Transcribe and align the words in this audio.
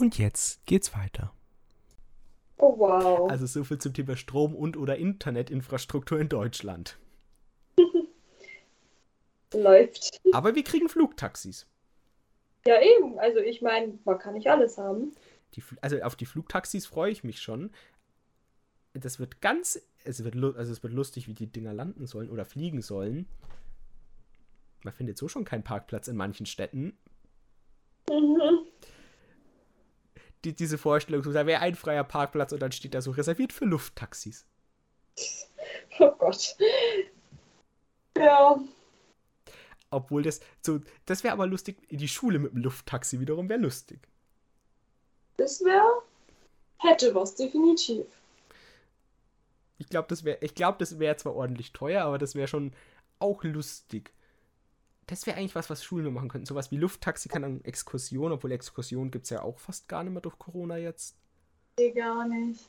Und 0.00 0.16
jetzt 0.16 0.64
geht's 0.64 0.94
weiter. 0.94 1.32
Oh 2.56 2.78
wow. 2.78 3.30
Also 3.30 3.44
so 3.44 3.64
viel 3.64 3.78
zum 3.78 3.92
Thema 3.92 4.16
Strom 4.16 4.54
und 4.54 4.78
oder 4.78 4.96
Internetinfrastruktur 4.96 6.18
in 6.18 6.30
Deutschland. 6.30 6.98
Läuft. 9.54 10.20
Aber 10.32 10.54
wir 10.54 10.64
kriegen 10.64 10.88
Flugtaxis. 10.88 11.66
Ja, 12.66 12.80
eben. 12.80 13.18
Also 13.18 13.40
ich 13.40 13.60
meine, 13.60 13.98
man 14.04 14.18
kann 14.18 14.34
nicht 14.34 14.48
alles 14.48 14.78
haben. 14.78 15.12
Die, 15.54 15.62
also 15.82 16.00
auf 16.02 16.16
die 16.16 16.26
Flugtaxis 16.26 16.86
freue 16.86 17.10
ich 17.10 17.22
mich 17.22 17.40
schon. 17.42 17.70
Das 18.94 19.20
wird 19.20 19.40
ganz, 19.42 19.80
es 20.04 20.24
wird, 20.24 20.34
also 20.34 20.72
es 20.72 20.82
wird 20.82 20.92
lustig, 20.94 21.28
wie 21.28 21.34
die 21.34 21.46
Dinger 21.46 21.74
landen 21.74 22.06
sollen 22.06 22.30
oder 22.30 22.44
fliegen 22.44 22.80
sollen. 22.80 23.26
Man 24.82 24.94
findet 24.94 25.18
so 25.18 25.28
schon 25.28 25.44
keinen 25.44 25.62
Parkplatz 25.62 26.08
in 26.08 26.16
manchen 26.16 26.46
Städten. 26.46 26.96
Mhm. 28.08 28.66
Die, 30.44 30.54
diese 30.54 30.78
Vorstellung, 30.78 31.22
so, 31.22 31.32
da 31.32 31.46
wäre 31.46 31.60
ein 31.60 31.74
freier 31.74 32.04
Parkplatz 32.04 32.52
und 32.52 32.60
dann 32.60 32.72
steht 32.72 32.94
da 32.94 33.02
so 33.02 33.10
reserviert 33.10 33.52
für 33.52 33.66
Lufttaxis. 33.66 34.46
Oh 35.98 36.10
Gott. 36.12 36.56
Ja. 38.16 38.58
Obwohl 39.90 40.22
das 40.22 40.40
so, 40.62 40.80
das 41.04 41.24
wäre 41.24 41.34
aber 41.34 41.46
lustig. 41.46 41.76
In 41.88 41.98
die 41.98 42.08
Schule 42.08 42.38
mit 42.38 42.52
dem 42.52 42.62
Lufttaxi 42.62 43.20
wiederum 43.20 43.48
wäre 43.48 43.60
lustig. 43.60 44.08
Das 45.36 45.60
wäre, 45.62 46.02
hätte 46.78 47.14
was, 47.14 47.34
definitiv. 47.34 48.06
Ich 49.78 49.88
glaube, 49.88 50.08
das 50.08 50.24
wäre, 50.24 50.38
ich 50.42 50.54
glaube, 50.54 50.78
das 50.78 50.98
wäre 50.98 51.16
zwar 51.16 51.34
ordentlich 51.34 51.72
teuer, 51.72 52.04
aber 52.04 52.18
das 52.18 52.34
wäre 52.34 52.46
schon 52.46 52.72
auch 53.18 53.42
lustig. 53.42 54.12
Das 55.10 55.26
wäre 55.26 55.36
eigentlich 55.36 55.56
was, 55.56 55.68
was 55.68 55.82
Schulen 55.82 56.04
nur 56.04 56.12
machen 56.12 56.28
könnten. 56.28 56.46
Sowas 56.46 56.70
wie 56.70 56.76
Lufttaxi 56.76 57.28
kann 57.28 57.42
dann 57.42 57.64
Exkursion, 57.64 58.30
obwohl 58.30 58.52
Exkursion 58.52 59.10
gibt 59.10 59.24
es 59.24 59.30
ja 59.30 59.42
auch 59.42 59.58
fast 59.58 59.88
gar 59.88 60.04
nicht 60.04 60.12
mehr 60.12 60.22
durch 60.22 60.38
Corona 60.38 60.76
jetzt. 60.76 61.16
Nee, 61.80 61.90
gar 61.90 62.28
nicht. 62.28 62.60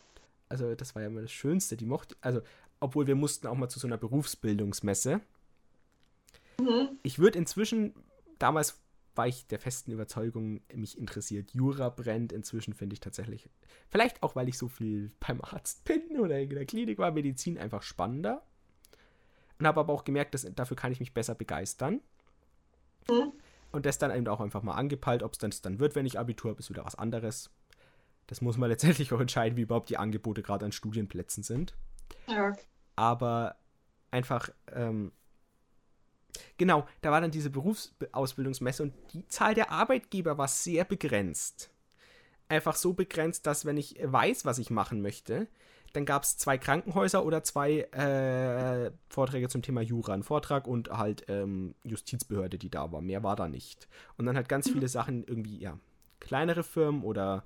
Also, 0.49 0.73
das 0.73 0.95
war 0.95 1.03
ja 1.03 1.07
immer 1.07 1.21
das 1.21 1.31
Schönste. 1.31 1.77
Die 1.77 1.85
mochte, 1.85 2.15
also, 2.19 2.41
obwohl 2.79 3.05
wir 3.05 3.13
mussten 3.13 3.45
auch 3.45 3.53
mal 3.53 3.69
zu 3.69 3.77
so 3.77 3.85
einer 3.85 3.99
Berufsbildungsmesse. 3.99 5.21
Mhm. 6.59 6.97
Ich 7.03 7.19
würde 7.19 7.37
inzwischen, 7.37 7.93
damals 8.39 8.81
war 9.13 9.27
ich 9.27 9.45
der 9.45 9.59
festen 9.59 9.91
Überzeugung, 9.91 10.61
mich 10.73 10.97
interessiert 10.97 11.51
Jura 11.51 11.89
brennt. 11.89 12.33
Inzwischen 12.33 12.73
finde 12.73 12.95
ich 12.95 13.01
tatsächlich, 13.01 13.47
vielleicht 13.87 14.23
auch, 14.23 14.35
weil 14.35 14.49
ich 14.49 14.57
so 14.57 14.67
viel 14.67 15.11
beim 15.19 15.41
Arzt 15.41 15.83
bin 15.83 16.19
oder 16.19 16.39
in 16.39 16.49
der 16.49 16.65
Klinik 16.65 16.97
war, 16.97 17.11
Medizin 17.11 17.59
einfach 17.59 17.83
spannender. 17.83 18.41
Und 19.59 19.67
habe 19.67 19.81
aber 19.81 19.93
auch 19.93 20.05
gemerkt, 20.05 20.33
dass 20.33 20.51
dafür 20.55 20.75
kann 20.75 20.91
ich 20.91 20.99
mich 20.99 21.13
besser 21.13 21.35
begeistern. 21.35 22.01
Mhm. 23.09 23.33
Und 23.71 23.85
das 23.85 23.97
dann 23.97 24.15
eben 24.15 24.27
auch 24.27 24.41
einfach 24.41 24.63
mal 24.63 24.73
angepeilt, 24.73 25.23
ob 25.23 25.33
es 25.33 25.37
dann, 25.39 25.53
dann 25.61 25.79
wird, 25.79 25.95
wenn 25.95 26.05
ich 26.05 26.19
Abitur 26.19 26.51
habe, 26.51 26.59
ist 26.59 26.69
wieder 26.69 26.85
was 26.85 26.95
anderes. 26.95 27.49
Das 28.27 28.41
muss 28.41 28.57
man 28.57 28.69
letztendlich 28.69 29.13
auch 29.13 29.19
entscheiden, 29.19 29.57
wie 29.57 29.61
überhaupt 29.61 29.89
die 29.89 29.97
Angebote 29.97 30.41
gerade 30.41 30.65
an 30.65 30.71
Studienplätzen 30.71 31.43
sind. 31.43 31.73
Ja. 32.27 32.53
Aber 32.95 33.55
einfach, 34.11 34.49
ähm, 34.73 35.11
genau, 36.57 36.85
da 37.01 37.11
war 37.11 37.21
dann 37.21 37.31
diese 37.31 37.49
Berufsausbildungsmesse 37.49 38.83
und 38.83 38.93
die 39.13 39.27
Zahl 39.27 39.53
der 39.53 39.71
Arbeitgeber 39.71 40.37
war 40.37 40.47
sehr 40.47 40.83
begrenzt. 40.83 41.71
Einfach 42.49 42.75
so 42.75 42.93
begrenzt, 42.93 43.47
dass 43.47 43.65
wenn 43.65 43.77
ich 43.77 43.97
weiß, 44.03 44.43
was 44.43 44.57
ich 44.57 44.69
machen 44.69 45.01
möchte, 45.01 45.47
dann 45.93 46.05
gab 46.05 46.23
es 46.23 46.37
zwei 46.37 46.57
Krankenhäuser 46.57 47.25
oder 47.25 47.43
zwei 47.43 47.81
äh, 47.81 48.91
Vorträge 49.09 49.49
zum 49.49 49.61
Thema 49.61 49.81
Jura. 49.81 50.13
Ein 50.13 50.23
Vortrag 50.23 50.67
und 50.67 50.89
halt 50.89 51.25
ähm, 51.27 51.75
Justizbehörde, 51.83 52.57
die 52.57 52.69
da 52.69 52.91
war. 52.91 53.01
Mehr 53.01 53.23
war 53.23 53.35
da 53.35 53.47
nicht. 53.47 53.87
Und 54.17 54.25
dann 54.25 54.35
halt 54.35 54.49
ganz 54.49 54.69
viele 54.69 54.87
Sachen 54.87 55.23
irgendwie, 55.23 55.59
ja, 55.59 55.77
kleinere 56.19 56.63
Firmen 56.63 57.03
oder 57.03 57.45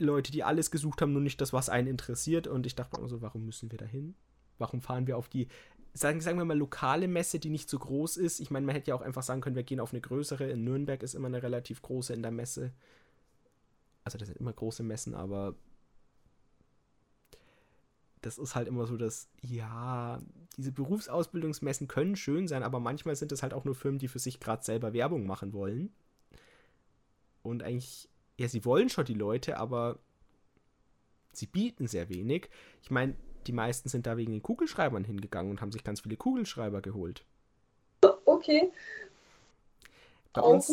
Leute, 0.00 0.32
die 0.32 0.44
alles 0.44 0.70
gesucht 0.70 1.02
haben, 1.02 1.12
nur 1.12 1.22
nicht 1.22 1.40
das, 1.40 1.52
was 1.52 1.68
einen 1.68 1.88
interessiert. 1.88 2.46
Und 2.46 2.66
ich 2.66 2.74
dachte 2.74 2.96
mir 2.96 3.00
immer 3.00 3.08
so, 3.08 3.22
warum 3.22 3.44
müssen 3.44 3.70
wir 3.70 3.78
da 3.78 3.86
hin? 3.86 4.14
Warum 4.58 4.80
fahren 4.80 5.06
wir 5.06 5.16
auf 5.16 5.28
die, 5.28 5.48
sagen, 5.92 6.20
sagen 6.20 6.38
wir 6.38 6.44
mal, 6.44 6.58
lokale 6.58 7.08
Messe, 7.08 7.38
die 7.38 7.50
nicht 7.50 7.68
so 7.70 7.78
groß 7.78 8.16
ist? 8.16 8.40
Ich 8.40 8.50
meine, 8.50 8.66
man 8.66 8.74
hätte 8.74 8.90
ja 8.90 8.94
auch 8.94 9.02
einfach 9.02 9.22
sagen 9.22 9.40
können, 9.40 9.56
wir 9.56 9.62
gehen 9.62 9.80
auf 9.80 9.92
eine 9.92 10.00
größere. 10.00 10.50
In 10.50 10.64
Nürnberg 10.64 11.02
ist 11.02 11.14
immer 11.14 11.28
eine 11.28 11.42
relativ 11.42 11.82
große 11.82 12.12
in 12.12 12.22
der 12.22 12.32
Messe. 12.32 12.72
Also 14.04 14.18
das 14.18 14.28
sind 14.28 14.38
immer 14.40 14.52
große 14.52 14.82
Messen, 14.82 15.14
aber 15.14 15.54
das 18.22 18.38
ist 18.38 18.54
halt 18.54 18.68
immer 18.68 18.86
so, 18.86 18.96
dass, 18.96 19.28
ja, 19.42 20.20
diese 20.56 20.72
Berufsausbildungsmessen 20.72 21.88
können 21.88 22.16
schön 22.16 22.48
sein, 22.48 22.62
aber 22.62 22.80
manchmal 22.80 23.16
sind 23.16 23.32
es 23.32 23.42
halt 23.42 23.54
auch 23.54 23.64
nur 23.64 23.74
Firmen, 23.74 23.98
die 23.98 24.08
für 24.08 24.18
sich 24.18 24.40
gerade 24.40 24.64
selber 24.64 24.92
Werbung 24.92 25.26
machen 25.26 25.52
wollen. 25.52 25.92
Und 27.42 27.62
eigentlich, 27.62 28.08
ja, 28.36 28.48
sie 28.48 28.64
wollen 28.64 28.88
schon 28.88 29.04
die 29.04 29.14
Leute, 29.14 29.58
aber 29.58 29.98
sie 31.32 31.46
bieten 31.46 31.86
sehr 31.86 32.08
wenig. 32.08 32.50
Ich 32.82 32.90
meine, 32.90 33.14
die 33.46 33.52
meisten 33.52 33.88
sind 33.88 34.06
da 34.06 34.16
wegen 34.16 34.32
den 34.32 34.42
Kugelschreibern 34.42 35.04
hingegangen 35.04 35.50
und 35.50 35.60
haben 35.60 35.72
sich 35.72 35.84
ganz 35.84 36.00
viele 36.00 36.16
Kugelschreiber 36.16 36.82
geholt. 36.82 37.24
Okay. 38.24 38.70
Bei 40.32 40.42
uns, 40.42 40.68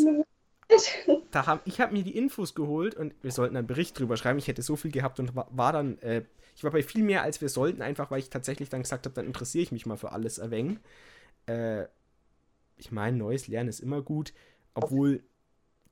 da 1.32 1.46
haben, 1.46 1.62
ich 1.66 1.80
habe 1.80 1.94
mir 1.94 2.04
die 2.04 2.18
Infos 2.18 2.56
geholt 2.56 2.96
und 2.96 3.14
wir 3.22 3.32
sollten 3.32 3.58
einen 3.58 3.68
Bericht 3.68 4.00
drüber 4.00 4.18
schreiben. 4.18 4.40
Ich 4.40 4.48
hätte 4.48 4.62
so 4.62 4.76
viel 4.76 4.92
gehabt 4.92 5.20
und 5.20 5.36
war, 5.36 5.48
war 5.52 5.74
dann, 5.74 6.00
äh, 6.00 6.24
ich 6.56 6.64
war 6.64 6.72
bei 6.72 6.84
viel 6.84 7.04
mehr 7.04 7.22
als 7.24 7.42
wir 7.42 7.50
sollten, 7.50 7.82
einfach 7.82 8.12
weil 8.12 8.20
ich 8.20 8.30
tatsächlich 8.30 8.70
dann 8.70 8.82
gesagt 8.82 9.06
habe, 9.06 9.16
dann 9.16 9.26
interessiere 9.26 9.64
ich 9.64 9.72
mich 9.72 9.86
mal 9.86 9.98
für 9.98 10.12
alles 10.12 10.38
erwähnen. 10.38 10.80
Äh, 11.48 11.86
ich 12.78 12.92
meine, 12.92 13.18
neues 13.18 13.48
Lernen 13.48 13.70
ist 13.70 13.80
immer 13.80 14.02
gut, 14.02 14.34
obwohl 14.74 15.24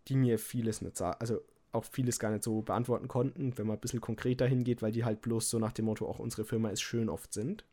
die 0.08 0.16
mir 0.16 0.40
vieles 0.40 0.82
nicht 0.82 0.98
sagen, 0.98 1.18
also 1.20 1.42
auch 1.72 1.86
vieles 1.86 2.20
gar 2.20 2.32
nicht 2.32 2.44
so 2.44 2.62
beantworten 2.62 3.08
konnten, 3.08 3.58
wenn 3.58 3.68
man 3.68 3.78
ein 3.78 3.82
bisschen 3.82 4.02
konkreter 4.02 4.46
hingeht, 4.46 4.82
weil 4.82 4.92
die 4.92 5.06
halt 5.06 5.22
bloß 5.22 5.50
so 5.50 5.60
nach 5.60 5.72
dem 5.72 5.86
Motto, 5.86 6.08
auch 6.08 6.20
unsere 6.20 6.46
Firma 6.46 6.70
ist 6.70 6.82
schön 6.82 7.10
oft 7.10 7.34
sind. 7.34 7.66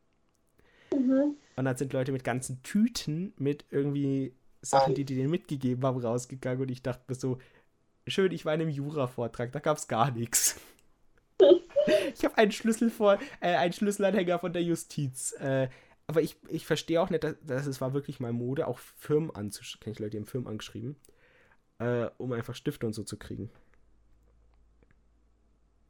Mhm. 0.93 1.37
Und 1.57 1.65
dann 1.65 1.77
sind 1.77 1.93
Leute 1.93 2.13
mit 2.13 2.25
ganzen 2.25 2.63
Tüten 2.63 3.35
mit 3.37 3.67
irgendwie 3.71 4.33
Sachen, 4.63 4.95
die 4.95 5.05
die 5.05 5.17
denen 5.17 5.31
mitgegeben 5.31 5.85
haben, 5.85 6.01
rausgegangen 6.01 6.63
und 6.63 6.71
ich 6.71 6.83
dachte 6.83 7.05
mir 7.09 7.15
so, 7.15 7.39
schön, 8.07 8.33
ich 8.33 8.45
war 8.45 8.55
in 8.55 8.63
einem 8.63 8.71
Jura-Vortrag, 8.71 9.53
da 9.53 9.59
gab 9.59 9.79
es 9.79 9.89
gar 9.89 10.11
nichts. 10.11 10.57
Ich 12.15 12.25
habe 12.25 12.37
einen 12.37 12.53
Schlüssel 12.53 12.91
vor, 12.91 13.19
äh, 13.41 13.55
einen 13.57 13.73
Schlüsselanhänger 13.73 14.39
von 14.39 14.53
der 14.53 14.63
Justiz. 14.63 15.33
Äh, 15.41 15.69
aber 16.07 16.21
ich, 16.21 16.37
ich 16.49 16.67
verstehe 16.67 17.01
auch 17.01 17.09
nicht, 17.09 17.25
dass, 17.25 17.37
dass, 17.43 17.67
es 17.67 17.81
war 17.81 17.95
wirklich 17.95 18.21
mal 18.21 18.33
Mode, 18.33 18.67
auch 18.67 18.79
Firmen 18.79 19.35
anzuschreiben. 19.35 19.81
Kenne 19.81 19.93
ich 19.95 19.99
Leute, 19.99 20.11
die 20.11 20.17
haben 20.19 20.27
Firmen 20.27 20.49
angeschrieben, 20.49 20.97
äh, 21.79 22.09
um 22.19 22.33
einfach 22.33 22.55
Stifte 22.55 22.87
und 22.87 22.93
so 22.93 23.03
zu 23.03 23.17
kriegen. 23.17 23.51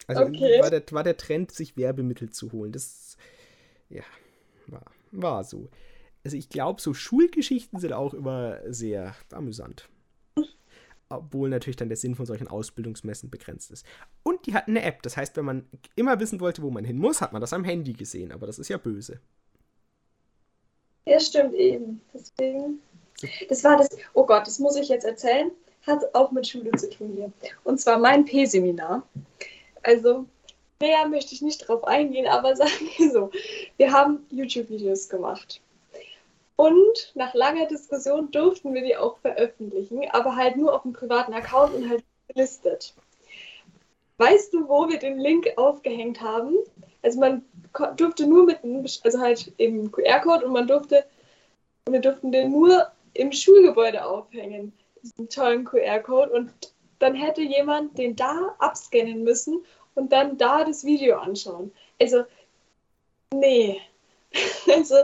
Also 0.06 0.22
Okay. 0.22 0.60
war, 0.60 0.70
der, 0.70 0.82
war 0.92 1.04
der 1.04 1.16
Trend, 1.16 1.52
sich 1.52 1.76
Werbemittel 1.76 2.31
zu 2.31 2.52
holen. 2.52 2.70
Das, 2.70 3.16
ja, 3.88 4.04
war, 4.69 4.84
war 5.10 5.44
so. 5.44 5.70
Also 6.25 6.36
ich 6.36 6.48
glaube, 6.48 6.81
so 6.81 6.92
Schulgeschichten 6.92 7.78
sind 7.81 7.92
auch 7.92 8.14
immer 8.14 8.58
sehr 8.66 9.14
amüsant. 9.32 9.88
Obwohl 11.08 11.48
natürlich 11.48 11.76
dann 11.76 11.88
der 11.88 11.97
Sinn 11.97 12.14
von 12.14 12.26
solchen 12.26 12.47
Ausbildungsmessen 12.47 13.31
begrenzt 13.31 13.72
ist. 13.72 13.84
Und 14.22 14.47
die 14.47 14.54
hatten 14.54 14.72
eine 14.72 14.82
App. 14.82 15.03
Das 15.03 15.16
heißt, 15.16 15.36
wenn 15.36 15.44
man 15.44 15.66
immer 15.97 16.20
wissen 16.20 16.41
wollte, 16.41 16.62
wo 16.62 16.70
man 16.70 16.84
hin 16.84 16.98
muss, 16.98 17.20
hat 17.20 17.32
man 17.32 17.41
das 17.41 17.53
am 17.53 17.64
Handy 17.64 17.94
gesehen. 17.94 18.31
Aber 18.31 18.47
das 18.47 18.60
ist 18.60 18.69
ja 18.69 18.76
böse. 18.76 19.20
Ja, 21.06 21.19
stimmt 21.19 21.54
eben. 21.54 22.00
Deswegen. 22.14 22.81
Das 23.48 23.64
war 23.64 23.76
das. 23.76 23.88
Oh 24.14 24.25
Gott, 24.25 24.47
das 24.47 24.60
muss 24.60 24.76
ich 24.76 24.88
jetzt 24.88 25.04
erzählen. 25.04 25.50
Hat 25.87 26.14
auch 26.14 26.31
mit 26.31 26.47
Schule 26.47 26.70
zu 26.72 26.88
tun 26.91 27.12
hier. 27.14 27.32
Und 27.64 27.81
zwar 27.81 27.98
mein 27.98 28.25
P-Seminar. 28.25 29.02
Also, 29.82 30.26
näher 30.81 31.08
möchte 31.08 31.34
ich 31.34 31.42
nicht 31.42 31.66
drauf 31.66 31.84
eingehen, 31.84 32.28
aber 32.28 32.54
sagen 32.56 32.88
wir 32.97 33.10
so: 33.10 33.31
Wir 33.78 33.91
haben 33.92 34.25
YouTube-Videos 34.31 35.08
gemacht. 35.08 35.60
Und 36.60 37.12
nach 37.15 37.32
langer 37.32 37.65
Diskussion 37.69 38.31
durften 38.32 38.75
wir 38.75 38.82
die 38.82 38.94
auch 38.94 39.16
veröffentlichen, 39.21 40.03
aber 40.10 40.37
halt 40.37 40.56
nur 40.56 40.75
auf 40.75 40.82
dem 40.82 40.93
privaten 40.93 41.32
Account 41.32 41.75
und 41.75 41.88
halt 41.88 42.04
gelistet. 42.28 42.93
Weißt 44.19 44.52
du, 44.52 44.69
wo 44.69 44.87
wir 44.87 44.99
den 44.99 45.19
Link 45.19 45.49
aufgehängt 45.56 46.20
haben? 46.20 46.58
Also 47.00 47.19
man 47.19 47.46
durfte 47.96 48.26
nur 48.26 48.44
mit, 48.44 48.58
also 49.05 49.20
halt 49.20 49.55
im 49.56 49.90
QR-Code 49.90 50.44
und 50.44 50.52
man 50.52 50.67
durfte, 50.67 51.06
wir 51.88 52.00
durften 52.00 52.31
den 52.31 52.50
nur 52.50 52.88
im 53.14 53.32
Schulgebäude 53.32 54.05
aufhängen, 54.05 54.75
diesen 55.02 55.31
tollen 55.31 55.64
QR-Code. 55.64 56.31
Und 56.31 56.52
dann 56.99 57.14
hätte 57.14 57.40
jemand 57.40 57.96
den 57.96 58.17
da 58.17 58.55
abscannen 58.58 59.25
müssen 59.25 59.64
und 59.94 60.12
dann 60.12 60.37
da 60.37 60.62
das 60.64 60.85
Video 60.85 61.17
anschauen. 61.17 61.73
Also, 61.99 62.25
nee. 63.32 63.81
Also, 64.73 64.97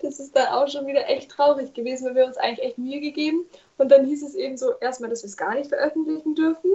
das 0.00 0.18
ist 0.18 0.34
dann 0.34 0.48
auch 0.48 0.68
schon 0.68 0.86
wieder 0.86 1.08
echt 1.08 1.30
traurig 1.30 1.74
gewesen, 1.74 2.06
weil 2.06 2.14
wir 2.14 2.26
uns 2.26 2.38
eigentlich 2.38 2.66
echt 2.66 2.78
Mühe 2.78 3.00
gegeben. 3.00 3.44
Und 3.76 3.90
dann 3.90 4.06
hieß 4.06 4.22
es 4.22 4.34
eben 4.34 4.56
so, 4.56 4.72
erstmal, 4.80 5.10
dass 5.10 5.22
wir 5.22 5.28
es 5.28 5.36
gar 5.36 5.54
nicht 5.54 5.68
veröffentlichen 5.68 6.34
dürfen. 6.34 6.72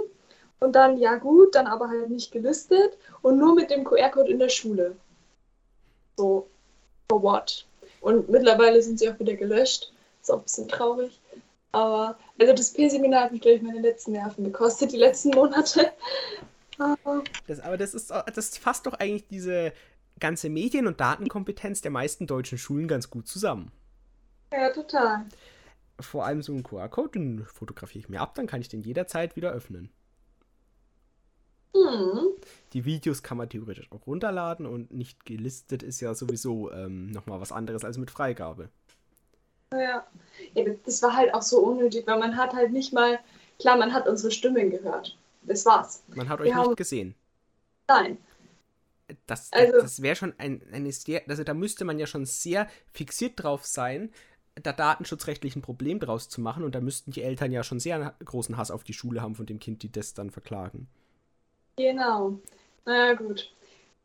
Und 0.60 0.72
dann, 0.72 0.96
ja 0.98 1.16
gut, 1.16 1.54
dann 1.54 1.66
aber 1.66 1.88
halt 1.88 2.08
nicht 2.08 2.32
gelistet 2.32 2.96
und 3.22 3.38
nur 3.38 3.54
mit 3.54 3.70
dem 3.70 3.84
QR-Code 3.84 4.30
in 4.30 4.38
der 4.38 4.48
Schule. 4.48 4.96
So, 6.16 6.46
for 7.10 7.22
what? 7.22 7.66
Und 8.00 8.28
mittlerweile 8.28 8.80
sind 8.80 8.98
sie 8.98 9.10
auch 9.10 9.18
wieder 9.18 9.34
gelöscht. 9.34 9.92
Ist 10.22 10.30
auch 10.30 10.38
ein 10.38 10.44
bisschen 10.44 10.68
traurig. 10.68 11.20
Aber, 11.72 12.16
also 12.40 12.52
das 12.54 12.72
P-Seminar 12.72 13.24
hat 13.24 13.32
mich, 13.32 13.42
glaube 13.42 13.56
ich, 13.56 13.62
meine 13.62 13.80
letzten 13.80 14.12
Nerven 14.12 14.44
gekostet, 14.44 14.92
die 14.92 14.96
letzten 14.96 15.30
Monate. 15.30 15.92
Aber 16.78 17.22
das, 17.46 17.60
aber 17.60 17.76
das 17.76 17.92
ist, 17.92 18.10
das 18.10 18.56
fasst 18.56 18.86
doch 18.86 18.94
eigentlich 18.94 19.26
diese 19.28 19.72
ganze 20.20 20.48
Medien- 20.48 20.86
und 20.86 21.00
Datenkompetenz 21.00 21.80
der 21.80 21.90
meisten 21.90 22.26
deutschen 22.26 22.58
Schulen 22.58 22.88
ganz 22.88 23.10
gut 23.10 23.28
zusammen. 23.28 23.70
Ja, 24.52 24.70
total. 24.70 25.26
Vor 26.00 26.24
allem 26.24 26.42
so 26.42 26.52
ein 26.52 26.62
QR-Code, 26.62 27.10
den 27.10 27.44
fotografiere 27.44 28.00
ich 28.00 28.08
mir 28.08 28.20
ab, 28.20 28.34
dann 28.34 28.46
kann 28.46 28.60
ich 28.60 28.68
den 28.68 28.82
jederzeit 28.82 29.36
wieder 29.36 29.50
öffnen. 29.50 29.90
Hm. 31.74 32.36
Die 32.72 32.84
Videos 32.84 33.22
kann 33.22 33.36
man 33.36 33.48
theoretisch 33.48 33.90
auch 33.92 34.06
runterladen 34.06 34.66
und 34.66 34.92
nicht 34.92 35.24
gelistet 35.24 35.82
ist 35.82 36.00
ja 36.00 36.14
sowieso 36.14 36.70
ähm, 36.72 37.10
nochmal 37.10 37.40
was 37.40 37.52
anderes 37.52 37.84
als 37.84 37.98
mit 37.98 38.10
Freigabe. 38.10 38.70
Ja. 39.72 40.06
ja, 40.54 40.64
das 40.84 41.02
war 41.02 41.16
halt 41.16 41.34
auch 41.34 41.42
so 41.42 41.58
unnötig, 41.58 42.06
weil 42.06 42.18
man 42.18 42.36
hat 42.36 42.54
halt 42.54 42.72
nicht 42.72 42.92
mal, 42.92 43.18
klar, 43.58 43.76
man 43.76 43.92
hat 43.92 44.06
unsere 44.06 44.30
Stimmen 44.30 44.70
gehört. 44.70 45.18
Das 45.42 45.66
war's. 45.66 46.02
Man 46.14 46.28
hat 46.28 46.40
euch 46.40 46.46
Wir 46.46 46.54
nicht 46.54 46.64
haben... 46.64 46.76
gesehen. 46.76 47.14
Nein. 47.88 48.18
Das, 49.26 49.52
also, 49.52 49.80
das 49.80 50.02
wäre 50.02 50.16
schon 50.16 50.34
ein, 50.38 50.62
eine 50.72 50.90
sehr, 50.92 51.22
also 51.28 51.44
da 51.44 51.54
müsste 51.54 51.84
man 51.84 51.98
ja 51.98 52.06
schon 52.06 52.26
sehr 52.26 52.68
fixiert 52.92 53.34
drauf 53.36 53.64
sein, 53.64 54.10
da 54.62 54.72
datenschutzrechtlich 54.72 55.54
ein 55.54 55.62
Problem 55.62 56.00
draus 56.00 56.28
zu 56.28 56.40
machen 56.40 56.64
und 56.64 56.74
da 56.74 56.80
müssten 56.80 57.12
die 57.12 57.22
Eltern 57.22 57.52
ja 57.52 57.62
schon 57.62 57.78
sehr 57.78 58.14
großen 58.24 58.56
Hass 58.56 58.70
auf 58.70 58.84
die 58.84 58.94
Schule 58.94 59.22
haben 59.22 59.34
von 59.34 59.46
dem 59.46 59.58
Kind, 59.58 59.82
die 59.82 59.92
das 59.92 60.14
dann 60.14 60.30
verklagen. 60.30 60.88
Genau. 61.76 62.38
Na 62.84 63.14
gut. 63.14 63.52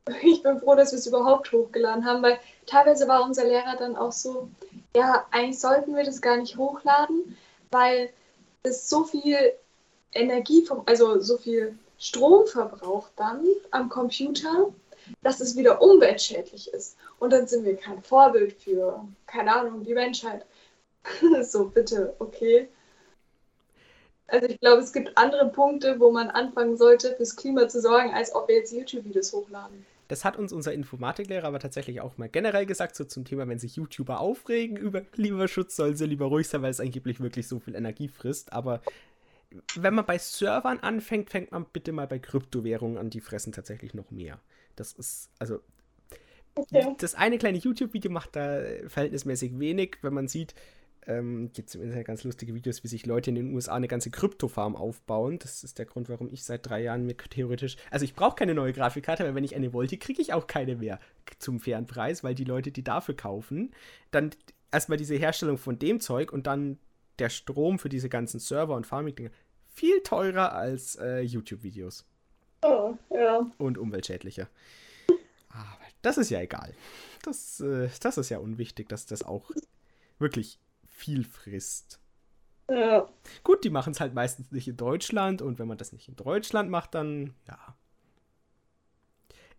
Ich 0.23 0.41
bin 0.41 0.59
froh, 0.59 0.73
dass 0.73 0.91
wir 0.91 0.97
es 0.97 1.05
überhaupt 1.05 1.51
hochgeladen 1.51 2.05
haben, 2.05 2.23
weil 2.23 2.39
teilweise 2.65 3.07
war 3.07 3.23
unser 3.23 3.45
Lehrer 3.45 3.75
dann 3.77 3.95
auch 3.95 4.11
so, 4.11 4.49
ja, 4.95 5.27
eigentlich 5.29 5.59
sollten 5.59 5.95
wir 5.95 6.03
das 6.03 6.21
gar 6.21 6.37
nicht 6.37 6.57
hochladen, 6.57 7.37
weil 7.69 8.09
es 8.63 8.89
so 8.89 9.03
viel 9.03 9.37
Energie, 10.11 10.67
also 10.87 11.19
so 11.19 11.37
viel 11.37 11.77
Strom 11.99 12.47
verbraucht 12.47 13.11
dann 13.15 13.45
am 13.69 13.89
Computer, 13.89 14.73
dass 15.21 15.39
es 15.39 15.55
wieder 15.55 15.81
umweltschädlich 15.81 16.73
ist. 16.73 16.97
Und 17.19 17.31
dann 17.31 17.47
sind 17.47 17.65
wir 17.65 17.75
kein 17.75 18.01
Vorbild 18.01 18.53
für, 18.53 19.05
keine 19.27 19.55
Ahnung, 19.55 19.83
die 19.83 19.93
Menschheit. 19.93 20.45
so, 21.43 21.65
bitte, 21.65 22.15
okay. 22.19 22.67
Also 24.27 24.47
ich 24.47 24.59
glaube, 24.59 24.81
es 24.81 24.93
gibt 24.93 25.17
andere 25.17 25.49
Punkte, 25.49 25.99
wo 25.99 26.11
man 26.11 26.29
anfangen 26.29 26.77
sollte, 26.77 27.15
fürs 27.15 27.35
Klima 27.35 27.67
zu 27.67 27.81
sorgen, 27.81 28.13
als 28.13 28.33
ob 28.33 28.47
wir 28.47 28.55
jetzt 28.55 28.71
YouTube-Videos 28.71 29.33
hochladen. 29.33 29.85
Das 30.07 30.25
hat 30.25 30.37
uns 30.37 30.51
unser 30.51 30.73
Informatiklehrer 30.73 31.47
aber 31.47 31.59
tatsächlich 31.59 32.01
auch 32.01 32.17
mal 32.17 32.27
generell 32.27 32.65
gesagt, 32.65 32.95
so 32.95 33.05
zum 33.05 33.23
Thema, 33.23 33.47
wenn 33.47 33.59
sich 33.59 33.77
YouTuber 33.77 34.19
aufregen 34.19 34.75
über 34.77 35.01
Klimaschutz, 35.01 35.75
sollen 35.75 35.95
sie 35.95 36.05
lieber 36.05 36.25
ruhig 36.25 36.49
sein, 36.49 36.61
weil 36.61 36.71
es 36.71 36.81
angeblich 36.81 37.21
wirklich 37.21 37.47
so 37.47 37.59
viel 37.59 37.75
Energie 37.75 38.09
frisst. 38.09 38.51
Aber 38.51 38.81
wenn 39.75 39.93
man 39.93 40.05
bei 40.05 40.17
Servern 40.17 40.79
anfängt, 40.79 41.29
fängt 41.29 41.51
man 41.51 41.65
bitte 41.65 41.91
mal 41.91 42.07
bei 42.07 42.19
Kryptowährungen 42.19 42.97
an, 42.97 43.09
die 43.09 43.21
fressen 43.21 43.53
tatsächlich 43.53 43.93
noch 43.93 44.11
mehr. 44.11 44.39
Das 44.81 44.93
ist, 44.93 45.29
also, 45.37 45.59
okay. 46.55 46.95
das 46.97 47.13
eine 47.13 47.37
kleine 47.37 47.59
YouTube-Video 47.59 48.11
macht 48.11 48.35
da 48.35 48.63
verhältnismäßig 48.87 49.59
wenig, 49.59 49.97
wenn 50.01 50.15
man 50.15 50.27
sieht, 50.27 50.55
ähm, 51.05 51.51
gibt 51.53 51.69
es 51.69 51.75
im 51.75 51.83
Internet 51.83 52.07
ganz 52.07 52.23
lustige 52.23 52.55
Videos, 52.55 52.83
wie 52.83 52.87
sich 52.87 53.05
Leute 53.05 53.29
in 53.29 53.35
den 53.35 53.53
USA 53.53 53.75
eine 53.75 53.87
ganze 53.87 54.09
Kryptofarm 54.09 54.75
aufbauen. 54.75 55.37
Das 55.37 55.63
ist 55.63 55.77
der 55.77 55.85
Grund, 55.85 56.09
warum 56.09 56.29
ich 56.31 56.43
seit 56.43 56.67
drei 56.67 56.81
Jahren 56.81 57.05
mir 57.05 57.15
theoretisch. 57.15 57.75
Also 57.91 58.05
ich 58.05 58.15
brauche 58.15 58.35
keine 58.35 58.55
neue 58.55 58.73
Grafikkarte, 58.73 59.23
weil 59.23 59.35
wenn 59.35 59.43
ich 59.43 59.55
eine 59.55 59.71
wollte, 59.71 59.97
kriege 59.97 60.21
ich 60.21 60.33
auch 60.33 60.47
keine 60.47 60.77
mehr 60.77 60.99
zum 61.37 61.59
fairen 61.59 61.85
Preis, 61.85 62.23
weil 62.23 62.33
die 62.33 62.43
Leute, 62.43 62.71
die 62.71 62.83
dafür 62.83 63.15
kaufen, 63.15 63.71
dann 64.09 64.31
erstmal 64.71 64.97
diese 64.97 65.15
Herstellung 65.15 65.59
von 65.59 65.77
dem 65.77 65.99
Zeug 65.99 66.33
und 66.33 66.47
dann 66.47 66.79
der 67.19 67.29
Strom 67.29 67.77
für 67.77 67.89
diese 67.89 68.09
ganzen 68.09 68.39
Server 68.39 68.75
und 68.75 68.87
Farming-Dinge 68.87 69.31
viel 69.73 70.01
teurer 70.01 70.53
als 70.53 70.95
äh, 70.95 71.21
YouTube-Videos. 71.21 72.05
Oh, 72.63 72.95
ja. 73.09 73.49
Und 73.57 73.77
umweltschädlicher. 73.77 74.47
Aber 75.49 75.79
das 76.01 76.17
ist 76.17 76.29
ja 76.29 76.39
egal. 76.39 76.73
Das, 77.23 77.59
äh, 77.59 77.89
das 78.01 78.17
ist 78.17 78.29
ja 78.29 78.39
unwichtig, 78.39 78.89
dass 78.89 79.05
das 79.05 79.23
auch 79.23 79.51
wirklich 80.19 80.59
viel 80.87 81.23
frisst. 81.23 81.99
Ja. 82.69 83.09
Gut, 83.43 83.63
die 83.63 83.69
machen 83.69 83.91
es 83.91 83.99
halt 83.99 84.13
meistens 84.13 84.51
nicht 84.51 84.67
in 84.67 84.77
Deutschland 84.77 85.41
und 85.41 85.59
wenn 85.59 85.67
man 85.67 85.77
das 85.77 85.91
nicht 85.91 86.07
in 86.07 86.15
Deutschland 86.15 86.69
macht, 86.69 86.95
dann 86.95 87.33
ja. 87.47 87.75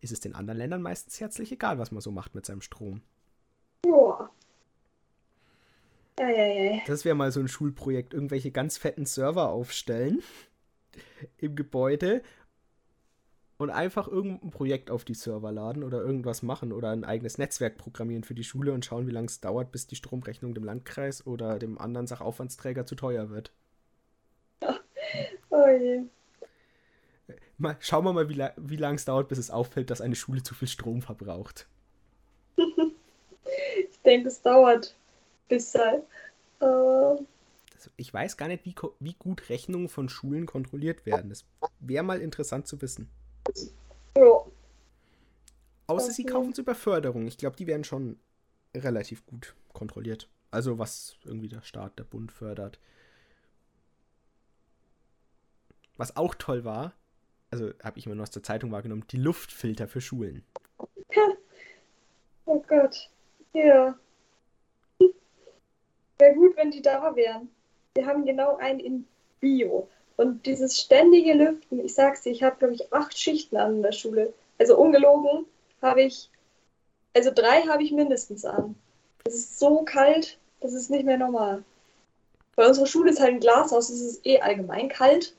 Ist 0.00 0.12
es 0.12 0.20
den 0.20 0.34
anderen 0.34 0.58
Ländern 0.58 0.82
meistens 0.82 1.20
herzlich 1.20 1.52
egal, 1.52 1.78
was 1.78 1.92
man 1.92 2.00
so 2.00 2.10
macht 2.10 2.34
mit 2.34 2.44
seinem 2.44 2.60
Strom. 2.60 3.02
Boah. 3.82 4.30
Das 6.86 7.04
wäre 7.04 7.14
mal 7.14 7.32
so 7.32 7.40
ein 7.40 7.48
Schulprojekt, 7.48 8.14
irgendwelche 8.14 8.50
ganz 8.50 8.78
fetten 8.78 9.06
Server 9.06 9.50
aufstellen 9.50 10.22
im 11.38 11.54
Gebäude 11.54 12.22
und 13.62 13.70
einfach 13.70 14.08
irgendein 14.08 14.50
Projekt 14.50 14.90
auf 14.90 15.04
die 15.04 15.14
Server 15.14 15.52
laden 15.52 15.84
oder 15.84 16.02
irgendwas 16.02 16.42
machen 16.42 16.72
oder 16.72 16.90
ein 16.90 17.04
eigenes 17.04 17.38
Netzwerk 17.38 17.78
programmieren 17.78 18.24
für 18.24 18.34
die 18.34 18.42
Schule 18.44 18.72
und 18.72 18.84
schauen, 18.84 19.06
wie 19.06 19.12
lange 19.12 19.28
es 19.28 19.40
dauert, 19.40 19.70
bis 19.70 19.86
die 19.86 19.94
Stromrechnung 19.94 20.52
dem 20.52 20.64
Landkreis 20.64 21.26
oder 21.26 21.58
dem 21.58 21.78
anderen 21.78 22.08
Sachaufwandsträger 22.08 22.86
zu 22.86 22.96
teuer 22.96 23.30
wird. 23.30 23.52
Oh 25.50 25.68
je. 25.68 26.02
Mal, 27.58 27.76
schauen 27.78 28.04
wir 28.04 28.12
mal, 28.12 28.28
wie, 28.28 28.34
la 28.34 28.52
wie 28.56 28.76
lange 28.76 28.96
es 28.96 29.04
dauert, 29.04 29.28
bis 29.28 29.38
es 29.38 29.50
auffällt, 29.50 29.90
dass 29.90 30.00
eine 30.00 30.16
Schule 30.16 30.42
zu 30.42 30.54
viel 30.54 30.66
Strom 30.66 31.02
verbraucht. 31.02 31.68
ich 32.56 34.00
denke, 34.04 34.28
es 34.28 34.42
dauert 34.42 34.96
bis 35.48 35.74
halt. 35.74 36.02
Uh... 36.60 37.24
Ich 37.96 38.12
weiß 38.12 38.36
gar 38.36 38.48
nicht, 38.48 38.64
wie, 38.64 38.74
wie 39.00 39.14
gut 39.14 39.48
Rechnungen 39.50 39.88
von 39.88 40.08
Schulen 40.08 40.46
kontrolliert 40.46 41.04
werden. 41.04 41.28
Das 41.28 41.44
wäre 41.80 42.04
mal 42.04 42.20
interessant 42.20 42.66
zu 42.66 42.80
wissen. 42.80 43.10
Ja. 44.16 44.44
Außer 45.86 46.12
sie 46.12 46.24
kaufen 46.24 46.52
es 46.52 46.58
über 46.58 46.74
Förderung. 46.74 47.26
Ich 47.26 47.38
glaube, 47.38 47.56
die 47.56 47.66
werden 47.66 47.84
schon 47.84 48.18
relativ 48.74 49.26
gut 49.26 49.54
kontrolliert. 49.72 50.28
Also 50.50 50.78
was 50.78 51.16
irgendwie 51.24 51.48
der 51.48 51.62
Staat, 51.62 51.98
der 51.98 52.04
Bund 52.04 52.32
fördert. 52.32 52.78
Was 55.96 56.16
auch 56.16 56.34
toll 56.34 56.64
war, 56.64 56.94
also 57.50 57.72
habe 57.82 57.98
ich 57.98 58.06
immer 58.06 58.14
nur 58.14 58.22
aus 58.22 58.30
der 58.30 58.42
Zeitung 58.42 58.72
wahrgenommen, 58.72 59.04
die 59.10 59.18
Luftfilter 59.18 59.88
für 59.88 60.00
Schulen. 60.00 60.42
Oh 62.46 62.60
Gott. 62.66 63.10
Ja. 63.52 63.98
Wäre 66.18 66.34
gut, 66.34 66.56
wenn 66.56 66.70
die 66.70 66.82
da 66.82 67.14
wären. 67.14 67.48
Wir 67.94 68.06
haben 68.06 68.24
genau 68.24 68.56
einen 68.56 68.80
in 68.80 69.06
Bio. 69.40 69.88
Und 70.16 70.46
dieses 70.46 70.80
ständige 70.80 71.32
Lüften, 71.32 71.84
ich 71.84 71.94
sag's 71.94 72.22
dir, 72.22 72.30
ich 72.30 72.42
habe, 72.42 72.56
glaube 72.56 72.74
ich, 72.74 72.92
acht 72.92 73.18
Schichten 73.18 73.56
an 73.56 73.76
in 73.76 73.82
der 73.82 73.92
Schule. 73.92 74.32
Also 74.58 74.76
ungelogen 74.76 75.46
habe 75.80 76.02
ich, 76.02 76.30
also 77.14 77.30
drei 77.34 77.62
habe 77.62 77.82
ich 77.82 77.92
mindestens 77.92 78.44
an. 78.44 78.76
Es 79.24 79.34
ist 79.34 79.58
so 79.58 79.82
kalt, 79.82 80.38
das 80.60 80.72
ist 80.72 80.90
nicht 80.90 81.04
mehr 81.04 81.18
normal. 81.18 81.64
Bei 82.56 82.66
unserer 82.66 82.86
Schule 82.86 83.10
ist 83.10 83.20
halt 83.20 83.34
ein 83.34 83.40
Glashaus, 83.40 83.88
es 83.88 84.00
ist 84.00 84.26
eh 84.26 84.40
allgemein 84.40 84.88
kalt. 84.88 85.34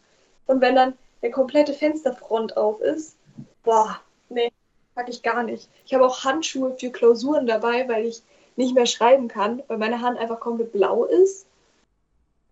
Und 0.47 0.61
wenn 0.61 0.75
dann 0.75 0.97
der 1.21 1.31
komplette 1.31 1.73
Fensterfront 1.73 2.57
auf 2.57 2.81
ist, 2.81 3.15
boah, 3.63 3.99
nee, 4.29 4.51
mag 4.95 5.07
ich 5.09 5.21
gar 5.21 5.43
nicht. 5.43 5.69
Ich 5.85 5.93
habe 5.93 6.05
auch 6.05 6.23
Handschuhe 6.23 6.75
für 6.77 6.91
Klausuren 6.91 7.47
dabei, 7.47 7.87
weil 7.87 8.05
ich 8.05 8.23
nicht 8.55 8.75
mehr 8.75 8.85
schreiben 8.85 9.27
kann, 9.27 9.63
weil 9.67 9.77
meine 9.77 10.01
Hand 10.01 10.17
einfach 10.19 10.39
komplett 10.39 10.71
blau 10.71 11.05
ist. 11.05 11.45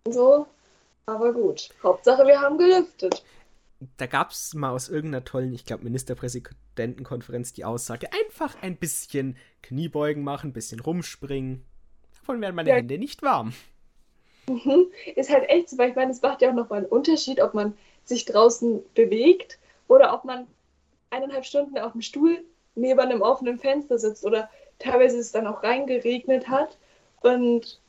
Und 0.04 0.12
so, 0.12 0.46
aber 1.06 1.32
gut, 1.32 1.70
Hauptsache 1.82 2.26
wir 2.26 2.40
haben 2.40 2.58
gelüftet. 2.58 3.24
Da 3.96 4.06
gab 4.06 4.30
es 4.30 4.54
mal 4.54 4.70
aus 4.70 4.88
irgendeiner 4.88 5.24
tollen, 5.24 5.52
ich 5.52 5.64
glaube, 5.64 5.84
Ministerpräsidentenkonferenz 5.84 7.52
die 7.52 7.64
Aussage, 7.64 8.08
einfach 8.12 8.62
ein 8.62 8.76
bisschen 8.76 9.36
Kniebeugen 9.62 10.22
machen, 10.22 10.50
ein 10.50 10.52
bisschen 10.52 10.80
rumspringen. 10.80 11.64
Davon 12.20 12.40
werden 12.40 12.54
meine 12.54 12.70
ja. 12.70 12.76
Hände 12.76 12.98
nicht 12.98 13.22
warm. 13.22 13.52
Mhm. 14.46 14.86
Ist 15.16 15.30
halt 15.30 15.48
echt 15.48 15.70
so, 15.70 15.78
weil 15.78 15.90
ich 15.90 15.96
meine, 15.96 16.12
es 16.12 16.22
macht 16.22 16.42
ja 16.42 16.50
auch 16.50 16.54
nochmal 16.54 16.78
einen 16.78 16.88
Unterschied, 16.88 17.40
ob 17.40 17.54
man 17.54 17.76
sich 18.04 18.24
draußen 18.24 18.80
bewegt 18.94 19.58
oder 19.88 20.14
ob 20.14 20.24
man 20.24 20.46
eineinhalb 21.10 21.44
Stunden 21.44 21.78
auf 21.78 21.92
dem 21.92 22.02
Stuhl 22.02 22.44
neben 22.74 23.00
einem 23.00 23.22
offenen 23.22 23.58
Fenster 23.58 23.98
sitzt 23.98 24.24
oder 24.24 24.48
teilweise 24.78 25.18
es 25.18 25.32
dann 25.32 25.46
auch 25.46 25.62
reingeregnet 25.62 26.48
hat 26.48 26.78
und 27.20 27.80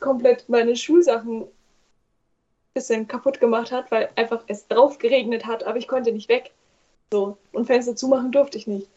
komplett 0.00 0.48
meine 0.48 0.76
Schulsachen 0.76 1.46
bisschen 2.74 3.08
kaputt 3.08 3.40
gemacht 3.40 3.72
hat, 3.72 3.90
weil 3.90 4.10
einfach 4.16 4.44
es 4.48 4.68
drauf 4.68 4.98
geregnet 4.98 5.46
hat, 5.46 5.64
aber 5.64 5.78
ich 5.78 5.88
konnte 5.88 6.12
nicht 6.12 6.28
weg. 6.28 6.52
So. 7.12 7.38
Und 7.52 7.66
Fenster 7.66 7.96
zumachen 7.96 8.32
durfte 8.32 8.58
ich 8.58 8.66
nicht. 8.66 8.88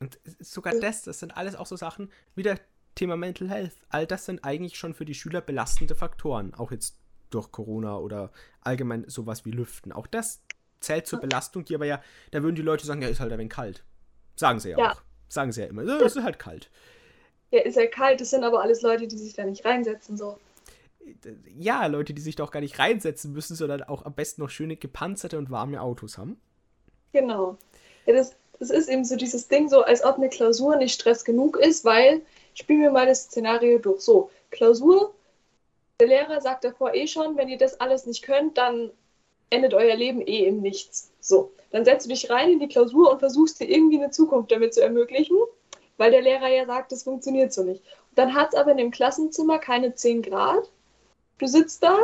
Und 0.00 0.18
sogar 0.40 0.74
das, 0.74 1.02
das 1.02 1.18
sind 1.18 1.36
alles 1.36 1.54
auch 1.56 1.66
so 1.66 1.76
Sachen, 1.76 2.10
wieder 2.34 2.58
Thema 2.94 3.16
Mental 3.16 3.48
Health. 3.48 3.74
All 3.88 4.06
das 4.06 4.26
sind 4.26 4.44
eigentlich 4.44 4.76
schon 4.76 4.94
für 4.94 5.04
die 5.04 5.14
Schüler 5.14 5.40
belastende 5.40 5.94
Faktoren. 5.94 6.54
Auch 6.54 6.72
jetzt 6.72 6.96
durch 7.30 7.50
Corona 7.50 7.98
oder 7.98 8.30
allgemein 8.60 9.04
sowas 9.08 9.44
wie 9.44 9.50
Lüften. 9.50 9.92
Auch 9.92 10.06
das 10.06 10.42
zählt 10.80 11.06
zur 11.06 11.20
Belastung, 11.20 11.64
die 11.64 11.74
aber 11.74 11.86
ja, 11.86 12.02
da 12.30 12.42
würden 12.42 12.56
die 12.56 12.62
Leute 12.62 12.84
sagen, 12.86 13.02
ja, 13.02 13.08
ist 13.08 13.20
halt 13.20 13.32
ein 13.32 13.38
wenig 13.38 13.52
kalt. 13.52 13.84
Sagen 14.36 14.60
sie 14.60 14.70
ja, 14.70 14.78
ja. 14.78 14.92
auch. 14.92 15.02
Sagen 15.28 15.52
sie 15.52 15.62
ja 15.62 15.68
immer, 15.68 15.82
es 15.82 16.16
ist 16.16 16.22
halt 16.22 16.38
kalt. 16.38 16.70
Ja, 17.50 17.62
ist 17.62 17.76
ja 17.76 17.86
kalt, 17.86 18.20
das 18.20 18.30
sind 18.30 18.44
aber 18.44 18.62
alles 18.62 18.82
Leute, 18.82 19.06
die 19.06 19.16
sich 19.16 19.34
da 19.34 19.44
nicht 19.44 19.64
reinsetzen, 19.64 20.16
so. 20.16 20.38
Ja, 21.56 21.86
Leute, 21.86 22.14
die 22.14 22.22
sich 22.22 22.36
doch 22.36 22.50
gar 22.50 22.60
nicht 22.60 22.78
reinsetzen 22.78 23.32
müssen, 23.32 23.54
sondern 23.54 23.82
auch 23.82 24.04
am 24.04 24.14
besten 24.14 24.42
noch 24.42 24.50
schöne 24.50 24.76
gepanzerte 24.76 25.38
und 25.38 25.50
warme 25.50 25.80
Autos 25.80 26.18
haben. 26.18 26.40
Genau. 27.12 27.58
Ja, 28.06 28.14
das, 28.14 28.34
das 28.58 28.70
ist 28.70 28.88
eben 28.88 29.04
so 29.04 29.16
dieses 29.16 29.48
Ding, 29.48 29.68
so 29.68 29.82
als 29.82 30.04
ob 30.04 30.16
eine 30.16 30.28
Klausur 30.28 30.76
nicht 30.76 30.94
Stress 30.94 31.24
genug 31.24 31.56
ist, 31.56 31.84
weil, 31.84 32.22
spielen 32.54 32.80
wir 32.80 32.90
mal 32.90 33.06
das 33.06 33.24
Szenario 33.24 33.78
durch. 33.78 34.00
So, 34.00 34.30
Klausur, 34.50 35.14
der 36.00 36.08
Lehrer 36.08 36.40
sagt 36.40 36.64
davor 36.64 36.94
eh 36.94 37.06
schon, 37.06 37.36
wenn 37.36 37.48
ihr 37.48 37.58
das 37.58 37.80
alles 37.80 38.06
nicht 38.06 38.22
könnt, 38.22 38.58
dann 38.58 38.90
endet 39.50 39.74
euer 39.74 39.94
Leben 39.94 40.20
eh 40.20 40.46
im 40.46 40.60
Nichts. 40.60 41.12
So, 41.20 41.52
dann 41.70 41.84
setzt 41.84 42.06
du 42.06 42.10
dich 42.10 42.30
rein 42.30 42.50
in 42.50 42.60
die 42.60 42.68
Klausur 42.68 43.12
und 43.12 43.18
versuchst 43.18 43.60
dir 43.60 43.68
irgendwie 43.68 43.98
eine 43.98 44.10
Zukunft 44.10 44.50
damit 44.50 44.74
zu 44.74 44.82
ermöglichen, 44.82 45.36
weil 45.98 46.10
der 46.10 46.22
Lehrer 46.22 46.48
ja 46.48 46.66
sagt, 46.66 46.90
das 46.90 47.02
funktioniert 47.02 47.52
so 47.52 47.62
nicht. 47.62 47.82
Und 48.10 48.18
dann 48.18 48.34
hat 48.34 48.48
es 48.48 48.54
aber 48.58 48.72
in 48.72 48.78
dem 48.78 48.90
Klassenzimmer 48.90 49.58
keine 49.58 49.94
10 49.94 50.22
Grad. 50.22 50.70
Du 51.38 51.46
sitzt 51.46 51.82
da, 51.82 51.98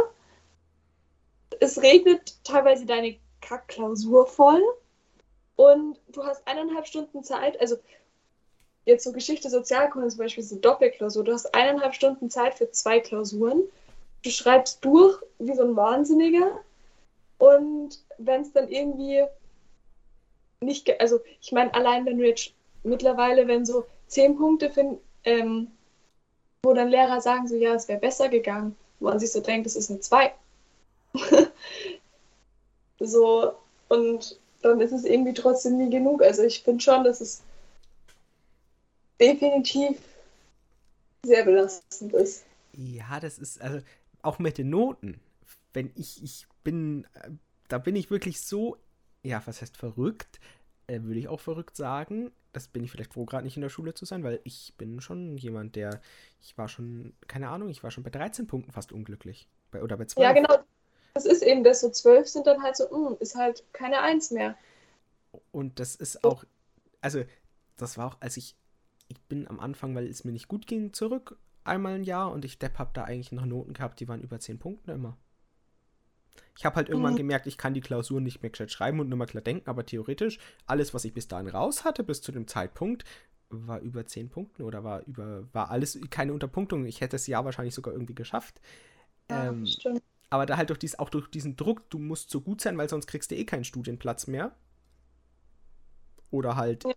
es 1.60 1.80
regnet 1.82 2.42
teilweise 2.44 2.86
deine 2.86 3.16
Kackklausur 3.40 4.26
voll. 4.26 4.62
Und 5.56 5.98
du 6.08 6.24
hast 6.24 6.46
eineinhalb 6.46 6.86
Stunden 6.86 7.24
Zeit, 7.24 7.60
also 7.60 7.76
jetzt 8.84 9.04
so 9.04 9.12
Geschichte, 9.12 9.50
Sozialkunde 9.50 10.08
zum 10.08 10.18
Beispiel, 10.18 10.44
so 10.44 10.56
Doppelklausur, 10.56 11.24
du 11.24 11.32
hast 11.32 11.52
eineinhalb 11.54 11.94
Stunden 11.94 12.30
Zeit 12.30 12.54
für 12.54 12.70
zwei 12.70 13.00
Klausuren. 13.00 13.64
Du 14.22 14.30
schreibst 14.30 14.84
durch 14.84 15.20
wie 15.38 15.54
so 15.54 15.62
ein 15.62 15.76
Wahnsinniger. 15.76 16.60
Und 17.38 17.98
wenn 18.18 18.42
es 18.42 18.52
dann 18.52 18.68
irgendwie 18.68 19.24
nicht, 20.60 21.00
also 21.00 21.20
ich 21.40 21.52
meine, 21.52 21.72
allein 21.74 22.06
wenn 22.06 22.18
du 22.18 22.26
jetzt 22.26 22.52
mittlerweile, 22.82 23.46
wenn 23.46 23.66
so 23.66 23.84
zehn 24.06 24.36
Punkte 24.36 24.70
finden, 24.70 24.98
ähm, 25.24 25.70
wo 26.62 26.72
dann 26.72 26.88
Lehrer 26.88 27.20
sagen, 27.20 27.46
so 27.46 27.54
ja, 27.54 27.74
es 27.74 27.88
wäre 27.88 28.00
besser 28.00 28.28
gegangen, 28.28 28.76
wo 28.98 29.08
man 29.08 29.18
sich 29.18 29.32
so 29.32 29.40
denkt, 29.40 29.66
es 29.66 29.76
ist 29.76 29.90
eine 29.90 30.00
2. 30.00 30.32
so, 33.00 33.54
und 33.88 34.38
dann 34.62 34.80
ist 34.80 34.92
es 34.92 35.04
irgendwie 35.04 35.34
trotzdem 35.34 35.78
nie 35.78 35.90
genug. 35.90 36.22
Also 36.22 36.42
ich 36.42 36.62
finde 36.62 36.82
schon, 36.82 37.04
dass 37.04 37.20
es 37.20 37.42
definitiv 39.20 39.98
sehr 41.24 41.44
belastend 41.44 42.12
ist. 42.12 42.44
Ja, 42.72 43.20
das 43.20 43.38
ist, 43.38 43.60
also 43.60 43.80
auch 44.22 44.38
mit 44.38 44.58
den 44.58 44.70
Noten. 44.70 45.20
Wenn 45.72 45.90
ich, 45.94 46.22
ich 46.22 46.46
bin, 46.64 47.06
äh, 47.14 47.30
da 47.68 47.78
bin 47.78 47.96
ich 47.96 48.10
wirklich 48.10 48.40
so, 48.40 48.76
ja, 49.22 49.42
was 49.44 49.60
heißt 49.62 49.76
verrückt? 49.76 50.40
Äh, 50.86 51.02
Würde 51.02 51.20
ich 51.20 51.28
auch 51.28 51.40
verrückt 51.40 51.76
sagen. 51.76 52.32
Das 52.58 52.66
bin 52.66 52.82
ich 52.82 52.90
vielleicht 52.90 53.14
froh, 53.14 53.24
gerade 53.24 53.44
nicht 53.44 53.56
in 53.56 53.62
der 53.62 53.68
Schule 53.68 53.94
zu 53.94 54.04
sein, 54.04 54.24
weil 54.24 54.40
ich 54.42 54.74
bin 54.76 55.00
schon 55.00 55.36
jemand, 55.36 55.76
der, 55.76 56.00
ich 56.42 56.58
war 56.58 56.66
schon, 56.66 57.12
keine 57.28 57.50
Ahnung, 57.50 57.68
ich 57.68 57.84
war 57.84 57.92
schon 57.92 58.02
bei 58.02 58.10
13 58.10 58.48
Punkten 58.48 58.72
fast 58.72 58.90
unglücklich. 58.90 59.48
Bei, 59.70 59.80
oder 59.80 59.96
bei 59.96 60.06
12. 60.06 60.24
Ja, 60.24 60.32
genau. 60.32 60.58
Das 61.14 61.24
ist 61.24 61.42
eben 61.44 61.62
das, 61.62 61.82
so 61.82 61.88
12 61.88 62.26
sind 62.26 62.48
dann 62.48 62.60
halt 62.60 62.76
so, 62.76 62.88
mh, 62.90 63.10
hm, 63.10 63.16
ist 63.20 63.36
halt 63.36 63.62
keine 63.72 64.00
1 64.00 64.32
mehr. 64.32 64.56
Und 65.52 65.78
das 65.78 65.94
ist 65.94 66.24
auch, 66.24 66.42
also, 67.00 67.22
das 67.76 67.96
war 67.96 68.08
auch, 68.08 68.16
als 68.18 68.36
ich, 68.36 68.56
ich 69.06 69.20
bin 69.22 69.46
am 69.46 69.60
Anfang, 69.60 69.94
weil 69.94 70.08
es 70.08 70.24
mir 70.24 70.32
nicht 70.32 70.48
gut 70.48 70.66
ging, 70.66 70.92
zurück 70.92 71.38
einmal 71.62 71.94
ein 71.94 72.02
Jahr 72.02 72.32
und 72.32 72.44
ich 72.44 72.58
Depp 72.58 72.80
habe 72.80 72.90
da 72.92 73.04
eigentlich 73.04 73.30
noch 73.30 73.46
Noten 73.46 73.72
gehabt, 73.72 74.00
die 74.00 74.08
waren 74.08 74.20
über 74.20 74.40
10 74.40 74.58
Punkte 74.58 74.90
immer. 74.90 75.16
Ich 76.56 76.64
habe 76.64 76.76
halt 76.76 76.88
irgendwann 76.88 77.14
mhm. 77.14 77.18
gemerkt, 77.18 77.46
ich 77.46 77.58
kann 77.58 77.74
die 77.74 77.80
Klausur 77.80 78.20
nicht 78.20 78.42
mehr 78.42 78.50
gescheit 78.50 78.70
schreiben 78.70 79.00
und 79.00 79.08
nur 79.08 79.18
mal 79.18 79.26
klar 79.26 79.42
denken, 79.42 79.68
aber 79.68 79.86
theoretisch, 79.86 80.38
alles, 80.66 80.94
was 80.94 81.04
ich 81.04 81.14
bis 81.14 81.28
dahin 81.28 81.48
raus 81.48 81.84
hatte, 81.84 82.04
bis 82.04 82.22
zu 82.22 82.32
dem 82.32 82.46
Zeitpunkt, 82.46 83.04
war 83.50 83.80
über 83.80 84.04
10 84.04 84.28
Punkten 84.28 84.62
oder 84.62 84.84
war 84.84 85.04
über, 85.06 85.48
war 85.52 85.70
alles 85.70 85.98
keine 86.10 86.32
Unterpunktung. 86.32 86.84
Ich 86.84 87.00
hätte 87.00 87.12
das 87.12 87.26
Jahr 87.26 87.44
wahrscheinlich 87.44 87.74
sogar 87.74 87.94
irgendwie 87.94 88.14
geschafft. 88.14 88.60
Ja, 89.30 89.48
ähm, 89.48 89.66
stimmt. 89.66 90.02
Aber 90.30 90.44
da 90.44 90.56
halt 90.56 90.70
durch 90.70 90.78
dies, 90.78 90.98
auch 90.98 91.08
durch 91.08 91.28
diesen 91.28 91.56
Druck, 91.56 91.88
du 91.90 91.98
musst 91.98 92.30
so 92.30 92.40
gut 92.40 92.60
sein, 92.60 92.76
weil 92.76 92.88
sonst 92.88 93.06
kriegst 93.06 93.30
du 93.30 93.34
eh 93.34 93.44
keinen 93.44 93.64
Studienplatz 93.64 94.26
mehr. 94.26 94.54
Oder 96.30 96.56
halt 96.56 96.84
ja. 96.84 96.92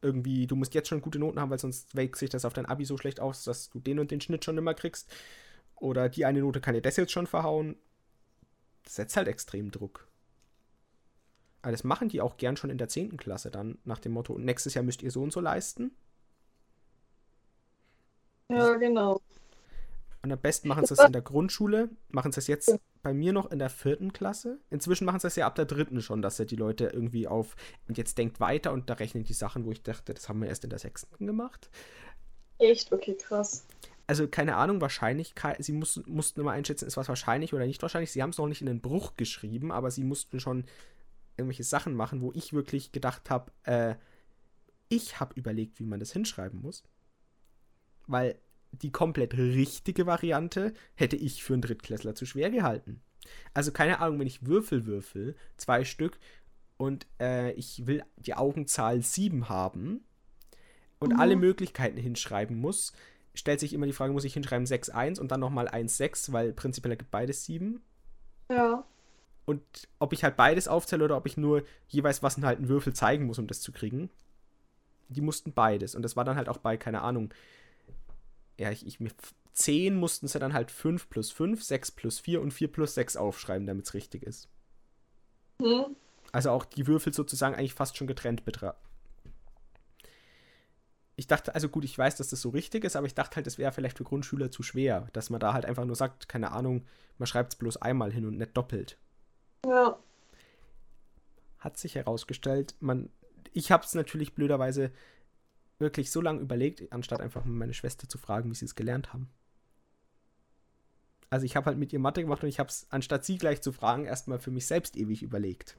irgendwie, 0.00 0.46
du 0.46 0.56
musst 0.56 0.74
jetzt 0.74 0.88
schon 0.88 1.02
gute 1.02 1.18
Noten 1.18 1.38
haben, 1.38 1.50
weil 1.50 1.58
sonst 1.58 1.94
wägt 1.94 2.16
sich 2.16 2.30
das 2.30 2.46
auf 2.46 2.54
dein 2.54 2.66
Abi 2.66 2.86
so 2.86 2.96
schlecht 2.96 3.20
aus, 3.20 3.44
dass 3.44 3.68
du 3.68 3.80
den 3.80 3.98
und 3.98 4.10
den 4.10 4.22
Schnitt 4.22 4.44
schon 4.44 4.56
immer 4.56 4.72
kriegst. 4.72 5.12
Oder 5.76 6.08
die 6.08 6.24
eine 6.24 6.40
Note 6.40 6.60
kann 6.60 6.74
dir 6.74 6.80
das 6.80 6.96
jetzt 6.96 7.12
schon 7.12 7.26
verhauen. 7.26 7.76
Das 8.84 8.96
setzt 8.96 9.16
halt 9.16 9.28
extrem 9.28 9.70
Druck. 9.70 10.08
Aber 11.62 11.72
das 11.72 11.84
machen 11.84 12.08
die 12.08 12.20
auch 12.20 12.36
gern 12.36 12.56
schon 12.56 12.70
in 12.70 12.78
der 12.78 12.88
10. 12.88 13.16
Klasse 13.16 13.50
dann, 13.50 13.78
nach 13.84 13.98
dem 13.98 14.12
Motto, 14.12 14.38
nächstes 14.38 14.74
Jahr 14.74 14.84
müsst 14.84 15.02
ihr 15.02 15.10
so 15.10 15.22
und 15.22 15.32
so 15.32 15.40
leisten. 15.40 15.90
Ja, 18.48 18.74
genau. 18.74 19.20
Und 20.22 20.32
am 20.32 20.38
besten 20.38 20.68
machen 20.68 20.84
sie 20.84 20.94
das 20.94 21.06
in 21.06 21.12
der 21.12 21.22
Grundschule, 21.22 21.88
machen 22.08 22.32
sie 22.32 22.36
das 22.36 22.46
jetzt 22.46 22.78
bei 23.02 23.14
mir 23.14 23.32
noch 23.32 23.50
in 23.50 23.58
der 23.58 23.70
vierten 23.70 24.12
Klasse. 24.12 24.58
Inzwischen 24.68 25.06
machen 25.06 25.18
sie 25.18 25.26
das 25.26 25.36
ja 25.36 25.46
ab 25.46 25.54
der 25.54 25.64
dritten 25.64 26.02
schon, 26.02 26.20
dass 26.20 26.36
ja 26.36 26.44
die 26.44 26.56
Leute 26.56 26.88
irgendwie 26.88 27.26
auf 27.26 27.56
und 27.88 27.96
jetzt 27.96 28.18
denkt 28.18 28.38
weiter 28.38 28.72
und 28.72 28.90
da 28.90 28.94
rechnen 28.94 29.24
die 29.24 29.32
Sachen, 29.32 29.64
wo 29.64 29.72
ich 29.72 29.82
dachte, 29.82 30.12
das 30.12 30.28
haben 30.28 30.42
wir 30.42 30.48
erst 30.48 30.64
in 30.64 30.70
der 30.70 30.78
sechsten 30.78 31.26
gemacht. 31.26 31.70
Echt? 32.58 32.92
Okay, 32.92 33.14
krass. 33.14 33.64
Also 34.10 34.26
keine 34.26 34.56
Ahnung, 34.56 34.80
Wahrscheinlichkeit, 34.80 35.62
sie 35.62 35.70
muss, 35.70 36.02
mussten 36.04 36.40
immer 36.40 36.50
einschätzen, 36.50 36.84
ist 36.84 36.96
was 36.96 37.08
wahrscheinlich 37.08 37.54
oder 37.54 37.64
nicht 37.64 37.80
wahrscheinlich. 37.80 38.10
Sie 38.10 38.20
haben 38.20 38.30
es 38.30 38.38
noch 38.38 38.48
nicht 38.48 38.60
in 38.60 38.66
den 38.66 38.80
Bruch 38.80 39.14
geschrieben, 39.16 39.70
aber 39.70 39.92
sie 39.92 40.02
mussten 40.02 40.40
schon 40.40 40.64
irgendwelche 41.36 41.62
Sachen 41.62 41.94
machen, 41.94 42.20
wo 42.20 42.32
ich 42.32 42.52
wirklich 42.52 42.90
gedacht 42.90 43.30
habe, 43.30 43.52
äh, 43.62 43.94
ich 44.88 45.20
habe 45.20 45.36
überlegt, 45.36 45.78
wie 45.78 45.86
man 45.86 46.00
das 46.00 46.12
hinschreiben 46.12 46.60
muss. 46.60 46.82
Weil 48.08 48.36
die 48.72 48.90
komplett 48.90 49.34
richtige 49.34 50.06
Variante 50.06 50.74
hätte 50.96 51.14
ich 51.14 51.44
für 51.44 51.52
einen 51.52 51.62
Drittklässler 51.62 52.16
zu 52.16 52.26
schwer 52.26 52.50
gehalten. 52.50 53.02
Also 53.54 53.70
keine 53.70 54.00
Ahnung, 54.00 54.18
wenn 54.18 54.26
ich 54.26 54.44
Würfel 54.44 54.86
würfel, 54.86 55.36
zwei 55.56 55.84
Stück, 55.84 56.18
und 56.78 57.06
äh, 57.20 57.52
ich 57.52 57.86
will 57.86 58.02
die 58.16 58.34
Augenzahl 58.34 59.02
7 59.02 59.48
haben 59.48 60.00
und 60.98 61.12
mhm. 61.12 61.20
alle 61.20 61.36
Möglichkeiten 61.36 61.96
hinschreiben 61.96 62.56
muss, 62.58 62.92
stellt 63.34 63.60
sich 63.60 63.72
immer 63.72 63.86
die 63.86 63.92
Frage, 63.92 64.12
muss 64.12 64.24
ich 64.24 64.34
hinschreiben 64.34 64.66
6-1 64.66 65.20
und 65.20 65.30
dann 65.30 65.40
nochmal 65.40 65.68
1-6, 65.68 66.32
weil 66.32 66.52
prinzipiell 66.52 66.92
ergibt 66.92 67.10
beides 67.10 67.44
7. 67.44 67.80
Ja. 68.50 68.84
Und 69.44 69.62
ob 69.98 70.12
ich 70.12 70.24
halt 70.24 70.36
beides 70.36 70.68
aufzähle 70.68 71.04
oder 71.04 71.16
ob 71.16 71.26
ich 71.26 71.36
nur 71.36 71.64
jeweils 71.88 72.22
was 72.22 72.36
halt 72.38 72.58
einen 72.58 72.68
Würfel 72.68 72.92
zeigen 72.92 73.26
muss, 73.26 73.38
um 73.38 73.46
das 73.46 73.60
zu 73.60 73.72
kriegen. 73.72 74.10
Die 75.08 75.20
mussten 75.20 75.52
beides. 75.52 75.94
Und 75.94 76.02
das 76.02 76.16
war 76.16 76.24
dann 76.24 76.36
halt 76.36 76.48
auch 76.48 76.58
bei, 76.58 76.76
keine 76.76 77.02
Ahnung, 77.02 77.32
ja, 78.58 78.70
ich, 78.70 78.86
ich 78.86 79.00
mir 79.00 79.10
10 79.52 79.96
mussten 79.96 80.28
sie 80.28 80.38
dann 80.38 80.52
halt 80.52 80.70
5 80.70 81.08
plus 81.08 81.30
5, 81.30 81.62
6 81.62 81.92
plus 81.92 82.20
4 82.20 82.40
und 82.40 82.52
4 82.52 82.70
plus 82.70 82.94
6 82.94 83.16
aufschreiben, 83.16 83.66
damit 83.66 83.86
es 83.86 83.94
richtig 83.94 84.22
ist. 84.22 84.48
Mhm. 85.58 85.96
Also 86.32 86.50
auch 86.50 86.64
die 86.64 86.86
Würfel 86.86 87.12
sozusagen 87.12 87.54
eigentlich 87.54 87.74
fast 87.74 87.96
schon 87.96 88.06
getrennt 88.06 88.44
betrachten. 88.44 88.89
Ich 91.20 91.26
dachte, 91.26 91.54
also 91.54 91.68
gut, 91.68 91.84
ich 91.84 91.98
weiß, 91.98 92.16
dass 92.16 92.30
das 92.30 92.40
so 92.40 92.48
richtig 92.48 92.82
ist, 92.82 92.96
aber 92.96 93.06
ich 93.06 93.14
dachte 93.14 93.36
halt, 93.36 93.46
es 93.46 93.58
wäre 93.58 93.72
vielleicht 93.72 93.98
für 93.98 94.04
Grundschüler 94.04 94.50
zu 94.50 94.62
schwer, 94.62 95.06
dass 95.12 95.28
man 95.28 95.38
da 95.38 95.52
halt 95.52 95.66
einfach 95.66 95.84
nur 95.84 95.94
sagt, 95.94 96.30
keine 96.30 96.50
Ahnung, 96.52 96.86
man 97.18 97.26
schreibt 97.26 97.52
es 97.52 97.58
bloß 97.58 97.76
einmal 97.76 98.10
hin 98.10 98.24
und 98.24 98.38
nicht 98.38 98.56
doppelt. 98.56 98.96
Ja. 99.66 99.98
Hat 101.58 101.76
sich 101.76 101.94
herausgestellt, 101.94 102.74
man, 102.80 103.10
ich 103.52 103.70
habe 103.70 103.84
es 103.84 103.92
natürlich 103.92 104.34
blöderweise 104.34 104.92
wirklich 105.78 106.10
so 106.10 106.22
lange 106.22 106.40
überlegt, 106.40 106.90
anstatt 106.90 107.20
einfach 107.20 107.44
mal 107.44 107.52
meine 107.52 107.74
Schwester 107.74 108.08
zu 108.08 108.16
fragen, 108.16 108.48
wie 108.50 108.54
sie 108.54 108.64
es 108.64 108.74
gelernt 108.74 109.12
haben. 109.12 109.28
Also 111.28 111.44
ich 111.44 111.54
habe 111.54 111.66
halt 111.66 111.76
mit 111.76 111.92
ihr 111.92 111.98
Mathe 111.98 112.22
gemacht 112.22 112.42
und 112.42 112.48
ich 112.48 112.58
habe 112.58 112.70
es, 112.70 112.86
anstatt 112.88 113.26
sie 113.26 113.36
gleich 113.36 113.60
zu 113.60 113.72
fragen, 113.72 114.06
erstmal 114.06 114.38
für 114.38 114.50
mich 114.50 114.66
selbst 114.66 114.96
ewig 114.96 115.22
überlegt. 115.22 115.76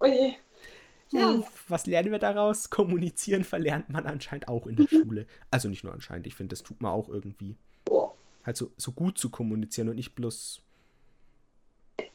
Oje. 0.00 0.34
Ja, 1.12 1.42
was 1.68 1.86
lernen 1.86 2.10
wir 2.10 2.18
daraus? 2.18 2.70
Kommunizieren 2.70 3.44
verlernt 3.44 3.90
man 3.90 4.06
anscheinend 4.06 4.48
auch 4.48 4.66
in 4.66 4.76
der 4.76 4.88
Schule. 4.88 5.26
Also 5.50 5.68
nicht 5.68 5.84
nur 5.84 5.92
anscheinend, 5.92 6.26
ich 6.26 6.34
finde, 6.34 6.52
das 6.52 6.62
tut 6.62 6.80
man 6.80 6.92
auch 6.92 7.08
irgendwie. 7.08 7.56
Halt 8.44 8.56
so, 8.56 8.70
so 8.76 8.92
gut 8.92 9.18
zu 9.18 9.30
kommunizieren 9.30 9.88
und 9.88 9.96
nicht 9.96 10.14
bloß. 10.14 10.60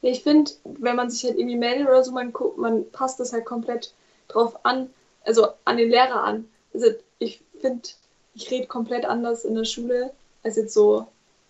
Ich 0.01 0.23
finde, 0.23 0.51
wenn 0.65 0.95
man 0.95 1.09
sich 1.09 1.23
halt 1.23 1.37
irgendwie 1.37 1.55
meldet 1.55 1.87
oder 1.87 2.03
so, 2.03 2.11
man, 2.11 2.33
man 2.57 2.89
passt 2.91 3.19
das 3.19 3.31
halt 3.31 3.45
komplett 3.45 3.93
drauf 4.27 4.65
an, 4.65 4.89
also 5.23 5.47
an 5.63 5.77
den 5.77 5.89
Lehrer 5.89 6.23
an. 6.23 6.47
Also 6.73 6.87
ich 7.19 7.41
finde, 7.61 7.87
ich 8.33 8.51
rede 8.51 8.67
komplett 8.67 9.05
anders 9.05 9.45
in 9.45 9.55
der 9.55 9.65
Schule 9.65 10.11
als 10.43 10.57
jetzt 10.57 10.73
so 10.73 11.07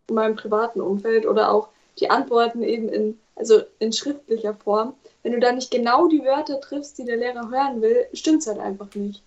in 0.07 0.15
meinem 0.15 0.35
privaten 0.35 0.79
Umfeld 0.79 1.25
oder 1.25 1.51
auch 1.51 1.69
die 1.99 2.09
Antworten 2.09 2.61
eben 2.61 2.89
in, 2.89 3.19
also 3.38 3.62
in 3.79 3.94
schriftlicher 3.94 4.56
Form. 4.56 4.96
Wenn 5.24 5.34
du 5.34 5.39
da 5.39 5.51
nicht 5.51 5.72
genau 5.72 6.08
die 6.08 6.24
Wörter 6.24 6.60
triffst, 6.60 6.98
die 6.98 7.06
der 7.06 7.17
Lehrer 7.17 7.50
hören 7.50 7.82
will, 7.82 8.08
stimmt 8.13 8.41
es 8.41 8.48
halt 8.48 8.60
einfach 8.60 8.94
nicht. 8.96 9.24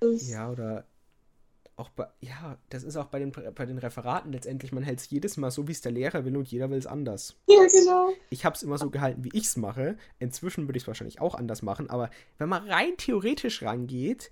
Das 0.00 0.28
ja, 0.28 0.50
oder 0.50 0.84
auch 1.76 1.90
bei, 1.90 2.06
ja, 2.20 2.56
das 2.70 2.82
ist 2.82 2.96
auch 2.96 3.06
bei 3.06 3.20
den, 3.20 3.32
bei 3.32 3.66
den 3.66 3.78
Referaten 3.78 4.32
letztendlich, 4.32 4.72
man 4.72 4.82
hält 4.82 4.98
es 4.98 5.10
jedes 5.10 5.36
Mal 5.36 5.50
so, 5.50 5.68
wie 5.68 5.72
es 5.72 5.80
der 5.80 5.92
Lehrer 5.92 6.24
will 6.24 6.36
und 6.36 6.48
jeder 6.48 6.70
will 6.70 6.78
es 6.78 6.86
anders. 6.86 7.36
Ja, 7.46 7.64
genau. 7.66 8.10
Ich 8.30 8.44
habe 8.44 8.56
es 8.56 8.62
immer 8.62 8.78
so 8.78 8.90
gehalten, 8.90 9.24
wie 9.24 9.30
ich 9.32 9.44
es 9.44 9.56
mache. 9.56 9.96
Inzwischen 10.18 10.66
würde 10.66 10.76
ich 10.76 10.84
es 10.84 10.88
wahrscheinlich 10.88 11.20
auch 11.20 11.34
anders 11.34 11.62
machen, 11.62 11.88
aber 11.88 12.10
wenn 12.38 12.48
man 12.48 12.68
rein 12.68 12.96
theoretisch 12.96 13.62
rangeht, 13.62 14.30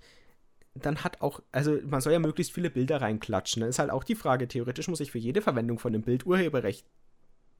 dann 0.75 1.03
hat 1.03 1.21
auch, 1.21 1.41
also 1.51 1.77
man 1.85 2.01
soll 2.01 2.13
ja 2.13 2.19
möglichst 2.19 2.53
viele 2.53 2.69
Bilder 2.69 3.01
reinklatschen. 3.01 3.61
Dann 3.61 3.69
ist 3.69 3.79
halt 3.79 3.89
auch 3.89 4.03
die 4.03 4.15
Frage, 4.15 4.47
theoretisch 4.47 4.87
muss 4.87 4.99
ich 4.99 5.11
für 5.11 5.17
jede 5.17 5.41
Verwendung 5.41 5.79
von 5.79 5.93
einem 5.93 6.03
Bild 6.03 6.25
Urheberrecht 6.25 6.85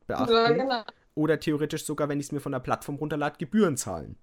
beachten. 0.08 0.34
Ja, 0.34 0.52
genau. 0.52 0.84
Oder 1.16 1.40
theoretisch 1.40 1.86
sogar, 1.86 2.10
wenn 2.10 2.20
ich 2.20 2.28
es 2.28 2.32
mir 2.32 2.40
von 2.40 2.52
der 2.52 2.60
Plattform 2.60 2.96
runterlade, 2.96 3.38
Gebühren 3.38 3.78
zahlen. 3.78 4.18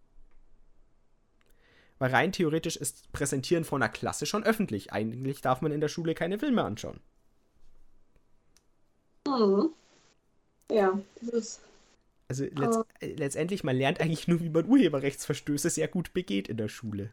Weil 1.99 2.11
rein 2.11 2.33
theoretisch 2.33 2.76
ist 2.76 3.11
Präsentieren 3.12 3.64
von 3.64 3.83
einer 3.83 3.93
Klasse 3.93 4.26
schon 4.26 4.45
öffentlich. 4.45 4.93
Eigentlich 4.93 5.41
darf 5.41 5.61
man 5.61 5.73
in 5.73 5.81
der 5.81 5.88
Schule 5.88 6.14
keine 6.14 6.38
Filme 6.38 6.64
anschauen. 6.64 7.00
Mhm. 9.26 9.71
Ja, 10.71 10.99
das 11.21 11.29
ist. 11.29 11.61
Also 12.29 12.45
letzt, 12.45 12.79
oh. 12.79 12.85
letztendlich, 13.00 13.64
man 13.64 13.76
lernt 13.76 14.00
eigentlich 14.00 14.29
nur, 14.29 14.41
wie 14.41 14.49
man 14.49 14.67
Urheberrechtsverstöße 14.67 15.71
sehr 15.71 15.88
gut 15.88 16.14
begeht 16.14 16.49
in 16.49 16.57
der 16.57 16.69
Schule. 16.69 17.12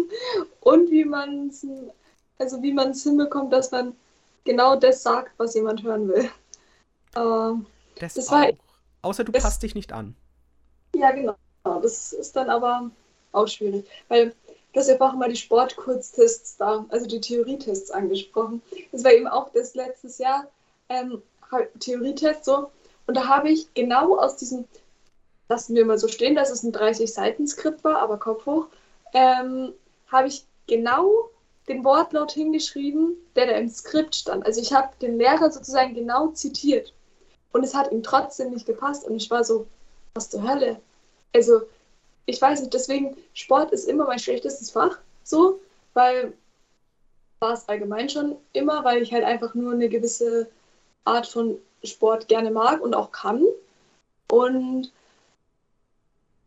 Und 0.60 0.90
wie 0.90 1.04
man 1.04 1.48
es 1.48 1.64
also 2.38 2.62
wie 2.62 2.72
man 2.72 2.90
es 2.90 3.02
hinbekommt, 3.02 3.52
dass 3.52 3.70
man 3.70 3.94
genau 4.44 4.76
das 4.76 5.02
sagt, 5.02 5.32
was 5.38 5.54
jemand 5.54 5.82
hören 5.82 6.08
will. 6.08 6.28
Äh, 7.14 7.52
das, 7.98 8.14
das 8.14 8.30
war, 8.30 8.48
Außer 9.02 9.24
du 9.24 9.32
das, 9.32 9.42
passt 9.42 9.62
dich 9.62 9.74
nicht 9.74 9.92
an. 9.92 10.16
Ja, 10.94 11.12
genau. 11.12 11.36
Das 11.64 12.12
ist 12.12 12.36
dann 12.36 12.50
aber 12.50 12.90
auch 13.32 13.48
schwierig. 13.48 13.86
Weil 14.08 14.34
du 14.72 14.80
hast 14.80 14.88
ja 14.88 14.96
vorhin 14.96 15.18
mal 15.18 15.28
die 15.28 15.36
Sportkurztests 15.36 16.56
da, 16.56 16.84
also 16.88 17.06
die 17.06 17.20
Theorietests 17.20 17.90
angesprochen. 17.90 18.62
Das 18.92 19.04
war 19.04 19.12
eben 19.12 19.26
auch 19.26 19.50
das 19.52 19.74
letztes 19.74 20.18
Jahr, 20.18 20.46
ähm, 20.88 21.22
halt 21.50 21.68
Theorietest 21.80 22.44
so. 22.44 22.70
Und 23.06 23.16
da 23.16 23.26
habe 23.28 23.50
ich 23.50 23.72
genau 23.74 24.18
aus 24.18 24.36
diesem, 24.36 24.64
lassen 25.48 25.74
wir 25.74 25.84
mal 25.84 25.98
so 25.98 26.08
stehen, 26.08 26.34
dass 26.34 26.50
es 26.50 26.62
ein 26.62 26.72
30-Seiten-Skript 26.72 27.84
war, 27.84 27.98
aber 27.98 28.18
Kopf 28.18 28.46
hoch, 28.46 28.66
ähm, 29.12 29.72
habe 30.08 30.28
ich 30.28 30.44
genau 30.66 31.30
den 31.68 31.84
Wortlaut 31.84 32.32
hingeschrieben, 32.32 33.16
der 33.34 33.46
da 33.46 33.52
im 33.52 33.68
Skript 33.68 34.14
stand. 34.14 34.44
Also 34.46 34.60
ich 34.60 34.72
habe 34.72 34.90
den 35.00 35.18
Lehrer 35.18 35.50
sozusagen 35.50 35.94
genau 35.94 36.28
zitiert. 36.28 36.92
Und 37.56 37.64
es 37.64 37.74
hat 37.74 37.90
ihm 37.90 38.02
trotzdem 38.02 38.50
nicht 38.50 38.66
gepasst. 38.66 39.06
Und 39.06 39.16
ich 39.16 39.30
war 39.30 39.42
so, 39.42 39.66
was 40.12 40.28
zur 40.28 40.46
Hölle? 40.46 40.78
Also, 41.34 41.62
ich 42.26 42.40
weiß 42.40 42.60
nicht, 42.60 42.74
deswegen, 42.74 43.16
Sport 43.32 43.72
ist 43.72 43.88
immer 43.88 44.04
mein 44.04 44.18
schlechtestes 44.18 44.70
Fach, 44.70 44.98
so, 45.24 45.58
weil 45.94 46.34
war 47.40 47.54
es 47.54 47.66
allgemein 47.66 48.10
schon 48.10 48.36
immer, 48.52 48.84
weil 48.84 49.00
ich 49.00 49.10
halt 49.10 49.24
einfach 49.24 49.54
nur 49.54 49.72
eine 49.72 49.88
gewisse 49.88 50.50
Art 51.06 51.26
von 51.26 51.58
Sport 51.82 52.28
gerne 52.28 52.50
mag 52.50 52.82
und 52.82 52.94
auch 52.94 53.10
kann. 53.10 53.42
Und 54.30 54.92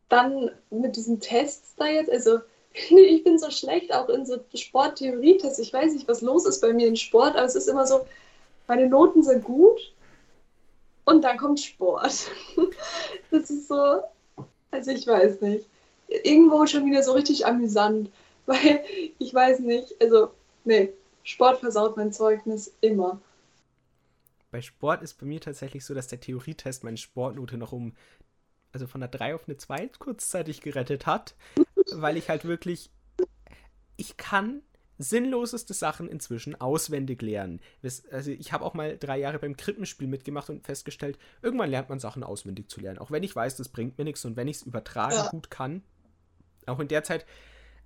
dann 0.10 0.52
mit 0.70 0.96
diesen 0.96 1.20
Tests 1.20 1.74
da 1.76 1.88
jetzt, 1.88 2.12
also 2.12 2.40
ich 2.92 3.24
bin 3.24 3.40
so 3.40 3.50
schlecht 3.50 3.92
auch 3.92 4.10
in 4.10 4.28
so 4.28 4.38
Sporttheorie-Tests. 4.54 5.58
Ich 5.58 5.74
weiß 5.74 5.92
nicht, 5.94 6.08
was 6.08 6.22
los 6.22 6.46
ist 6.46 6.62
bei 6.62 6.72
mir 6.72 6.88
in 6.88 6.96
Sport, 6.96 7.36
aber 7.36 7.46
es 7.46 7.56
ist 7.56 7.68
immer 7.68 7.88
so, 7.88 8.06
meine 8.68 8.88
Noten 8.88 9.24
sind 9.24 9.44
gut 9.44 9.92
und 11.10 11.24
dann 11.24 11.38
kommt 11.38 11.60
Sport. 11.60 12.32
Das 13.32 13.50
ist 13.52 13.68
so, 13.68 14.02
also 14.72 14.92
ich 14.92 15.06
weiß 15.06 15.42
nicht. 15.42 15.68
Irgendwo 16.08 16.66
schon 16.66 16.86
wieder 16.88 17.04
so 17.04 17.12
richtig 17.12 17.46
amüsant, 17.46 18.10
weil 18.48 18.84
ich 19.20 19.34
weiß 19.34 19.60
nicht, 19.60 19.96
also 20.02 20.32
nee, 20.66 20.94
Sport 21.24 21.60
versaut 21.60 21.96
mein 21.96 22.12
Zeugnis 22.12 22.74
immer. 22.82 23.22
Bei 24.50 24.62
Sport 24.62 25.04
ist 25.04 25.20
bei 25.20 25.28
mir 25.28 25.40
tatsächlich 25.40 25.86
so, 25.86 25.94
dass 25.94 26.08
der 26.08 26.20
Theorietest 26.20 26.84
meine 26.84 26.98
Sportnote 26.98 27.58
noch 27.58 27.72
um, 27.72 27.94
also 28.72 28.88
von 28.88 29.04
einer 29.04 29.12
3 29.12 29.36
auf 29.36 29.48
eine 29.48 29.58
2 29.58 29.90
kurzzeitig 30.00 30.62
gerettet 30.62 31.06
hat, 31.06 31.36
weil 31.92 32.18
ich 32.18 32.30
halt 32.30 32.46
wirklich, 32.46 32.90
ich 33.96 34.18
kann 34.18 34.64
sinnloseste 35.00 35.74
Sachen 35.74 36.10
inzwischen 36.10 36.60
auswendig 36.60 37.22
lernen. 37.22 37.62
Also 38.12 38.32
ich 38.32 38.52
habe 38.52 38.66
auch 38.66 38.74
mal 38.74 38.98
drei 38.98 39.18
Jahre 39.18 39.40
beim 39.40 39.56
Krippenspiel 39.56 40.08
mitgemacht 40.08 40.50
und 40.50 40.66
festgestellt, 40.66 41.18
irgendwann 41.42 41.72
lernt 41.72 41.90
man 41.90 42.00
Sachen 42.00 42.22
auswendig 42.22 42.70
zu 42.70 42.82
lernen. 42.82 43.00
Auch 43.00 43.10
wenn 43.10 43.24
ich 43.24 43.36
weiß, 43.36 43.56
das 43.56 43.70
bringt 43.70 43.98
mir 43.98 44.04
nichts 44.04 44.26
und 44.26 44.36
wenn 44.36 44.50
ich 44.50 44.58
es 44.58 44.64
übertragen 44.64 45.16
ja. 45.16 45.30
gut 45.30 45.50
kann. 45.50 45.84
Auch 46.66 46.80
in 46.80 46.90
der 46.90 47.04
Zeit, 47.04 47.26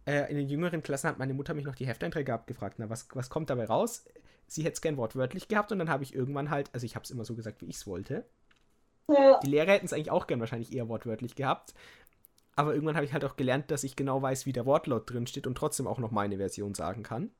äh, 0.05 0.29
in 0.29 0.38
den 0.38 0.50
jüngeren 0.50 0.81
Klassen 0.81 1.07
hat 1.07 1.20
meine 1.20 1.35
Mutter 1.35 1.53
mich 1.53 1.66
noch 1.66 1.75
die 1.75 1.88
Hefteinträge 1.88 2.33
abgefragt, 2.33 2.75
na, 2.79 2.90
was, 2.90 3.07
was 3.14 3.29
kommt 3.29 3.51
dabei 3.51 3.66
raus? 3.66 4.05
Sie 4.48 4.64
hätte 4.64 4.74
es 4.74 4.81
gern 4.81 4.98
wortwörtlich 4.98 5.48
gehabt 5.48 5.72
und 5.72 5.79
dann 5.79 5.90
habe 5.90 6.03
ich 6.03 6.16
irgendwann 6.16 6.50
halt, 6.50 6.70
also 6.74 6.85
ich 6.85 6.96
habe 6.96 7.03
es 7.03 7.11
immer 7.11 7.25
so 7.25 7.35
gesagt, 7.35 7.61
wie 7.61 7.68
ich 7.68 7.77
es 7.77 7.88
wollte. 7.88 8.25
Ja. 9.07 9.40
Die 9.40 9.50
Lehrer 9.50 9.72
hätten 9.72 9.85
es 9.85 9.94
eigentlich 9.94 10.11
auch 10.11 10.27
gern 10.27 10.40
wahrscheinlich 10.40 10.74
eher 10.74 10.88
wortwörtlich 10.88 11.35
gehabt. 11.35 11.74
Aber 12.55 12.74
irgendwann 12.74 12.96
habe 12.96 13.05
ich 13.05 13.13
halt 13.13 13.25
auch 13.25 13.35
gelernt, 13.35 13.72
dass 13.72 13.83
ich 13.83 13.96
genau 13.96 14.22
weiß, 14.22 14.46
wie 14.46 14.53
der 14.53 14.66
Wortlaut 14.66 15.09
drin 15.09 15.27
steht 15.27 15.48
und 15.48 15.55
trotzdem 15.55 15.87
auch 15.87 16.00
noch 16.00 16.11
meine 16.11 16.37
Version 16.37 16.75
sagen 16.75 17.03
kann. 17.03 17.31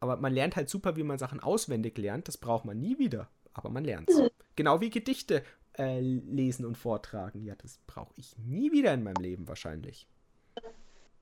Aber 0.00 0.16
man 0.16 0.32
lernt 0.32 0.56
halt 0.56 0.70
super, 0.70 0.96
wie 0.96 1.02
man 1.02 1.18
Sachen 1.18 1.40
auswendig 1.40 1.98
lernt. 1.98 2.26
Das 2.26 2.38
braucht 2.38 2.64
man 2.64 2.80
nie 2.80 2.98
wieder. 2.98 3.28
Aber 3.52 3.68
man 3.68 3.84
lernt 3.84 4.08
es. 4.08 4.16
Mhm. 4.16 4.28
Genau 4.56 4.80
wie 4.80 4.90
Gedichte 4.90 5.42
äh, 5.78 6.00
lesen 6.00 6.64
und 6.64 6.78
vortragen. 6.78 7.44
Ja, 7.44 7.54
das 7.56 7.78
brauche 7.86 8.14
ich 8.16 8.36
nie 8.38 8.72
wieder 8.72 8.94
in 8.94 9.02
meinem 9.02 9.22
Leben 9.22 9.46
wahrscheinlich. 9.46 10.08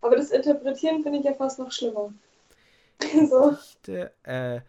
Aber 0.01 0.17
das 0.17 0.31
Interpretieren 0.31 1.03
finde 1.03 1.19
ich 1.19 1.25
ja 1.25 1.35
fast 1.35 1.59
noch 1.59 1.73
schlimmer. 1.73 2.13
Gedichte, 2.99 4.13
äh, 4.23 4.61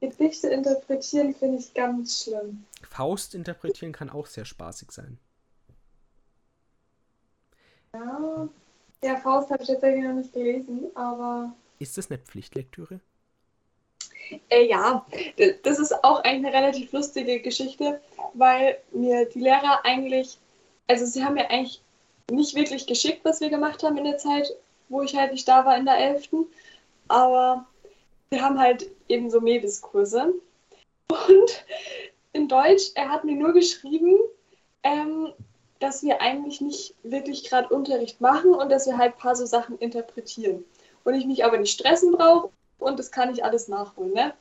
Gedichte 0.00 0.48
interpretieren 0.48 1.34
finde 1.34 1.58
ich 1.58 1.72
ganz 1.72 2.24
schlimm. 2.24 2.64
Faust 2.82 3.34
interpretieren 3.34 3.92
kann 3.92 4.10
auch 4.10 4.26
sehr 4.26 4.44
spaßig 4.44 4.90
sein. 4.90 5.18
Ja, 7.94 8.48
ja 9.02 9.16
Faust 9.16 9.50
habe 9.50 9.62
ich 9.62 9.68
tatsächlich 9.68 10.04
noch 10.04 10.14
nicht 10.14 10.32
gelesen, 10.32 10.90
aber. 10.94 11.54
Ist 11.78 11.96
das 11.96 12.10
eine 12.10 12.18
Pflichtlektüre? 12.18 13.00
Äh, 14.48 14.66
ja, 14.66 15.04
das 15.62 15.78
ist 15.78 16.04
auch 16.04 16.22
eigentlich 16.24 16.46
eine 16.46 16.64
relativ 16.66 16.92
lustige 16.92 17.40
Geschichte, 17.40 18.00
weil 18.32 18.78
mir 18.92 19.26
die 19.26 19.40
Lehrer 19.40 19.84
eigentlich, 19.84 20.38
also 20.88 21.04
sie 21.04 21.24
haben 21.24 21.34
mir 21.34 21.50
eigentlich 21.50 21.82
nicht 22.30 22.54
wirklich 22.54 22.86
geschickt, 22.86 23.20
was 23.24 23.40
wir 23.40 23.50
gemacht 23.50 23.82
haben 23.82 23.98
in 23.98 24.04
der 24.04 24.18
Zeit, 24.18 24.48
wo 24.88 25.02
ich 25.02 25.14
halt 25.14 25.32
nicht 25.32 25.46
da 25.46 25.64
war 25.64 25.76
in 25.76 25.84
der 25.84 25.98
11. 25.98 26.28
Aber 27.08 27.66
wir 28.30 28.42
haben 28.42 28.58
halt 28.58 28.90
eben 29.08 29.30
so 29.30 29.40
Mebis-Kurse. 29.40 30.32
Und 31.08 31.64
in 32.32 32.48
Deutsch, 32.48 32.92
er 32.94 33.10
hat 33.10 33.24
mir 33.24 33.36
nur 33.36 33.52
geschrieben, 33.52 34.18
ähm, 34.82 35.32
dass 35.84 36.02
wir 36.02 36.22
eigentlich 36.22 36.62
nicht 36.62 36.94
wirklich 37.02 37.44
gerade 37.44 37.68
Unterricht 37.68 38.18
machen 38.18 38.54
und 38.54 38.72
dass 38.72 38.86
wir 38.86 38.96
halt 38.96 39.12
ein 39.12 39.18
paar 39.18 39.36
so 39.36 39.44
Sachen 39.44 39.78
interpretieren. 39.78 40.64
Und 41.04 41.12
ich 41.12 41.26
mich 41.26 41.44
aber 41.44 41.58
nicht 41.58 41.74
stressen 41.74 42.12
brauche 42.12 42.48
und 42.78 42.98
das 42.98 43.12
kann 43.12 43.30
ich 43.30 43.44
alles 43.44 43.68
nachholen. 43.68 44.14
Ne? 44.14 44.32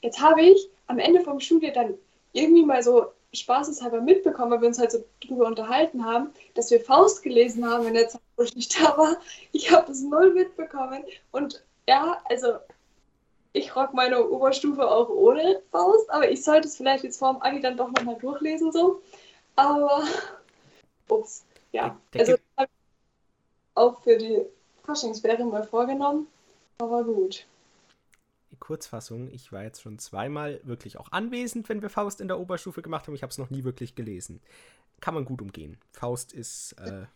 Jetzt 0.00 0.20
habe 0.20 0.42
ich 0.42 0.68
am 0.86 1.00
Ende 1.00 1.22
vom 1.22 1.40
Schuljahr 1.40 1.72
dann 1.72 1.94
irgendwie 2.32 2.64
mal 2.64 2.84
so 2.84 3.06
spaßeshalber 3.32 4.00
mitbekommen, 4.00 4.52
weil 4.52 4.60
wir 4.60 4.68
uns 4.68 4.78
halt 4.78 4.92
so 4.92 5.04
drüber 5.26 5.46
unterhalten 5.46 6.04
haben, 6.04 6.30
dass 6.54 6.70
wir 6.70 6.80
Faust 6.80 7.24
gelesen 7.24 7.68
haben 7.68 7.88
in 7.88 7.94
der 7.94 8.08
Zeit, 8.08 8.20
wo 8.36 8.44
ich 8.44 8.54
nicht 8.54 8.80
da 8.80 8.96
war. 8.96 9.16
Ich 9.50 9.72
habe 9.72 9.88
das 9.88 10.00
null 10.02 10.32
mitbekommen. 10.32 11.02
Und 11.32 11.64
ja, 11.88 12.22
also 12.26 12.52
ich 13.52 13.74
rock 13.74 13.92
meine 13.92 14.24
Oberstufe 14.24 14.88
auch 14.88 15.08
ohne 15.08 15.62
Faust, 15.72 16.08
aber 16.10 16.30
ich 16.30 16.44
sollte 16.44 16.68
es 16.68 16.76
vielleicht 16.76 17.02
jetzt 17.02 17.18
vor 17.18 17.32
dem 17.32 17.42
Abi 17.42 17.60
dann 17.60 17.76
doch 17.76 17.90
nochmal 17.90 18.18
durchlesen 18.20 18.70
so. 18.70 19.02
Aber 19.56 20.04
ups, 21.10 21.44
ja. 21.72 21.98
Der, 22.12 22.24
der 22.24 22.34
also 22.34 22.42
habe 22.56 22.70
ich 22.70 23.76
auch 23.76 24.02
für 24.02 24.18
die 24.18 24.42
Faschingsferien 24.84 25.50
mal 25.50 25.64
vorgenommen, 25.64 26.26
aber 26.78 27.04
gut. 27.04 27.46
Die 28.50 28.56
Kurzfassung, 28.56 29.30
ich 29.30 29.52
war 29.52 29.62
jetzt 29.62 29.82
schon 29.82 29.98
zweimal 29.98 30.60
wirklich 30.64 30.98
auch 30.98 31.12
anwesend, 31.12 31.68
wenn 31.68 31.82
wir 31.82 31.90
Faust 31.90 32.20
in 32.20 32.28
der 32.28 32.40
Oberstufe 32.40 32.82
gemacht 32.82 33.06
haben. 33.06 33.14
Ich 33.14 33.22
habe 33.22 33.30
es 33.30 33.38
noch 33.38 33.50
nie 33.50 33.64
wirklich 33.64 33.94
gelesen. 33.94 34.40
Kann 35.00 35.14
man 35.14 35.24
gut 35.24 35.40
umgehen. 35.40 35.78
Faust 35.92 36.32
ist. 36.32 36.72
Äh, 36.72 37.06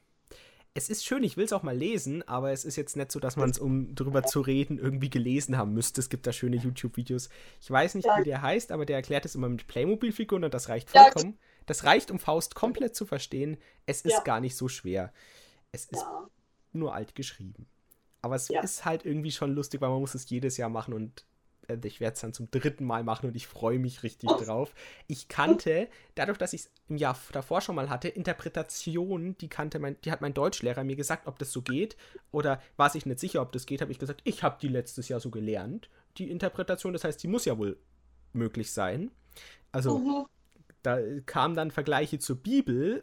es 0.76 0.88
ist 0.90 1.04
schön, 1.04 1.22
ich 1.22 1.37
will 1.37 1.44
es 1.44 1.52
auch 1.52 1.62
mal 1.62 1.76
lesen, 1.76 2.26
aber 2.26 2.50
es 2.50 2.64
ist 2.64 2.74
jetzt 2.74 2.96
nicht 2.96 3.12
so, 3.12 3.20
dass 3.20 3.37
man 3.37 3.48
es, 3.48 3.59
um 3.59 3.94
drüber 3.94 4.24
zu 4.24 4.40
reden, 4.40 4.78
irgendwie 4.78 5.09
gelesen 5.09 5.57
haben 5.57 5.72
müsste. 5.72 6.00
Es 6.00 6.09
gibt 6.09 6.26
da 6.26 6.33
schöne 6.33 6.57
YouTube-Videos. 6.57 7.28
Ich 7.61 7.70
weiß 7.70 7.94
nicht, 7.94 8.07
ja. 8.07 8.18
wie 8.18 8.24
der 8.24 8.42
heißt, 8.42 8.72
aber 8.72 8.85
der 8.85 8.96
erklärt 8.96 9.24
es 9.24 9.37
immer 9.37 9.48
mit 9.48 9.68
Playmobil-Figuren 9.68 10.42
und 10.42 10.52
das 10.52 10.68
reicht 10.68 10.90
vollkommen. 10.90 11.38
Ja, 11.38 11.53
das 11.66 11.85
reicht, 11.85 12.11
um 12.11 12.18
Faust 12.18 12.55
komplett 12.55 12.94
zu 12.94 13.07
verstehen. 13.07 13.57
Es 13.87 14.03
ist 14.03 14.12
ja. 14.12 14.20
gar 14.20 14.40
nicht 14.40 14.57
so 14.57 14.68
schwer. 14.68 15.12
Es 15.72 15.87
ist 15.87 16.03
ja. 16.03 16.29
nur 16.72 16.94
alt 16.94 17.14
geschrieben. 17.14 17.66
Aber 18.22 18.37
es 18.37 18.48
ja. 18.48 18.62
ist 18.62 18.85
halt 18.85 19.05
irgendwie 19.05 19.33
schon 19.33 19.55
lustig, 19.55 19.81
weil 19.81 19.90
man 19.90 20.00
muss 20.00 20.14
es 20.14 20.29
jedes 20.31 20.57
Jahr 20.57 20.70
machen 20.70 20.94
und 20.94 21.27
äh, 21.68 21.79
ich 21.85 22.00
werde 22.00 22.14
es 22.14 22.20
dann 22.20 22.33
zum 22.33 22.50
dritten 22.50 22.85
Mal 22.85 23.05
machen 23.05 23.27
und 23.27 23.37
ich 23.37 23.46
freue 23.46 23.79
mich 23.79 24.03
richtig 24.03 24.31
oh. 24.31 24.40
drauf. 24.40 24.74
Ich 25.07 25.29
kannte, 25.29 25.88
dadurch, 26.14 26.38
dass 26.38 26.53
ich 26.53 26.62
es 26.62 26.70
im 26.88 26.96
Jahr 26.96 27.18
davor 27.33 27.61
schon 27.61 27.77
mal 27.77 27.90
hatte, 27.90 28.09
Interpretationen, 28.09 29.37
die 29.38 29.48
kannte 29.48 29.79
mein, 29.79 29.96
die 30.05 30.11
hat 30.11 30.20
mein 30.20 30.35
Deutschlehrer 30.35 30.85
mir 30.85 30.96
gesagt, 30.96 31.27
ob 31.27 31.38
das 31.38 31.53
so 31.53 31.62
geht. 31.62 31.96
Oder 32.31 32.62
war 32.77 32.90
sich 32.90 33.07
nicht 33.07 33.20
sicher, 33.20 33.42
ob 33.42 33.53
das 33.53 33.66
geht, 33.66 33.81
habe 33.81 33.92
ich 33.92 33.98
gesagt, 33.98 34.20
ich 34.24 34.42
habe 34.42 34.59
die 34.61 34.68
letztes 34.68 35.09
Jahr 35.09 35.20
so 35.20 35.31
gelernt, 35.31 35.90
die 36.16 36.31
Interpretation. 36.31 36.92
Das 36.92 37.05
heißt, 37.05 37.22
die 37.22 37.29
muss 37.29 37.44
ja 37.44 37.59
wohl 37.59 37.79
möglich 38.33 38.72
sein. 38.72 39.11
Also, 39.72 39.98
mhm 39.98 40.27
da 40.84 40.98
kamen 41.26 41.56
dann 41.56 41.70
Vergleiche 41.70 42.18
zur 42.18 42.36
Bibel 42.36 43.02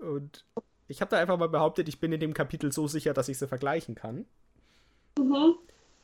und 0.00 0.44
ich 0.88 1.00
habe 1.00 1.10
da 1.10 1.18
einfach 1.18 1.38
mal 1.38 1.48
behauptet, 1.48 1.88
ich 1.88 2.00
bin 2.00 2.12
in 2.12 2.20
dem 2.20 2.34
Kapitel 2.34 2.72
so 2.72 2.88
sicher, 2.88 3.14
dass 3.14 3.28
ich 3.28 3.38
sie 3.38 3.48
vergleichen 3.48 3.94
kann. 3.94 4.26
Mhm. 5.18 5.54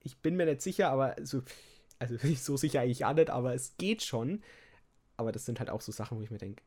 ich 0.03 0.17
bin 0.19 0.37
mir 0.37 0.47
nicht 0.47 0.63
sicher, 0.63 0.91
aber 0.91 1.17
so, 1.23 1.43
also 1.99 2.17
so 2.37 2.57
sicher 2.57 2.81
eigentlich 2.81 3.05
auch 3.05 3.15
nicht, 3.15 3.31
aber 3.31 3.55
es 3.55 3.77
geht 3.77 4.03
schon. 4.03 4.43
Aber 5.17 5.33
das 5.33 5.45
sind 5.45 5.59
halt 5.59 5.71
auch 5.71 5.81
so 5.81 5.93
Sachen, 5.93 6.19
wo 6.19 6.23
ich 6.23 6.31
mir 6.31 6.39
denke, 6.39 6.63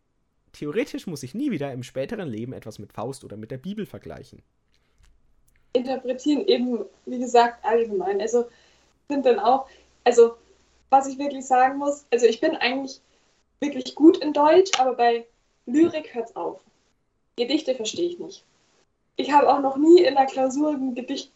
theoretisch 0.51 1.07
muss 1.07 1.23
ich 1.23 1.33
nie 1.33 1.51
wieder 1.51 1.71
im 1.71 1.83
späteren 1.83 2.27
Leben 2.27 2.53
etwas 2.53 2.79
mit 2.79 2.91
Faust 2.91 3.23
oder 3.23 3.37
mit 3.37 3.51
der 3.51 3.59
Bibel 3.59 3.85
vergleichen. 3.85 4.41
Interpretieren 5.71 6.45
eben, 6.47 6.85
wie 7.05 7.19
gesagt, 7.19 7.63
allgemein. 7.63 8.19
Also 8.19 8.49
finde 9.07 9.29
dann 9.29 9.39
auch, 9.39 9.69
also 10.03 10.35
was 10.89 11.07
ich 11.07 11.17
wirklich 11.19 11.45
sagen 11.45 11.77
muss, 11.77 12.05
also 12.11 12.25
ich 12.25 12.41
bin 12.41 12.55
eigentlich 12.55 12.99
wirklich 13.59 13.95
gut 13.95 14.17
in 14.17 14.33
Deutsch, 14.33 14.71
aber 14.79 14.93
bei 14.95 15.25
Lyrik 15.65 16.13
hört 16.13 16.29
es 16.29 16.35
auf. 16.35 16.61
Gedichte 17.35 17.75
verstehe 17.75 18.09
ich 18.09 18.19
nicht. 18.19 18.43
Ich 19.15 19.31
habe 19.31 19.49
auch 19.51 19.59
noch 19.59 19.77
nie 19.77 20.01
in 20.01 20.15
der 20.15 20.25
Klausur 20.25 20.71
ein 20.71 20.95
Gedicht 20.95 21.31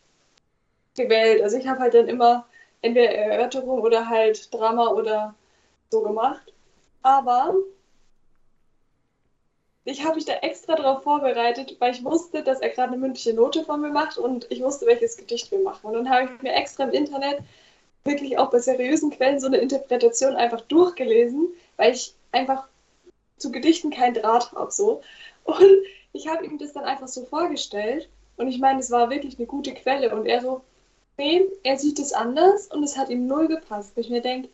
gewählt. 0.96 1.42
Also 1.42 1.58
ich 1.58 1.68
habe 1.68 1.80
halt 1.80 1.94
dann 1.94 2.08
immer 2.08 2.46
entweder 2.82 3.12
Erörterung 3.14 3.82
oder 3.82 4.08
halt 4.08 4.54
Drama 4.54 4.88
oder 4.88 5.36
so 5.90 6.02
gemacht. 6.02 6.54
Aber 7.02 7.54
ich 9.86 10.04
habe 10.04 10.16
mich 10.16 10.26
da 10.26 10.34
extra 10.36 10.76
darauf 10.76 11.04
vorbereitet, 11.04 11.76
weil 11.80 11.94
ich 11.94 12.04
wusste, 12.04 12.44
dass 12.44 12.62
er 12.62 12.70
gerade 12.70 12.90
eine 12.90 12.98
mündliche 12.98 13.34
Note 13.34 13.66
von 13.66 13.82
mir 13.82 13.90
macht 13.90 14.18
und 14.18 14.48
ich 14.50 14.62
wusste, 14.62 14.86
welches 14.86 15.18
Gedicht 15.18 15.52
wir 15.52 15.60
machen. 15.60 15.88
Und 15.88 15.94
dann 15.94 16.10
habe 16.10 16.26
ich 16.26 16.42
mir 16.42 16.54
extra 16.54 16.86
im 16.86 16.92
Internet 16.92 17.40
wirklich 18.06 18.38
auch 18.38 18.50
bei 18.50 18.60
seriösen 18.60 19.12
Quellen 19.12 19.40
so 19.40 19.48
eine 19.48 19.58
Interpretation 19.58 20.36
einfach 20.36 20.62
durchgelesen, 20.62 21.48
weil 21.78 21.94
ich 21.94 22.14
einfach 22.32 22.68
zu 23.38 23.52
Gedichten 23.52 23.92
keinen 23.92 24.16
Draht 24.16 24.52
habe. 24.52 24.72
So. 24.72 25.02
Und 25.44 25.84
ich 26.12 26.28
habe 26.28 26.46
ihm 26.46 26.58
das 26.58 26.74
dann 26.74 26.84
einfach 26.84 27.08
so 27.08 27.26
vorgestellt 27.26 28.10
und 28.38 28.48
ich 28.48 28.60
meine, 28.60 28.80
es 28.80 28.92
war 28.92 29.10
wirklich 29.10 29.38
eine 29.38 29.48
gute 29.48 29.74
Quelle 29.74 30.14
und 30.16 30.26
er 30.26 30.42
so, 30.42 30.62
nee, 31.18 31.46
er 31.64 31.78
sieht 31.78 32.00
es 32.00 32.14
anders 32.14 32.68
und 32.68 32.84
es 32.84 32.98
hat 32.98 33.10
ihm 33.10 33.28
null 33.28 33.48
gepasst. 33.48 33.94
Wo 33.96 34.02
ich 34.02 34.10
mir 34.10 34.22
denke, 34.22 34.50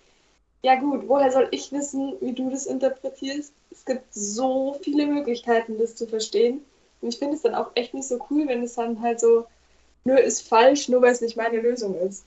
ja 0.61 0.75
gut, 0.75 1.07
woher 1.07 1.31
soll 1.31 1.47
ich 1.51 1.71
wissen, 1.71 2.15
wie 2.19 2.33
du 2.33 2.49
das 2.49 2.65
interpretierst? 2.65 3.53
Es 3.71 3.85
gibt 3.85 4.13
so 4.13 4.77
viele 4.81 5.07
Möglichkeiten, 5.07 5.77
das 5.77 5.95
zu 5.95 6.07
verstehen. 6.07 6.65
Und 7.01 7.09
ich 7.09 7.19
finde 7.19 7.35
es 7.35 7.41
dann 7.41 7.55
auch 7.55 7.71
echt 7.75 7.93
nicht 7.93 8.07
so 8.07 8.19
cool, 8.29 8.47
wenn 8.47 8.63
es 8.63 8.75
dann 8.75 9.01
halt 9.01 9.19
so, 9.19 9.45
nur 10.03 10.19
ist 10.19 10.47
falsch, 10.47 10.89
nur 10.89 11.01
weil 11.01 11.13
es 11.13 11.21
nicht 11.21 11.37
meine 11.37 11.61
Lösung 11.61 11.95
ist. 11.95 12.25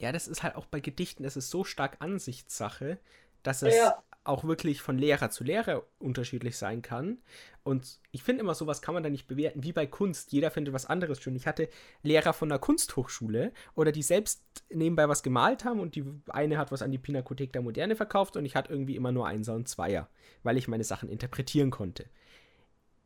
Ja, 0.00 0.12
das 0.12 0.28
ist 0.28 0.42
halt 0.42 0.56
auch 0.56 0.66
bei 0.66 0.80
Gedichten, 0.80 1.22
das 1.22 1.36
ist 1.36 1.50
so 1.50 1.64
stark 1.64 1.96
Ansichtssache, 2.00 2.98
dass 3.42 3.62
es 3.62 3.76
ja. 3.76 4.02
auch 4.24 4.44
wirklich 4.44 4.82
von 4.82 4.98
Lehrer 4.98 5.30
zu 5.30 5.44
Lehrer 5.44 5.84
unterschiedlich 5.98 6.56
sein 6.56 6.82
kann. 6.82 7.18
Und 7.62 8.00
ich 8.12 8.22
finde 8.22 8.42
immer, 8.42 8.54
sowas 8.54 8.82
kann 8.82 8.94
man 8.94 9.02
da 9.02 9.08
nicht 9.08 9.26
bewerten, 9.26 9.62
wie 9.62 9.72
bei 9.72 9.86
Kunst. 9.86 10.32
Jeder 10.32 10.50
findet 10.50 10.74
was 10.74 10.86
anderes 10.86 11.20
schön. 11.20 11.36
Ich 11.36 11.46
hatte 11.46 11.68
Lehrer 12.02 12.32
von 12.32 12.48
der 12.48 12.58
Kunsthochschule 12.58 13.52
oder 13.74 13.92
die 13.92 14.02
selbst 14.02 14.42
nebenbei 14.68 15.08
was 15.08 15.22
gemalt 15.22 15.64
haben 15.64 15.80
und 15.80 15.94
die 15.94 16.04
eine 16.28 16.58
hat 16.58 16.72
was 16.72 16.82
an 16.82 16.92
die 16.92 16.98
Pinakothek 16.98 17.52
der 17.52 17.62
Moderne 17.62 17.96
verkauft 17.96 18.36
und 18.36 18.44
ich 18.44 18.54
hatte 18.54 18.72
irgendwie 18.72 18.96
immer 18.96 19.12
nur 19.12 19.26
Einser 19.26 19.54
und 19.54 19.68
Zweier, 19.68 20.08
weil 20.42 20.56
ich 20.56 20.68
meine 20.68 20.84
Sachen 20.84 21.08
interpretieren 21.08 21.70
konnte. 21.70 22.06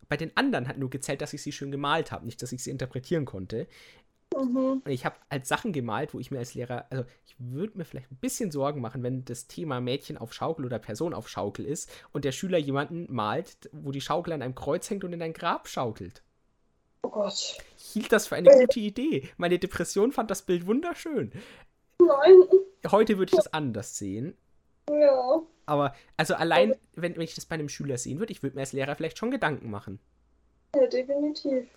Bei 0.09 0.17
den 0.17 0.37
anderen 0.37 0.67
hat 0.67 0.77
nur 0.77 0.91
gezählt, 0.91 1.21
dass 1.21 1.35
ich 1.35 1.43
sie 1.43 1.53
schön 1.53 1.71
gemalt 1.71 2.11
habe, 2.11 2.27
nicht, 2.27 2.43
dass 2.43 2.51
ich 2.51 2.65
sie 2.65 2.71
interpretieren 2.71 3.27
konnte. 3.27 3.69
Mhm. 4.37 4.83
Und 4.85 4.91
ich 4.91 5.05
habe 5.05 5.17
halt 5.31 5.47
Sachen 5.47 5.73
gemalt, 5.73 6.15
wo 6.15 6.21
ich 6.21 6.31
mir 6.31 6.39
als 6.39 6.55
Lehrer, 6.55 6.87
also 6.91 7.05
ich 7.27 7.35
würde 7.39 7.77
mir 7.77 7.85
vielleicht 7.85 8.11
ein 8.11 8.19
bisschen 8.21 8.51
Sorgen 8.51 8.81
machen, 8.81 9.03
wenn 9.03 9.25
das 9.25 9.47
Thema 9.47 9.81
Mädchen 9.81 10.19
auf 10.19 10.33
Schaukel 10.33 10.65
oder 10.65 10.79
Person 10.79 11.15
auf 11.15 11.29
Schaukel 11.29 11.65
ist 11.65 11.91
und 12.13 12.25
der 12.25 12.33
Schüler 12.33 12.59
jemanden 12.59 13.07
malt, 13.13 13.69
wo 13.73 13.91
die 13.91 14.01
Schaukel 14.01 14.33
an 14.33 14.43
einem 14.43 14.55
Kreuz 14.55 14.89
hängt 14.89 15.05
und 15.05 15.13
in 15.13 15.23
ein 15.23 15.33
Grab 15.33 15.69
schaukelt. 15.69 16.23
Oh 17.03 17.09
Gott. 17.09 17.59
Ich 17.79 17.85
hielt 17.93 18.13
das 18.13 18.29
für 18.29 18.37
eine 18.37 18.51
gute 18.51 18.81
Idee. 18.81 19.29
Meine 19.37 19.59
Depression 19.59 20.13
fand 20.13 20.31
das 20.31 20.43
Bild 20.43 20.67
wunderschön. 20.67 21.33
Nein. 21.99 22.43
Heute 22.91 23.19
würde 23.19 23.31
ich 23.33 23.37
das 23.37 23.53
anders 23.53 23.97
sehen. 23.97 24.37
Ja. 24.89 25.43
Aber, 25.67 25.95
also 26.17 26.35
allein, 26.35 26.75
wenn, 26.95 27.15
wenn 27.15 27.23
ich 27.23 27.35
das 27.35 27.47
bei 27.47 27.55
einem 27.55 27.69
Schüler 27.69 27.97
sehen 27.97 28.19
würde, 28.19 28.33
ich 28.33 28.43
würde 28.43 28.57
mir 28.57 28.63
als 28.63 28.73
Lehrer 28.73 28.97
vielleicht 28.97 29.19
schon 29.19 29.31
Gedanken 29.31 29.71
machen. 29.71 30.01
Ja, 30.75 30.87
definitiv. 30.87 31.69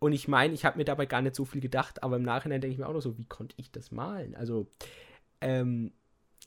Und 0.00 0.12
ich 0.12 0.28
meine, 0.28 0.54
ich 0.54 0.64
habe 0.64 0.78
mir 0.78 0.84
dabei 0.84 1.06
gar 1.06 1.22
nicht 1.22 1.34
so 1.34 1.44
viel 1.44 1.60
gedacht, 1.60 2.02
aber 2.02 2.16
im 2.16 2.22
Nachhinein 2.22 2.60
denke 2.60 2.72
ich 2.72 2.78
mir 2.78 2.86
auch 2.86 2.92
noch 2.92 3.00
so, 3.00 3.18
wie 3.18 3.24
konnte 3.24 3.54
ich 3.58 3.72
das 3.72 3.90
malen? 3.90 4.36
Also, 4.36 4.68
ähm, 5.40 5.92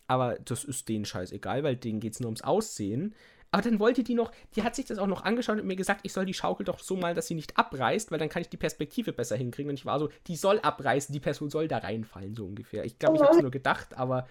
aber 0.07 0.37
das 0.39 0.63
ist 0.63 0.87
denen 0.89 1.05
scheißegal, 1.05 1.63
weil 1.63 1.75
denen 1.75 1.99
geht 1.99 2.13
es 2.13 2.19
nur 2.19 2.27
ums 2.27 2.43
Aussehen. 2.43 3.13
Aber 3.51 3.61
dann 3.61 3.79
wollte 3.79 4.03
die 4.03 4.13
noch, 4.13 4.31
die 4.55 4.63
hat 4.63 4.75
sich 4.75 4.85
das 4.85 4.97
auch 4.97 5.07
noch 5.07 5.25
angeschaut 5.25 5.59
und 5.59 5.67
mir 5.67 5.75
gesagt, 5.75 6.01
ich 6.03 6.13
soll 6.13 6.25
die 6.25 6.33
Schaukel 6.33 6.65
doch 6.65 6.79
so 6.79 6.95
malen, 6.95 7.17
dass 7.17 7.27
sie 7.27 7.35
nicht 7.35 7.57
abreißt, 7.57 8.09
weil 8.09 8.19
dann 8.19 8.29
kann 8.29 8.41
ich 8.41 8.47
die 8.47 8.57
Perspektive 8.57 9.11
besser 9.11 9.35
hinkriegen. 9.35 9.69
Und 9.69 9.75
ich 9.75 9.85
war 9.85 9.99
so, 9.99 10.09
die 10.27 10.37
soll 10.37 10.59
abreißen, 10.59 11.11
die 11.11 11.19
Person 11.19 11.49
soll 11.49 11.67
da 11.67 11.79
reinfallen, 11.79 12.33
so 12.33 12.45
ungefähr. 12.45 12.85
Ich 12.85 12.97
glaube, 12.97 13.17
ich 13.17 13.21
habe 13.21 13.35
es 13.35 13.41
nur 13.41 13.51
gedacht, 13.51 13.97
aber 13.97 14.27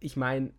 ich 0.00 0.16
meine. 0.16 0.54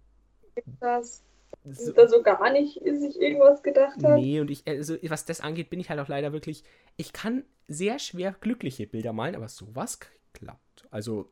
Das 0.79 1.23
so, 1.69 1.91
da 1.91 2.07
so 2.07 2.21
gar 2.21 2.51
nicht 2.51 2.81
sich 2.83 3.19
irgendwas 3.19 3.63
gedacht 3.63 4.01
hat. 4.01 4.19
Nee, 4.19 4.39
und 4.39 4.49
ich, 4.49 4.67
also 4.67 4.95
was 5.03 5.25
das 5.25 5.41
angeht, 5.41 5.69
bin 5.69 5.79
ich 5.79 5.89
halt 5.89 5.99
auch 5.99 6.07
leider 6.07 6.33
wirklich, 6.33 6.63
ich 6.97 7.13
kann 7.13 7.43
sehr 7.67 7.99
schwer 7.99 8.35
glückliche 8.39 8.87
Bilder 8.87 9.13
malen, 9.13 9.35
aber 9.35 9.47
sowas 9.47 9.99
klappt. 10.33 10.87
Also, 10.89 11.31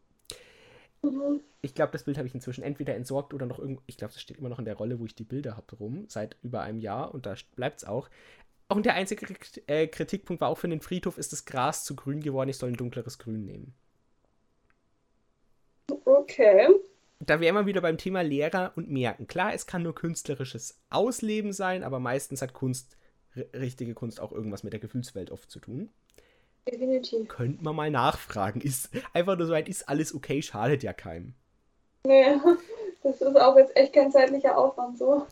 ich 1.62 1.76
glaube, 1.76 1.92
das 1.92 2.04
Bild 2.04 2.18
habe 2.18 2.28
ich 2.28 2.34
inzwischen 2.34 2.64
entweder 2.64 2.96
entsorgt 2.96 3.34
oder 3.34 3.46
noch 3.46 3.60
irgendwo, 3.60 3.82
ich 3.86 3.98
glaube, 3.98 4.14
das 4.14 4.22
steht 4.22 4.38
immer 4.38 4.50
noch 4.50 4.60
in 4.60 4.66
der 4.66 4.76
Rolle, 4.76 5.00
wo 5.00 5.06
ich 5.06 5.16
die 5.16 5.24
Bilder 5.24 5.56
habe, 5.56 5.76
rum, 5.76 6.06
seit 6.08 6.38
über 6.42 6.62
einem 6.62 6.80
Jahr 6.80 7.14
und 7.14 7.26
da 7.26 7.36
bleibt 7.56 7.80
es 7.80 7.86
auch. 7.86 8.10
Und 8.68 8.86
der 8.86 8.96
einzige 8.96 9.28
äh, 9.68 9.88
Kritikpunkt 9.88 10.42
war 10.42 10.50
auch 10.50 10.58
für 10.58 10.68
den 10.68 10.82
Friedhof, 10.82 11.18
ist 11.18 11.32
das 11.32 11.46
Gras 11.46 11.84
zu 11.84 11.96
grün 11.96 12.22
geworden, 12.22 12.50
ich 12.50 12.58
soll 12.58 12.70
ein 12.70 12.78
dunkleres 12.78 13.20
Grün 13.20 13.46
nehmen. 13.46 13.76
Okay 16.06 16.68
da 17.20 17.40
wären 17.40 17.56
wir 17.56 17.66
wieder 17.66 17.82
beim 17.82 17.98
Thema 17.98 18.22
Lehrer 18.22 18.74
und 18.76 18.90
Merken. 18.90 19.28
Klar, 19.28 19.54
es 19.54 19.66
kann 19.66 19.84
nur 19.84 19.96
künstlerisches 19.96 20.80
Ausleben 20.90 21.54
sein, 21.54 21.84
aber 21.84 22.00
meistens 22.00 22.42
hat 22.42 22.54
Kunst, 22.54 22.98
richtige 23.54 23.94
Kunst 23.94 24.20
auch 24.20 24.32
irgendwas 24.32 24.64
mit 24.64 24.74
der 24.74 24.80
Gefühlswelt 24.80 25.32
oft 25.32 25.50
zu 25.50 25.60
tun. 25.60 25.90
Definitiv. 26.68 27.28
Könnte 27.28 27.64
man 27.64 27.76
mal 27.76 27.92
nachfragen. 27.92 28.62
Ist 28.62 28.90
einfach 29.14 29.38
nur 29.38 29.48
so 29.48 29.54
ein, 29.54 29.66
ist 29.66 29.88
alles 29.88 30.16
okay, 30.16 30.42
schadet 30.42 30.84
ja 30.84 30.94
keinem. 30.94 31.34
Nee, 32.06 32.36
das 33.04 33.22
ist 33.22 33.36
auch 33.36 33.56
jetzt 33.58 33.76
echt 33.76 33.94
kein 33.94 34.12
zeitlicher 34.12 34.58
Aufwand 34.58 34.98
so. 34.98 35.26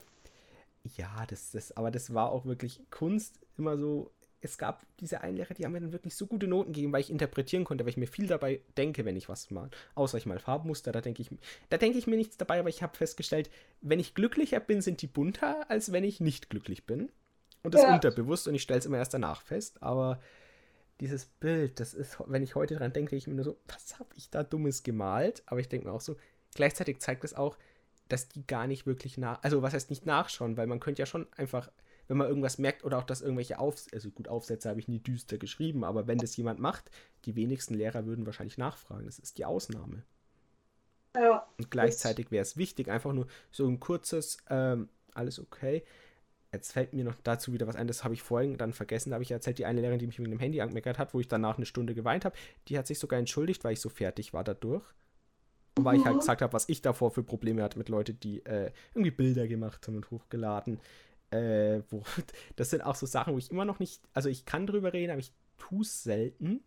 Ja, 0.97 1.25
das, 1.27 1.51
das, 1.51 1.75
aber 1.75 1.91
das 1.91 2.13
war 2.13 2.31
auch 2.31 2.45
wirklich 2.45 2.81
Kunst 2.89 3.39
immer 3.57 3.77
so 3.77 4.11
es 4.43 4.57
gab 4.57 4.85
diese 4.99 5.21
einen 5.21 5.37
Lehrer, 5.37 5.53
die 5.53 5.65
haben 5.65 5.71
mir 5.71 5.79
dann 5.79 5.93
wirklich 5.93 6.15
so 6.15 6.27
gute 6.27 6.47
Noten 6.47 6.73
gegeben, 6.73 6.91
weil 6.91 7.01
ich 7.01 7.09
interpretieren 7.09 7.63
konnte, 7.63 7.83
weil 7.85 7.91
ich 7.91 7.97
mir 7.97 8.07
viel 8.07 8.27
dabei 8.27 8.61
denke, 8.77 9.05
wenn 9.05 9.15
ich 9.15 9.29
was 9.29 9.49
mal. 9.51 9.69
Außer 9.95 10.17
ich 10.17 10.25
mal 10.25 10.39
Farbmuster, 10.39 10.91
da 10.91 11.01
denke 11.01 11.21
ich, 11.21 11.29
da 11.69 11.77
denke 11.77 11.97
ich 11.97 12.07
mir 12.07 12.17
nichts 12.17 12.37
dabei, 12.37 12.59
aber 12.59 12.69
ich 12.69 12.83
habe 12.83 12.95
festgestellt, 12.95 13.49
wenn 13.81 13.99
ich 13.99 14.15
glücklicher 14.15 14.59
bin, 14.59 14.81
sind 14.81 15.01
die 15.01 15.07
bunter, 15.07 15.69
als 15.69 15.91
wenn 15.91 16.03
ich 16.03 16.19
nicht 16.19 16.49
glücklich 16.49 16.85
bin. 16.85 17.09
Und 17.63 17.73
das 17.73 17.83
ja. 17.83 17.93
unterbewusst 17.93 18.47
und 18.47 18.55
ich 18.55 18.61
stelle 18.61 18.79
es 18.79 18.85
immer 18.85 18.97
erst 18.97 19.13
danach 19.13 19.41
fest, 19.41 19.81
aber 19.81 20.19
dieses 20.99 21.25
Bild, 21.25 21.79
das 21.79 21.93
ist, 21.93 22.17
wenn 22.27 22.43
ich 22.43 22.55
heute 22.55 22.75
dran 22.75 22.93
denke, 22.93 23.15
ich 23.15 23.27
mir 23.27 23.35
nur 23.35 23.45
so, 23.45 23.57
was 23.67 23.99
habe 23.99 24.09
ich 24.15 24.29
da 24.29 24.43
Dummes 24.43 24.83
gemalt? 24.83 25.43
Aber 25.45 25.59
ich 25.59 25.69
denke 25.69 25.87
mir 25.87 25.93
auch 25.93 26.01
so, 26.01 26.17
gleichzeitig 26.55 26.99
zeigt 26.99 27.23
es 27.23 27.33
auch, 27.33 27.57
dass 28.09 28.27
die 28.27 28.45
gar 28.45 28.67
nicht 28.67 28.85
wirklich 28.85 29.17
nach, 29.17 29.41
also 29.43 29.61
was 29.61 29.73
heißt 29.73 29.89
nicht 29.89 30.05
nachschauen, 30.05 30.57
weil 30.57 30.67
man 30.67 30.79
könnte 30.79 31.01
ja 31.01 31.05
schon 31.05 31.27
einfach 31.35 31.69
wenn 32.07 32.17
man 32.17 32.27
irgendwas 32.27 32.57
merkt 32.57 32.83
oder 32.83 32.97
auch, 32.97 33.03
dass 33.03 33.21
irgendwelche 33.21 33.59
Aufsätze, 33.59 33.95
also 33.95 34.09
gut, 34.11 34.27
Aufsätze 34.27 34.69
habe 34.69 34.79
ich 34.79 34.87
nie 34.87 34.99
düster 34.99 35.37
geschrieben, 35.37 35.83
aber 35.83 36.07
wenn 36.07 36.17
das 36.17 36.35
jemand 36.35 36.59
macht, 36.59 36.91
die 37.25 37.35
wenigsten 37.35 37.73
Lehrer 37.75 38.05
würden 38.05 38.25
wahrscheinlich 38.25 38.57
nachfragen. 38.57 39.05
Das 39.05 39.19
ist 39.19 39.37
die 39.37 39.45
Ausnahme. 39.45 40.03
Ja. 41.15 41.47
Und 41.57 41.71
gleichzeitig 41.71 42.31
wäre 42.31 42.41
es 42.41 42.57
wichtig, 42.57 42.89
einfach 42.89 43.13
nur 43.13 43.27
so 43.51 43.67
ein 43.67 43.79
kurzes, 43.79 44.37
ähm, 44.49 44.89
alles 45.13 45.39
okay. 45.39 45.83
Jetzt 46.53 46.71
fällt 46.71 46.93
mir 46.93 47.03
noch 47.03 47.15
dazu 47.23 47.51
wieder 47.51 47.67
was 47.67 47.75
ein, 47.75 47.87
das 47.87 48.03
habe 48.03 48.13
ich 48.13 48.21
vorhin 48.21 48.57
dann 48.57 48.73
vergessen, 48.73 49.09
da 49.09 49.15
habe 49.15 49.23
ich 49.23 49.31
erzählt, 49.31 49.57
die 49.57 49.65
eine 49.65 49.81
Lehrerin, 49.81 49.97
die 49.97 50.05
mich 50.05 50.19
mit 50.19 50.31
dem 50.31 50.39
Handy 50.39 50.61
angemeckert 50.61 50.99
hat, 50.99 51.13
wo 51.15 51.19
ich 51.19 51.27
danach 51.27 51.57
eine 51.57 51.65
Stunde 51.65 51.95
geweint 51.95 52.25
habe, 52.25 52.35
die 52.67 52.77
hat 52.77 52.85
sich 52.85 52.99
sogar 52.99 53.17
entschuldigt, 53.17 53.63
weil 53.63 53.73
ich 53.73 53.81
so 53.81 53.89
fertig 53.89 54.33
war 54.33 54.43
dadurch. 54.43 54.83
Und 55.75 55.85
weil 55.85 55.97
ich 55.97 56.05
halt 56.05 56.15
mhm. 56.15 56.19
gesagt 56.19 56.43
habe, 56.43 56.53
was 56.53 56.69
ich 56.69 56.83
davor 56.83 57.09
für 57.09 57.23
Probleme 57.23 57.63
hatte 57.63 57.79
mit 57.79 57.89
Leuten, 57.89 58.19
die 58.19 58.45
äh, 58.45 58.71
irgendwie 58.93 59.09
Bilder 59.09 59.47
gemacht 59.47 59.87
haben 59.87 59.95
und 59.95 60.11
hochgeladen. 60.11 60.79
Äh, 61.31 61.81
wo, 61.89 62.03
das 62.55 62.69
sind 62.69 62.81
auch 62.81 62.95
so 62.95 63.07
Sachen, 63.07 63.33
wo 63.33 63.39
ich 63.39 63.49
immer 63.49 63.65
noch 63.65 63.79
nicht, 63.79 64.03
also 64.13 64.29
ich 64.29 64.45
kann 64.45 64.67
drüber 64.67 64.93
reden, 64.93 65.11
aber 65.11 65.19
ich 65.19 65.33
tue 65.57 65.81
es 65.81 66.03
selten. 66.03 66.63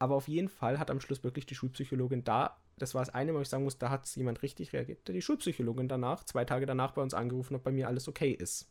Aber 0.00 0.16
auf 0.16 0.26
jeden 0.26 0.48
Fall 0.48 0.80
hat 0.80 0.90
am 0.90 1.00
Schluss 1.00 1.22
wirklich 1.22 1.46
die 1.46 1.54
Schulpsychologin 1.54 2.24
da, 2.24 2.56
das 2.78 2.94
war 2.94 3.02
das 3.04 3.14
eine, 3.14 3.32
wo 3.34 3.40
ich 3.40 3.48
sagen 3.48 3.62
muss, 3.62 3.78
da 3.78 3.90
hat 3.90 4.08
jemand 4.16 4.42
richtig 4.42 4.72
reagiert. 4.72 5.06
Die 5.06 5.22
Schulpsychologin 5.22 5.86
danach, 5.86 6.24
zwei 6.24 6.44
Tage 6.44 6.66
danach 6.66 6.92
bei 6.92 7.02
uns 7.02 7.14
angerufen, 7.14 7.54
ob 7.54 7.62
bei 7.62 7.70
mir 7.70 7.86
alles 7.86 8.08
okay 8.08 8.32
ist. 8.32 8.66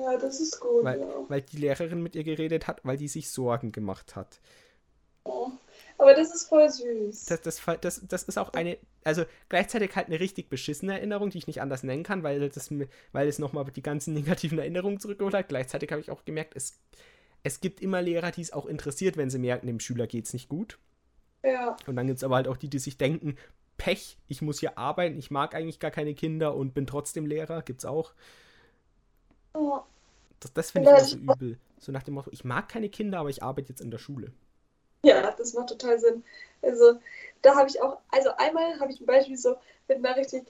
Ja, 0.00 0.16
das 0.16 0.40
ist 0.40 0.60
gut. 0.60 0.84
Weil, 0.84 1.00
ja. 1.00 1.06
weil 1.28 1.42
die 1.42 1.58
Lehrerin 1.58 2.02
mit 2.02 2.14
ihr 2.14 2.24
geredet 2.24 2.66
hat, 2.66 2.80
weil 2.84 2.96
die 2.96 3.08
sich 3.08 3.30
Sorgen 3.30 3.72
gemacht 3.72 4.16
hat. 4.16 4.40
Oh. 5.24 5.50
Aber 5.98 6.14
das 6.14 6.34
ist 6.34 6.48
voll 6.48 6.68
süß. 6.68 7.26
Das, 7.26 7.42
das, 7.42 7.62
das, 7.80 8.00
das 8.06 8.22
ist 8.22 8.38
auch 8.38 8.54
eine, 8.54 8.78
also 9.04 9.24
gleichzeitig 9.50 9.94
halt 9.94 10.06
eine 10.06 10.18
richtig 10.18 10.48
beschissene 10.48 10.94
Erinnerung, 10.94 11.28
die 11.28 11.38
ich 11.38 11.46
nicht 11.46 11.60
anders 11.60 11.82
nennen 11.82 12.04
kann, 12.04 12.22
weil, 12.22 12.48
das, 12.48 12.70
weil 13.12 13.28
es 13.28 13.38
nochmal 13.38 13.66
die 13.66 13.82
ganzen 13.82 14.14
negativen 14.14 14.58
Erinnerungen 14.58 14.98
zurückgeholt 14.98 15.34
hat. 15.34 15.48
Gleichzeitig 15.48 15.90
habe 15.92 16.00
ich 16.00 16.10
auch 16.10 16.24
gemerkt, 16.24 16.54
es, 16.56 16.80
es 17.42 17.60
gibt 17.60 17.80
immer 17.80 18.00
Lehrer, 18.00 18.30
die 18.30 18.40
es 18.40 18.52
auch 18.52 18.66
interessiert, 18.66 19.16
wenn 19.16 19.30
sie 19.30 19.38
merken, 19.38 19.66
dem 19.66 19.80
Schüler 19.80 20.06
geht 20.06 20.26
es 20.26 20.32
nicht 20.32 20.48
gut. 20.48 20.78
Ja. 21.42 21.76
Und 21.86 21.96
dann 21.96 22.06
gibt 22.06 22.18
es 22.18 22.24
aber 22.24 22.36
halt 22.36 22.48
auch 22.48 22.56
die, 22.56 22.70
die 22.70 22.78
sich 22.78 22.96
denken, 22.96 23.36
Pech, 23.76 24.18
ich 24.28 24.42
muss 24.42 24.60
hier 24.60 24.76
arbeiten, 24.76 25.18
ich 25.18 25.30
mag 25.30 25.54
eigentlich 25.54 25.80
gar 25.80 25.90
keine 25.90 26.14
Kinder 26.14 26.54
und 26.54 26.74
bin 26.74 26.86
trotzdem 26.86 27.26
Lehrer, 27.26 27.62
gibt's 27.62 27.84
auch. 27.84 28.12
Das, 30.40 30.52
das 30.54 30.70
finde 30.70 30.90
ich 30.90 30.96
immer 30.96 31.04
so 31.04 31.16
übel. 31.16 31.58
So 31.78 31.92
nach 31.92 32.02
dem 32.02 32.14
Motto, 32.14 32.30
ich 32.32 32.44
mag 32.44 32.68
keine 32.68 32.88
Kinder, 32.88 33.18
aber 33.18 33.30
ich 33.30 33.42
arbeite 33.42 33.70
jetzt 33.70 33.80
in 33.80 33.90
der 33.90 33.98
Schule. 33.98 34.32
Ja, 35.02 35.30
das 35.32 35.54
macht 35.54 35.68
total 35.68 35.98
Sinn. 35.98 36.22
Also, 36.62 36.98
da 37.42 37.56
habe 37.56 37.68
ich 37.68 37.80
auch, 37.82 37.98
also 38.10 38.30
einmal 38.36 38.78
habe 38.80 38.92
ich 38.92 39.00
ein 39.00 39.06
Beispiel 39.06 39.36
so 39.36 39.56
mit 39.88 39.98
einer 39.98 40.16
richtig 40.16 40.44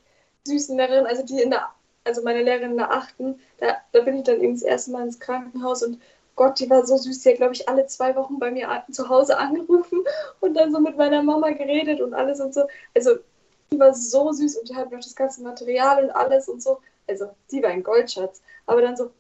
süßen 0.44 0.76
Lehrerin, 0.76 1.06
also 1.06 1.22
die 1.24 1.40
in 1.40 1.50
der, 1.50 1.68
also 2.04 2.22
meine 2.22 2.42
Lehrerin 2.42 2.72
in 2.72 2.76
der 2.76 2.90
achten, 2.90 3.38
da, 3.58 3.76
da 3.92 4.00
bin 4.02 4.16
ich 4.16 4.24
dann 4.24 4.40
eben 4.40 4.54
das 4.54 4.62
erste 4.62 4.90
Mal 4.90 5.04
ins 5.04 5.20
Krankenhaus 5.20 5.82
und 5.82 6.00
Gott, 6.36 6.58
die 6.58 6.70
war 6.70 6.86
so 6.86 6.96
süß. 6.96 7.20
Die 7.20 7.30
hat, 7.30 7.36
glaube 7.36 7.52
ich, 7.52 7.68
alle 7.68 7.86
zwei 7.86 8.16
Wochen 8.16 8.38
bei 8.38 8.50
mir 8.50 8.84
zu 8.90 9.08
Hause 9.08 9.36
angerufen 9.38 10.02
und 10.40 10.54
dann 10.54 10.72
so 10.72 10.80
mit 10.80 10.96
meiner 10.96 11.22
Mama 11.22 11.50
geredet 11.50 12.00
und 12.00 12.14
alles 12.14 12.40
und 12.40 12.54
so. 12.54 12.62
Also, 12.94 13.16
die 13.72 13.78
war 13.78 13.94
so 13.94 14.33
süß 14.33 14.56
und 14.56 14.68
die 14.68 14.74
hat 14.74 14.90
noch 14.90 15.00
das 15.00 15.14
ganze 15.14 15.42
Material 15.42 16.04
und 16.04 16.11
alles 16.11 16.48
und 16.48 16.62
so. 16.62 16.78
Also, 17.06 17.30
die 17.50 17.62
war 17.62 17.70
ein 17.70 17.83
Goldschatz. 17.83 18.42
Aber 18.66 18.83
dann 18.83 18.96
so, 18.96 19.11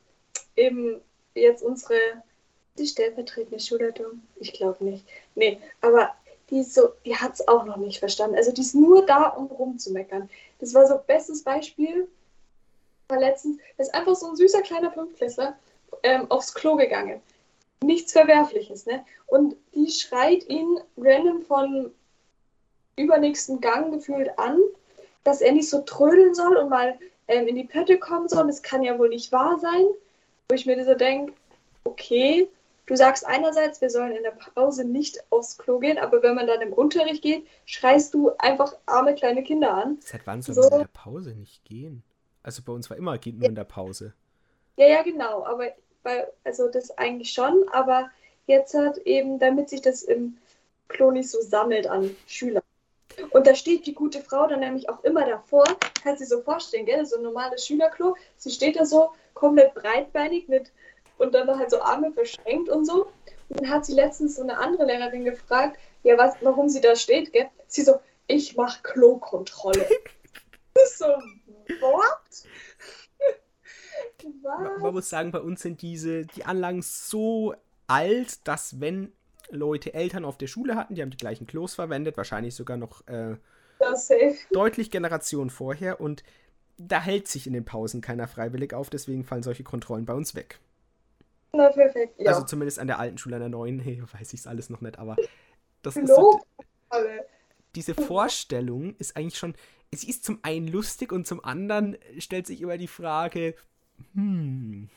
eben 0.56 1.00
jetzt 1.34 1.62
unsere, 1.62 1.98
die 2.78 2.86
stellvertretende 2.86 3.60
Schulleitung, 3.60 4.22
ich 4.36 4.52
glaube 4.52 4.84
nicht. 4.84 5.04
Nee, 5.34 5.58
aber 5.80 6.14
die 6.50 6.62
so, 6.64 6.90
die 7.04 7.16
hat 7.16 7.34
es 7.34 7.46
auch 7.46 7.64
noch 7.64 7.76
nicht 7.76 8.00
verstanden. 8.00 8.36
Also, 8.36 8.52
die 8.52 8.62
ist 8.62 8.74
nur 8.74 9.06
da, 9.06 9.28
um 9.28 9.46
rumzumeckern. 9.46 10.28
Das 10.58 10.74
war 10.74 10.86
so 10.86 10.98
bestes 11.06 11.42
Beispiel. 11.42 12.08
War 13.08 13.18
letztens, 13.18 13.58
das 13.76 13.88
ist 13.88 13.94
einfach 13.94 14.14
so 14.14 14.28
ein 14.28 14.36
süßer 14.36 14.62
kleiner 14.62 14.92
Fünftklässler 14.92 15.56
ähm, 16.02 16.30
aufs 16.30 16.54
Klo 16.54 16.76
gegangen. 16.76 17.20
Nichts 17.82 18.12
Verwerfliches, 18.12 18.86
ne? 18.86 19.04
Und 19.26 19.56
die 19.74 19.90
schreit 19.90 20.46
ihn 20.48 20.78
random 20.96 21.42
von 21.42 21.92
übernächsten 23.00 23.60
Gang 23.60 23.92
gefühlt 23.92 24.38
an, 24.38 24.58
dass 25.24 25.40
er 25.40 25.52
nicht 25.52 25.68
so 25.68 25.82
trödeln 25.82 26.34
soll 26.34 26.56
und 26.56 26.68
mal 26.68 26.98
ähm, 27.28 27.46
in 27.48 27.56
die 27.56 27.64
Pötte 27.64 27.98
kommen 27.98 28.28
soll. 28.28 28.46
Das 28.46 28.62
kann 28.62 28.82
ja 28.82 28.98
wohl 28.98 29.08
nicht 29.08 29.32
wahr 29.32 29.58
sein. 29.58 29.86
Wo 30.48 30.54
ich 30.54 30.66
mir 30.66 30.84
so 30.84 30.94
denke, 30.94 31.32
okay, 31.84 32.48
du 32.86 32.96
sagst 32.96 33.24
einerseits, 33.26 33.80
wir 33.80 33.90
sollen 33.90 34.16
in 34.16 34.22
der 34.22 34.32
Pause 34.54 34.84
nicht 34.84 35.22
aufs 35.30 35.58
Klo 35.58 35.78
gehen, 35.78 35.98
aber 35.98 36.22
wenn 36.22 36.34
man 36.34 36.46
dann 36.46 36.60
im 36.60 36.72
Unterricht 36.72 37.22
geht, 37.22 37.46
schreist 37.66 38.14
du 38.14 38.32
einfach 38.38 38.74
arme 38.86 39.14
kleine 39.14 39.42
Kinder 39.42 39.74
an. 39.74 39.98
Seit 40.00 40.26
wann 40.26 40.42
soll 40.42 40.54
so. 40.54 40.62
man 40.62 40.72
in 40.72 40.78
der 40.78 40.90
Pause 40.92 41.34
nicht 41.34 41.64
gehen? 41.64 42.02
Also 42.42 42.62
bei 42.64 42.72
uns 42.72 42.90
war 42.90 42.96
immer, 42.96 43.18
geht 43.18 43.34
nur 43.34 43.44
ja. 43.44 43.48
in 43.50 43.54
der 43.54 43.64
Pause. 43.64 44.14
Ja, 44.76 44.86
ja, 44.88 45.02
genau, 45.02 45.44
aber 45.44 45.66
bei, 46.02 46.26
also 46.44 46.68
das 46.68 46.90
eigentlich 46.96 47.32
schon, 47.32 47.68
aber 47.70 48.10
jetzt 48.46 48.74
hat 48.74 48.98
eben, 48.98 49.38
damit 49.38 49.68
sich 49.68 49.82
das 49.82 50.02
im 50.02 50.38
Klo 50.88 51.10
nicht 51.10 51.30
so 51.30 51.40
sammelt 51.40 51.86
an 51.86 52.10
Schülern. 52.26 52.62
Und 53.30 53.46
da 53.46 53.54
steht 53.54 53.86
die 53.86 53.94
gute 53.94 54.20
Frau 54.20 54.46
dann 54.46 54.60
nämlich 54.60 54.88
auch 54.88 55.02
immer 55.04 55.26
davor, 55.26 55.64
kannst 56.02 56.20
du 56.20 56.24
dir 56.24 56.28
so 56.28 56.42
vorstellen, 56.42 56.86
gell? 56.86 57.04
So 57.06 57.16
ein 57.16 57.22
normales 57.22 57.66
Schülerklo. 57.66 58.16
Sie 58.36 58.50
steht 58.50 58.76
da 58.76 58.84
so 58.84 59.12
komplett 59.34 59.74
breitbeinig 59.74 60.48
mit 60.48 60.72
und 61.18 61.34
dann 61.34 61.58
halt 61.58 61.70
so 61.70 61.80
Arme 61.80 62.12
verschränkt 62.12 62.68
und 62.68 62.84
so. 62.84 63.06
Und 63.48 63.60
dann 63.60 63.70
hat 63.70 63.84
sie 63.84 63.94
letztens 63.94 64.36
so 64.36 64.42
eine 64.42 64.58
andere 64.58 64.86
Lehrerin 64.86 65.24
gefragt, 65.24 65.78
ja, 66.02 66.16
was, 66.16 66.34
warum 66.40 66.68
sie 66.68 66.80
da 66.80 66.96
steht, 66.96 67.32
gell? 67.32 67.48
Sie 67.66 67.82
so, 67.82 68.00
ich 68.26 68.56
mache 68.56 68.82
Klokontrolle. 68.82 69.86
so, 70.96 71.06
what? 71.80 72.46
man, 74.42 74.80
man 74.80 74.94
muss 74.94 75.10
sagen, 75.10 75.30
bei 75.30 75.40
uns 75.40 75.62
sind 75.62 75.82
diese, 75.82 76.24
die 76.24 76.44
Anlagen 76.44 76.82
so 76.82 77.54
alt, 77.86 78.46
dass 78.46 78.80
wenn 78.80 79.12
Leute 79.50 79.94
Eltern 79.94 80.24
auf 80.24 80.38
der 80.38 80.46
Schule 80.46 80.76
hatten, 80.76 80.94
die 80.94 81.02
haben 81.02 81.10
die 81.10 81.16
gleichen 81.16 81.46
Klos 81.46 81.74
verwendet, 81.74 82.16
wahrscheinlich 82.16 82.54
sogar 82.54 82.76
noch 82.76 83.06
äh, 83.08 83.36
deutlich 84.52 84.90
Generationen 84.90 85.50
vorher 85.50 86.00
und 86.00 86.22
da 86.78 87.00
hält 87.00 87.28
sich 87.28 87.46
in 87.46 87.52
den 87.52 87.64
Pausen 87.64 88.00
keiner 88.00 88.26
freiwillig 88.26 88.72
auf, 88.72 88.90
deswegen 88.90 89.24
fallen 89.24 89.42
solche 89.42 89.64
Kontrollen 89.64 90.06
bei 90.06 90.14
uns 90.14 90.34
weg. 90.34 90.60
Na, 91.52 91.68
perfekt, 91.68 92.14
ja. 92.18 92.32
Also 92.32 92.44
zumindest 92.44 92.78
an 92.78 92.86
der 92.86 92.98
alten 92.98 93.18
Schule, 93.18 93.36
an 93.36 93.40
der 93.40 93.48
neuen, 93.48 93.80
hey, 93.80 94.02
weiß 94.12 94.32
ich 94.32 94.40
es 94.40 94.46
alles 94.46 94.70
noch 94.70 94.80
nicht, 94.80 94.98
aber 94.98 95.16
das 95.82 95.96
ist 95.96 96.08
so, 96.08 96.40
diese 97.74 97.94
Vorstellung 97.94 98.94
ist 98.98 99.16
eigentlich 99.16 99.38
schon, 99.38 99.54
sie 99.92 100.08
ist 100.08 100.24
zum 100.24 100.38
einen 100.42 100.68
lustig 100.68 101.12
und 101.12 101.26
zum 101.26 101.44
anderen 101.44 101.96
stellt 102.18 102.46
sich 102.46 102.60
immer 102.60 102.78
die 102.78 102.88
Frage, 102.88 103.54
hm, 104.14 104.88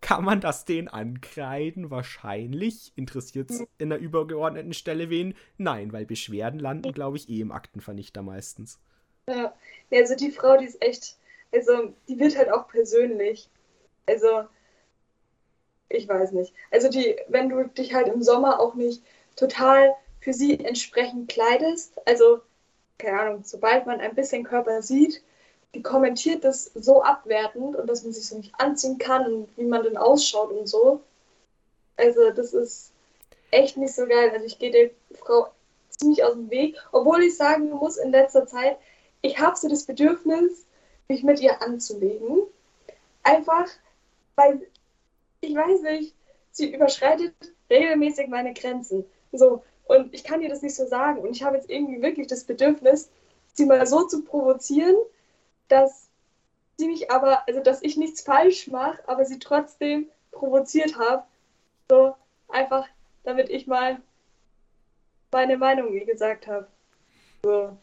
kann 0.00 0.24
man 0.24 0.40
das 0.40 0.64
denen 0.64 0.88
ankreiden? 0.88 1.90
Wahrscheinlich. 1.90 2.92
Interessiert 2.96 3.50
es 3.50 3.64
in 3.78 3.90
der 3.90 3.98
übergeordneten 3.98 4.72
Stelle 4.72 5.10
wen? 5.10 5.34
Nein, 5.58 5.92
weil 5.92 6.06
Beschwerden 6.06 6.58
landen, 6.58 6.92
glaube 6.92 7.16
ich, 7.16 7.28
eh 7.28 7.40
im 7.40 7.52
Aktenvernichter 7.52 8.22
meistens. 8.22 8.78
Ja. 9.28 9.54
also 9.92 10.16
die 10.16 10.30
Frau, 10.30 10.56
die 10.56 10.66
ist 10.66 10.82
echt, 10.82 11.16
also 11.52 11.94
die 12.08 12.18
wird 12.18 12.36
halt 12.36 12.50
auch 12.50 12.68
persönlich. 12.68 13.48
Also, 14.06 14.44
ich 15.88 16.08
weiß 16.08 16.32
nicht. 16.32 16.54
Also 16.70 16.88
die, 16.88 17.16
wenn 17.28 17.48
du 17.48 17.64
dich 17.64 17.94
halt 17.94 18.08
im 18.08 18.22
Sommer 18.22 18.60
auch 18.60 18.74
nicht 18.74 19.02
total 19.36 19.94
für 20.20 20.32
sie 20.32 20.58
entsprechend 20.64 21.28
kleidest, 21.30 21.94
also, 22.06 22.40
keine 22.98 23.20
Ahnung, 23.20 23.44
sobald 23.44 23.86
man 23.86 24.00
ein 24.00 24.14
bisschen 24.14 24.44
Körper 24.44 24.82
sieht, 24.82 25.22
die 25.74 25.82
kommentiert 25.82 26.44
das 26.44 26.64
so 26.74 27.02
abwertend 27.02 27.76
und 27.76 27.86
dass 27.86 28.02
man 28.02 28.12
sich 28.12 28.26
so 28.26 28.36
nicht 28.36 28.54
anziehen 28.58 28.98
kann 28.98 29.32
und 29.32 29.48
wie 29.56 29.64
man 29.64 29.82
denn 29.82 29.96
ausschaut 29.96 30.50
und 30.50 30.68
so. 30.68 31.00
Also 31.96 32.30
das 32.30 32.54
ist 32.54 32.92
echt 33.50 33.76
nicht 33.76 33.94
so 33.94 34.06
geil. 34.06 34.30
Also 34.30 34.46
ich 34.46 34.58
gehe 34.58 34.70
der 34.70 34.90
Frau 35.18 35.48
ziemlich 35.90 36.24
aus 36.24 36.32
dem 36.32 36.50
Weg, 36.50 36.76
obwohl 36.92 37.22
ich 37.22 37.36
sagen 37.36 37.70
muss, 37.70 37.96
in 37.98 38.10
letzter 38.10 38.46
Zeit, 38.46 38.78
ich 39.22 39.38
habe 39.38 39.56
so 39.56 39.68
das 39.68 39.84
Bedürfnis, 39.84 40.64
mich 41.08 41.22
mit 41.22 41.40
ihr 41.40 41.60
anzulegen. 41.62 42.42
Einfach, 43.22 43.68
weil, 44.36 44.66
ich 45.40 45.54
weiß 45.54 45.82
nicht, 45.82 46.14
sie 46.52 46.72
überschreitet 46.72 47.34
regelmäßig 47.68 48.28
meine 48.28 48.54
Grenzen. 48.54 49.04
So, 49.32 49.62
und 49.86 50.14
ich 50.14 50.24
kann 50.24 50.40
ihr 50.40 50.48
das 50.48 50.62
nicht 50.62 50.74
so 50.74 50.86
sagen. 50.86 51.20
Und 51.20 51.30
ich 51.30 51.42
habe 51.42 51.56
jetzt 51.56 51.68
irgendwie 51.68 52.00
wirklich 52.00 52.26
das 52.26 52.44
Bedürfnis, 52.44 53.10
sie 53.52 53.66
mal 53.66 53.86
so 53.86 54.06
zu 54.06 54.22
provozieren, 54.24 54.96
dass 55.70 56.08
sie 56.76 56.88
mich 56.88 57.10
aber, 57.10 57.46
also 57.46 57.60
dass 57.60 57.82
ich 57.82 57.96
nichts 57.96 58.22
falsch 58.22 58.66
mache, 58.68 59.06
aber 59.08 59.24
sie 59.24 59.38
trotzdem 59.38 60.08
provoziert 60.32 60.98
habe. 60.98 61.24
So 61.88 62.14
einfach, 62.48 62.86
damit 63.24 63.48
ich 63.50 63.66
mal 63.66 64.00
meine 65.32 65.56
Meinung 65.56 65.92
wie 65.92 66.04
gesagt 66.04 66.46
habe. 66.46 66.66
So. 67.44 67.76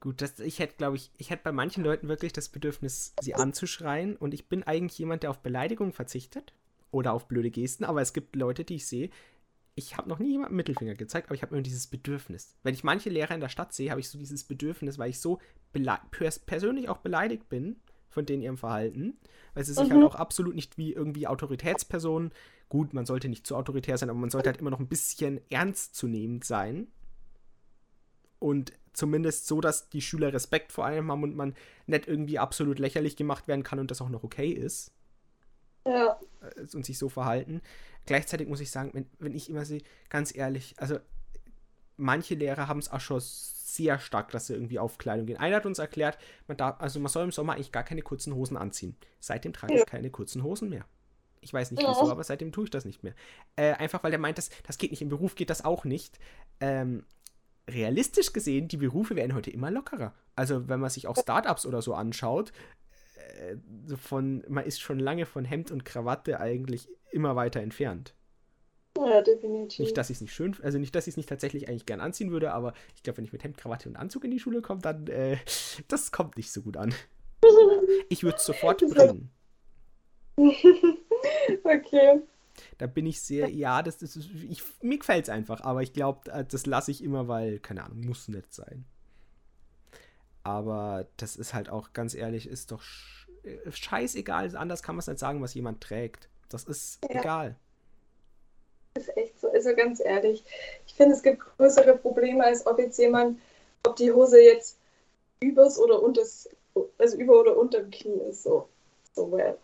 Gut, 0.00 0.22
das, 0.22 0.38
ich 0.38 0.58
hätte, 0.60 0.76
glaube 0.76 0.96
ich, 0.96 1.10
ich 1.18 1.30
hätte 1.30 1.42
bei 1.42 1.52
manchen 1.52 1.82
Leuten 1.82 2.08
wirklich 2.08 2.32
das 2.32 2.48
Bedürfnis, 2.48 3.14
sie 3.20 3.34
anzuschreien. 3.34 4.16
Und 4.16 4.32
ich 4.32 4.48
bin 4.48 4.62
eigentlich 4.62 4.98
jemand, 4.98 5.24
der 5.24 5.30
auf 5.30 5.40
Beleidigungen 5.40 5.92
verzichtet 5.92 6.52
oder 6.90 7.12
auf 7.12 7.26
blöde 7.26 7.50
Gesten. 7.50 7.84
Aber 7.84 8.00
es 8.00 8.12
gibt 8.12 8.36
Leute, 8.36 8.64
die 8.64 8.76
ich 8.76 8.86
sehe, 8.86 9.10
ich 9.74 9.96
habe 9.96 10.08
noch 10.08 10.18
nie 10.18 10.32
jemandem 10.32 10.56
Mittelfinger 10.56 10.94
gezeigt, 10.94 11.28
aber 11.28 11.36
ich 11.36 11.42
habe 11.42 11.54
immer 11.54 11.62
dieses 11.62 11.86
Bedürfnis. 11.86 12.56
Wenn 12.64 12.74
ich 12.74 12.82
manche 12.82 13.10
Lehrer 13.10 13.34
in 13.34 13.40
der 13.40 13.48
Stadt 13.48 13.72
sehe, 13.72 13.90
habe 13.90 14.00
ich 14.00 14.08
so 14.08 14.18
dieses 14.18 14.42
Bedürfnis, 14.44 14.98
weil 14.98 15.10
ich 15.10 15.20
so 15.20 15.38
persönlich 15.72 16.88
auch 16.88 16.98
beleidigt 16.98 17.48
bin 17.48 17.76
von 18.08 18.26
denen 18.26 18.42
ihrem 18.42 18.58
Verhalten, 18.58 19.16
weil 19.54 19.64
sie 19.64 19.72
sich 19.72 19.90
halt 19.90 20.00
mhm. 20.00 20.06
auch 20.06 20.14
absolut 20.14 20.54
nicht 20.54 20.78
wie 20.78 20.92
irgendwie 20.92 21.26
Autoritätspersonen, 21.26 22.32
gut, 22.68 22.92
man 22.92 23.06
sollte 23.06 23.28
nicht 23.28 23.46
zu 23.46 23.56
autoritär 23.56 23.98
sein, 23.98 24.10
aber 24.10 24.18
man 24.18 24.30
sollte 24.30 24.50
halt 24.50 24.60
immer 24.60 24.70
noch 24.70 24.80
ein 24.80 24.88
bisschen 24.88 25.40
ernstzunehmend 25.50 26.44
sein. 26.44 26.88
Und 28.38 28.72
zumindest 28.92 29.46
so, 29.46 29.60
dass 29.60 29.88
die 29.90 30.00
Schüler 30.00 30.32
Respekt 30.32 30.72
vor 30.72 30.84
einem 30.84 31.10
haben 31.10 31.22
und 31.22 31.36
man 31.36 31.54
nicht 31.86 32.08
irgendwie 32.08 32.38
absolut 32.38 32.78
lächerlich 32.78 33.16
gemacht 33.16 33.48
werden 33.48 33.62
kann 33.62 33.78
und 33.78 33.90
das 33.90 34.00
auch 34.00 34.08
noch 34.08 34.24
okay 34.24 34.50
ist. 34.50 34.92
Ja. 35.86 36.18
Äh, 36.40 36.76
und 36.76 36.84
sich 36.84 36.98
so 36.98 37.08
verhalten. 37.08 37.62
Gleichzeitig 38.06 38.48
muss 38.48 38.60
ich 38.60 38.70
sagen, 38.70 38.90
wenn, 38.94 39.06
wenn 39.18 39.34
ich 39.34 39.50
immer 39.50 39.64
sehe, 39.64 39.82
ganz 40.08 40.34
ehrlich, 40.34 40.74
also 40.78 40.98
manche 41.96 42.34
Lehrer 42.34 42.68
haben 42.68 42.78
es 42.78 42.90
auch 42.90 43.00
schon 43.00 43.20
sehr 43.74 43.98
stark, 43.98 44.30
dass 44.30 44.46
sie 44.46 44.54
irgendwie 44.54 44.78
auf 44.78 44.98
Kleidung 44.98 45.26
gehen. 45.26 45.38
Einer 45.38 45.56
hat 45.56 45.66
uns 45.66 45.78
erklärt, 45.78 46.18
man 46.46 46.56
darf, 46.56 46.80
also 46.80 47.00
man 47.00 47.08
soll 47.08 47.24
im 47.24 47.32
Sommer 47.32 47.54
eigentlich 47.54 47.72
gar 47.72 47.84
keine 47.84 48.02
kurzen 48.02 48.34
Hosen 48.34 48.56
anziehen. 48.56 48.96
Seitdem 49.20 49.52
trage 49.52 49.74
ich 49.74 49.86
keine 49.86 50.10
kurzen 50.10 50.42
Hosen 50.42 50.68
mehr. 50.68 50.84
Ich 51.40 51.52
weiß 51.52 51.70
nicht 51.70 51.82
wieso, 51.82 52.10
aber 52.10 52.24
seitdem 52.24 52.52
tue 52.52 52.64
ich 52.64 52.70
das 52.70 52.84
nicht 52.84 53.04
mehr. 53.04 53.14
Äh, 53.56 53.72
einfach 53.74 54.02
weil 54.02 54.10
der 54.10 54.20
meint, 54.20 54.38
das, 54.38 54.50
das 54.66 54.78
geht 54.78 54.90
nicht. 54.90 55.02
Im 55.02 55.08
Beruf 55.08 55.34
geht 55.34 55.50
das 55.50 55.64
auch 55.64 55.84
nicht. 55.84 56.18
Ähm, 56.60 57.04
realistisch 57.68 58.32
gesehen, 58.32 58.68
die 58.68 58.76
Berufe 58.76 59.14
werden 59.14 59.34
heute 59.34 59.50
immer 59.50 59.70
lockerer. 59.70 60.14
Also 60.34 60.68
wenn 60.68 60.80
man 60.80 60.90
sich 60.90 61.06
auch 61.06 61.16
Startups 61.16 61.66
oder 61.66 61.82
so 61.82 61.94
anschaut, 61.94 62.52
äh, 63.38 63.56
von, 63.96 64.44
man 64.48 64.64
ist 64.64 64.80
schon 64.80 64.98
lange 64.98 65.26
von 65.26 65.44
Hemd 65.44 65.70
und 65.70 65.84
Krawatte 65.84 66.40
eigentlich 66.40 66.88
immer 67.10 67.36
weiter 67.36 67.60
entfernt. 67.60 68.14
Ja, 69.06 69.22
definitiv. 69.22 69.80
Nicht, 69.80 69.96
dass 69.96 70.10
ich 70.10 70.16
es 70.16 70.20
nicht 70.20 70.34
schön, 70.34 70.56
also 70.62 70.78
nicht, 70.78 70.94
dass 70.94 71.06
ich 71.06 71.12
es 71.12 71.16
nicht 71.16 71.28
tatsächlich 71.28 71.68
eigentlich 71.68 71.86
gern 71.86 72.00
anziehen 72.00 72.30
würde, 72.30 72.52
aber 72.52 72.74
ich 72.96 73.02
glaube, 73.02 73.18
wenn 73.18 73.24
ich 73.24 73.32
mit 73.32 73.44
Hemd, 73.44 73.56
Krawatte 73.56 73.88
und 73.88 73.96
Anzug 73.96 74.24
in 74.24 74.30
die 74.30 74.40
Schule 74.40 74.60
komme, 74.60 74.80
dann, 74.80 75.06
äh, 75.06 75.36
das 75.88 76.10
kommt 76.10 76.36
nicht 76.36 76.50
so 76.50 76.62
gut 76.62 76.76
an. 76.76 76.94
Ich 78.10 78.22
würde 78.22 78.36
es 78.36 78.44
sofort 78.44 78.80
bringen. 78.80 79.30
okay. 80.36 82.22
Da 82.78 82.86
bin 82.86 83.06
ich 83.06 83.20
sehr, 83.20 83.48
ja, 83.50 83.82
das, 83.82 83.98
das 83.98 84.16
ist, 84.16 84.30
ich, 84.48 84.62
mir 84.82 84.98
gefällt 84.98 85.24
es 85.24 85.28
einfach, 85.28 85.60
aber 85.60 85.82
ich 85.82 85.92
glaube, 85.92 86.30
äh, 86.30 86.44
das 86.44 86.66
lasse 86.66 86.90
ich 86.90 87.02
immer, 87.02 87.28
weil, 87.28 87.58
keine 87.60 87.84
Ahnung, 87.84 88.00
muss 88.00 88.28
nicht 88.28 88.52
sein. 88.52 88.84
Aber 90.42 91.06
das 91.16 91.36
ist 91.36 91.54
halt 91.54 91.68
auch, 91.68 91.92
ganz 91.92 92.14
ehrlich, 92.14 92.46
ist 92.48 92.72
doch 92.72 92.82
äh, 93.42 93.70
scheißegal. 93.70 94.56
Anders 94.56 94.82
kann 94.82 94.96
man 94.96 95.00
es 95.00 95.06
nicht 95.06 95.18
sagen, 95.18 95.42
was 95.42 95.54
jemand 95.54 95.80
trägt. 95.82 96.28
Das 96.48 96.64
ist 96.64 96.98
ja. 97.04 97.20
egal. 97.20 97.56
Ist 98.98 99.16
echt 99.16 99.40
so. 99.40 99.50
Also 99.50 99.74
ganz 99.74 100.00
ehrlich, 100.00 100.44
ich 100.86 100.94
finde, 100.94 101.14
es 101.14 101.22
gibt 101.22 101.40
größere 101.40 101.96
Probleme, 101.96 102.44
als 102.44 102.66
ob 102.66 102.78
jetzt 102.78 102.98
jemand, 102.98 103.38
ob 103.86 103.96
die 103.96 104.12
Hose 104.12 104.40
jetzt 104.40 104.76
übers 105.40 105.78
oder 105.78 106.02
unters, 106.02 106.48
also 106.98 107.16
über 107.16 107.40
oder 107.40 107.56
unter 107.56 107.80
dem 107.80 107.90
Knie 107.90 108.20
ist. 108.28 108.42
So, 108.42 108.68
so 109.12 109.30
well. 109.30 109.56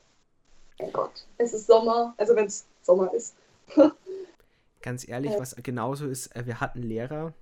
Mein 0.79 0.93
Gott. 0.93 1.27
Es 1.39 1.53
ist 1.53 1.67
Sommer, 1.67 2.15
also 2.17 2.35
wenn 2.37 2.47
es 2.47 2.65
Sommer 2.83 3.13
ist. 3.15 3.35
ganz 4.83 5.09
ehrlich, 5.09 5.33
ja. 5.33 5.41
was 5.41 5.57
genauso 5.57 6.07
ist, 6.07 6.35
äh, 6.37 6.47
wir 6.47 6.61
hatten 6.61 6.83
Lehrer, 6.83 7.33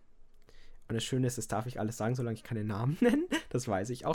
und 0.89 0.97
das 0.97 1.05
Schöne 1.05 1.27
ist, 1.27 1.39
das 1.39 1.49
darf 1.49 1.67
ich 1.67 1.81
alles 1.81 1.97
sagen, 1.97 2.15
solange 2.15 2.35
ich 2.35 2.45
keine 2.45 2.65
Namen 2.65 2.99
nenne. 3.01 3.25
Das 3.49 3.67
weiß 3.67 3.91
ich 3.91 4.05
auch. 4.05 4.15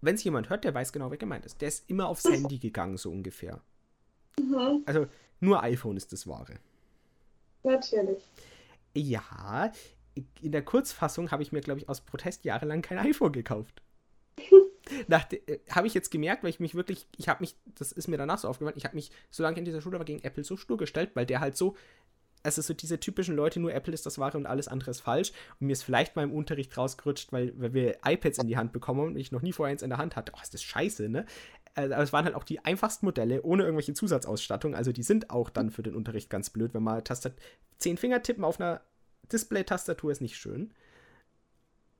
Wenn 0.00 0.14
es 0.14 0.24
jemand 0.24 0.50
hört, 0.50 0.64
der 0.64 0.74
weiß 0.74 0.92
genau, 0.92 1.10
wer 1.10 1.18
gemeint 1.18 1.46
ist. 1.46 1.60
Der 1.60 1.68
ist 1.68 1.88
immer 1.88 2.08
aufs 2.08 2.24
Handy 2.30 2.58
gegangen, 2.58 2.96
so 2.96 3.10
ungefähr. 3.10 3.60
Mhm. 4.38 4.82
Also 4.86 5.06
nur 5.40 5.62
iPhone 5.62 5.96
ist 5.96 6.12
das 6.12 6.26
Wahre. 6.26 6.54
Natürlich. 7.62 8.22
Ja, 8.94 9.72
in 10.40 10.52
der 10.52 10.62
Kurzfassung 10.62 11.30
habe 11.30 11.42
ich 11.42 11.52
mir, 11.52 11.60
glaube 11.60 11.80
ich, 11.80 11.88
aus 11.88 12.00
Protest 12.00 12.44
jahrelang 12.44 12.82
kein 12.82 12.98
iPhone 12.98 13.32
gekauft. 13.32 13.82
äh, 15.08 15.58
habe 15.70 15.86
ich 15.86 15.94
jetzt 15.94 16.10
gemerkt, 16.10 16.42
weil 16.42 16.50
ich 16.50 16.60
mich 16.60 16.74
wirklich, 16.74 17.06
ich 17.16 17.28
habe 17.28 17.40
mich, 17.40 17.56
das 17.78 17.92
ist 17.92 18.08
mir 18.08 18.16
danach 18.16 18.38
so 18.38 18.48
aufgefallen, 18.48 18.76
ich 18.76 18.84
habe 18.84 18.96
mich, 18.96 19.10
solange 19.30 19.54
ich 19.54 19.58
in 19.58 19.64
dieser 19.64 19.80
Schule 19.80 19.98
war, 19.98 20.04
gegen 20.04 20.22
Apple 20.22 20.44
so 20.44 20.56
stur 20.56 20.76
gestellt, 20.76 21.10
weil 21.14 21.26
der 21.26 21.40
halt 21.40 21.56
so, 21.56 21.76
also 22.42 22.62
so 22.62 22.72
diese 22.72 22.98
typischen 22.98 23.36
Leute, 23.36 23.60
nur 23.60 23.74
Apple 23.74 23.92
ist 23.92 24.06
das 24.06 24.18
Wahre 24.18 24.38
und 24.38 24.46
alles 24.46 24.66
andere 24.66 24.90
ist 24.90 25.00
falsch. 25.00 25.32
Und 25.60 25.66
mir 25.66 25.74
ist 25.74 25.82
vielleicht 25.82 26.16
mal 26.16 26.22
im 26.22 26.32
Unterricht 26.32 26.76
rausgerutscht, 26.76 27.32
weil, 27.32 27.52
weil 27.60 27.74
wir 27.74 27.98
iPads 28.04 28.38
in 28.38 28.46
die 28.46 28.56
Hand 28.56 28.72
bekommen 28.72 29.08
und 29.08 29.16
ich 29.16 29.30
noch 29.30 29.42
nie 29.42 29.52
vorher 29.52 29.72
eins 29.72 29.82
in 29.82 29.90
der 29.90 29.98
Hand 29.98 30.16
hatte. 30.16 30.32
Oh, 30.34 30.40
ist 30.42 30.54
das 30.54 30.62
scheiße, 30.62 31.08
ne? 31.08 31.26
Also, 31.74 31.94
es 31.94 32.12
waren 32.12 32.24
halt 32.24 32.34
auch 32.34 32.44
die 32.44 32.64
einfachsten 32.64 33.06
Modelle 33.06 33.42
ohne 33.42 33.62
irgendwelche 33.62 33.94
Zusatzausstattung. 33.94 34.74
Also 34.74 34.92
die 34.92 35.02
sind 35.02 35.30
auch 35.30 35.50
dann 35.50 35.70
für 35.70 35.82
den 35.82 35.94
Unterricht 35.94 36.30
ganz 36.30 36.50
blöd, 36.50 36.74
wenn 36.74 36.82
man 36.82 37.04
Tastat 37.04 37.34
zehn 37.78 37.96
Finger 37.96 38.22
tippen 38.22 38.44
auf 38.44 38.60
einer 38.60 38.82
Display-Tastatur 39.32 40.10
ist 40.10 40.20
nicht 40.20 40.36
schön. 40.36 40.72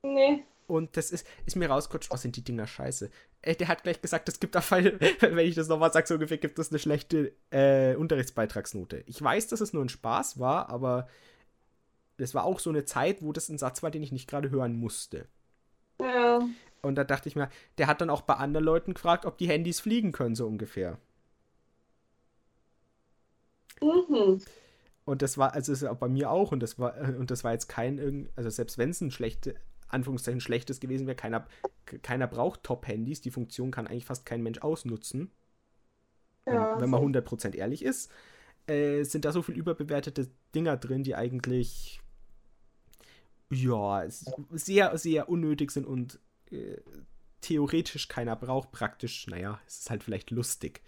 Nee. 0.02 0.44
Und 0.66 0.96
das 0.96 1.10
ist, 1.10 1.26
ist 1.46 1.56
mir 1.56 1.68
rausgerutscht, 1.68 2.10
oh, 2.12 2.16
sind 2.16 2.36
die 2.36 2.44
Dinger 2.44 2.66
scheiße. 2.66 3.10
Äh, 3.42 3.56
der 3.56 3.68
hat 3.68 3.82
gleich 3.82 4.00
gesagt, 4.00 4.28
es 4.28 4.38
gibt 4.38 4.56
auf 4.56 4.64
Fall, 4.64 4.98
wenn 5.20 5.38
ich 5.38 5.56
das 5.56 5.68
nochmal 5.68 5.92
sage, 5.92 6.06
so 6.06 6.14
ungefähr 6.14 6.38
gibt 6.38 6.58
es 6.58 6.70
eine 6.70 6.78
schlechte 6.78 7.32
äh, 7.50 7.96
Unterrichtsbeitragsnote. 7.96 9.02
Ich 9.06 9.20
weiß, 9.20 9.48
dass 9.48 9.60
es 9.60 9.72
nur 9.72 9.84
ein 9.84 9.88
Spaß 9.88 10.38
war, 10.38 10.68
aber 10.68 11.08
es 12.18 12.34
war 12.34 12.44
auch 12.44 12.60
so 12.60 12.70
eine 12.70 12.84
Zeit, 12.84 13.22
wo 13.22 13.32
das 13.32 13.48
ein 13.48 13.58
Satz 13.58 13.82
war, 13.82 13.90
den 13.90 14.02
ich 14.02 14.12
nicht 14.12 14.28
gerade 14.28 14.50
hören 14.50 14.76
musste. 14.76 15.26
Ja. 16.00 16.40
Und 16.82 16.94
da 16.94 17.04
dachte 17.04 17.28
ich 17.28 17.36
mir, 17.36 17.48
der 17.78 17.86
hat 17.86 18.00
dann 18.00 18.10
auch 18.10 18.22
bei 18.22 18.34
anderen 18.34 18.64
Leuten 18.64 18.94
gefragt, 18.94 19.26
ob 19.26 19.38
die 19.38 19.48
Handys 19.48 19.80
fliegen 19.80 20.12
können, 20.12 20.34
so 20.34 20.46
ungefähr. 20.46 20.98
Mhm. 23.82 24.40
Und 25.04 25.22
das 25.22 25.38
war, 25.38 25.54
also 25.54 25.72
das 25.72 25.98
bei 25.98 26.08
mir 26.08 26.30
auch, 26.30 26.52
und 26.52 26.60
das 26.60 26.78
war, 26.78 26.96
und 27.18 27.30
das 27.30 27.44
war 27.44 27.52
jetzt 27.52 27.68
kein, 27.68 28.28
also 28.36 28.48
selbst 28.48 28.78
wenn 28.78 28.90
es 28.90 29.00
ein 29.00 29.10
schlechte, 29.10 29.56
Anführungszeichen 29.90 30.40
schlechtes 30.40 30.80
gewesen 30.80 31.06
wäre. 31.06 31.16
Keiner, 31.16 31.46
keiner 32.02 32.26
braucht 32.26 32.62
Top-Handys. 32.62 33.20
Die 33.20 33.30
Funktion 33.30 33.70
kann 33.70 33.86
eigentlich 33.86 34.04
fast 34.04 34.24
kein 34.24 34.42
Mensch 34.42 34.60
ausnutzen. 34.60 35.30
Ja, 36.46 36.74
wenn, 36.74 36.82
wenn 36.82 36.90
man 36.90 37.02
100% 37.02 37.54
ehrlich 37.54 37.84
ist. 37.84 38.10
Äh, 38.66 39.02
sind 39.04 39.24
da 39.24 39.32
so 39.32 39.42
viel 39.42 39.56
überbewertete 39.56 40.28
Dinger 40.54 40.76
drin, 40.76 41.02
die 41.02 41.14
eigentlich 41.14 42.00
ja, 43.50 44.04
sehr, 44.50 44.96
sehr 44.96 45.28
unnötig 45.28 45.72
sind 45.72 45.86
und 45.86 46.20
äh, 46.50 46.76
theoretisch 47.40 48.08
keiner 48.08 48.36
braucht. 48.36 48.72
Praktisch, 48.72 49.26
naja, 49.26 49.60
es 49.66 49.80
ist 49.80 49.90
halt 49.90 50.02
vielleicht 50.02 50.30
lustig. 50.30 50.82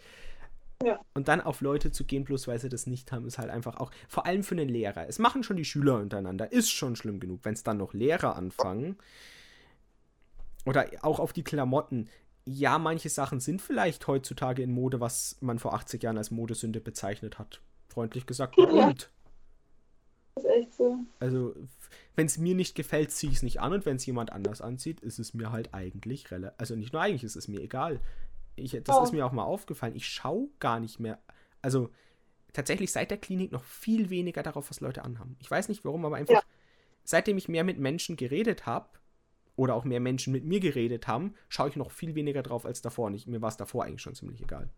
Ja. 0.84 1.00
Und 1.14 1.28
dann 1.28 1.40
auf 1.40 1.60
Leute 1.60 1.92
zu 1.92 2.04
gehen, 2.04 2.24
bloß 2.24 2.48
weil 2.48 2.58
sie 2.58 2.68
das 2.68 2.86
nicht 2.86 3.12
haben, 3.12 3.26
ist 3.26 3.38
halt 3.38 3.50
einfach 3.50 3.76
auch, 3.76 3.92
vor 4.08 4.26
allem 4.26 4.42
für 4.42 4.56
einen 4.56 4.68
Lehrer. 4.68 5.08
Es 5.08 5.18
machen 5.18 5.44
schon 5.44 5.56
die 5.56 5.64
Schüler 5.64 5.96
untereinander, 5.96 6.50
ist 6.50 6.70
schon 6.70 6.96
schlimm 6.96 7.20
genug. 7.20 7.40
Wenn 7.44 7.54
es 7.54 7.62
dann 7.62 7.78
noch 7.78 7.94
Lehrer 7.94 8.34
anfangen, 8.34 8.96
oder 10.64 10.88
auch 11.02 11.18
auf 11.18 11.32
die 11.32 11.44
Klamotten, 11.44 12.08
ja, 12.44 12.78
manche 12.78 13.08
Sachen 13.08 13.40
sind 13.40 13.62
vielleicht 13.62 14.06
heutzutage 14.06 14.62
in 14.62 14.72
Mode, 14.72 15.00
was 15.00 15.36
man 15.40 15.58
vor 15.58 15.74
80 15.74 16.02
Jahren 16.02 16.18
als 16.18 16.30
Modesünde 16.30 16.80
bezeichnet 16.80 17.38
hat. 17.38 17.60
Freundlich 17.88 18.26
gesagt. 18.26 18.56
Ja. 18.58 18.64
Und? 18.64 19.10
Das 20.34 20.44
ist 20.44 20.50
echt 20.50 20.74
so. 20.74 20.98
Also, 21.20 21.54
wenn 22.16 22.26
es 22.26 22.38
mir 22.38 22.54
nicht 22.54 22.74
gefällt, 22.74 23.10
ziehe 23.10 23.30
ich 23.30 23.38
es 23.38 23.42
nicht 23.42 23.60
an 23.60 23.72
und 23.72 23.86
wenn 23.86 23.96
es 23.96 24.06
jemand 24.06 24.32
anders 24.32 24.62
anzieht, 24.62 25.00
ist 25.00 25.18
es 25.18 25.34
mir 25.34 25.52
halt 25.52 25.74
eigentlich 25.74 26.30
relativ. 26.30 26.58
Also 26.58 26.76
nicht 26.76 26.92
nur 26.92 27.02
eigentlich, 27.02 27.24
ist 27.24 27.36
es 27.36 27.48
mir 27.48 27.60
egal. 27.60 28.00
Ich, 28.56 28.72
das 28.84 28.96
oh. 28.96 29.02
ist 29.02 29.12
mir 29.12 29.26
auch 29.26 29.32
mal 29.32 29.44
aufgefallen. 29.44 29.94
Ich 29.94 30.06
schaue 30.06 30.48
gar 30.58 30.80
nicht 30.80 31.00
mehr. 31.00 31.18
Also 31.60 31.90
tatsächlich 32.52 32.92
seit 32.92 33.10
der 33.10 33.18
Klinik 33.18 33.52
noch 33.52 33.64
viel 33.64 34.10
weniger 34.10 34.42
darauf, 34.42 34.70
was 34.70 34.80
Leute 34.80 35.04
anhaben. 35.04 35.36
Ich 35.40 35.50
weiß 35.50 35.68
nicht 35.68 35.84
warum, 35.84 36.04
aber 36.04 36.16
einfach, 36.16 36.34
ja. 36.34 36.42
seitdem 37.04 37.38
ich 37.38 37.48
mehr 37.48 37.64
mit 37.64 37.78
Menschen 37.78 38.16
geredet 38.16 38.66
habe, 38.66 38.88
oder 39.56 39.74
auch 39.74 39.84
mehr 39.84 40.00
Menschen 40.00 40.32
mit 40.32 40.44
mir 40.44 40.60
geredet 40.60 41.06
haben, 41.06 41.34
schaue 41.48 41.68
ich 41.68 41.76
noch 41.76 41.90
viel 41.90 42.14
weniger 42.14 42.42
drauf 42.42 42.64
als 42.64 42.82
davor. 42.82 43.06
Und 43.06 43.14
ich, 43.14 43.26
mir 43.26 43.42
war 43.42 43.48
es 43.48 43.56
davor 43.56 43.84
eigentlich 43.84 44.02
schon 44.02 44.14
ziemlich 44.14 44.40
egal. 44.42 44.68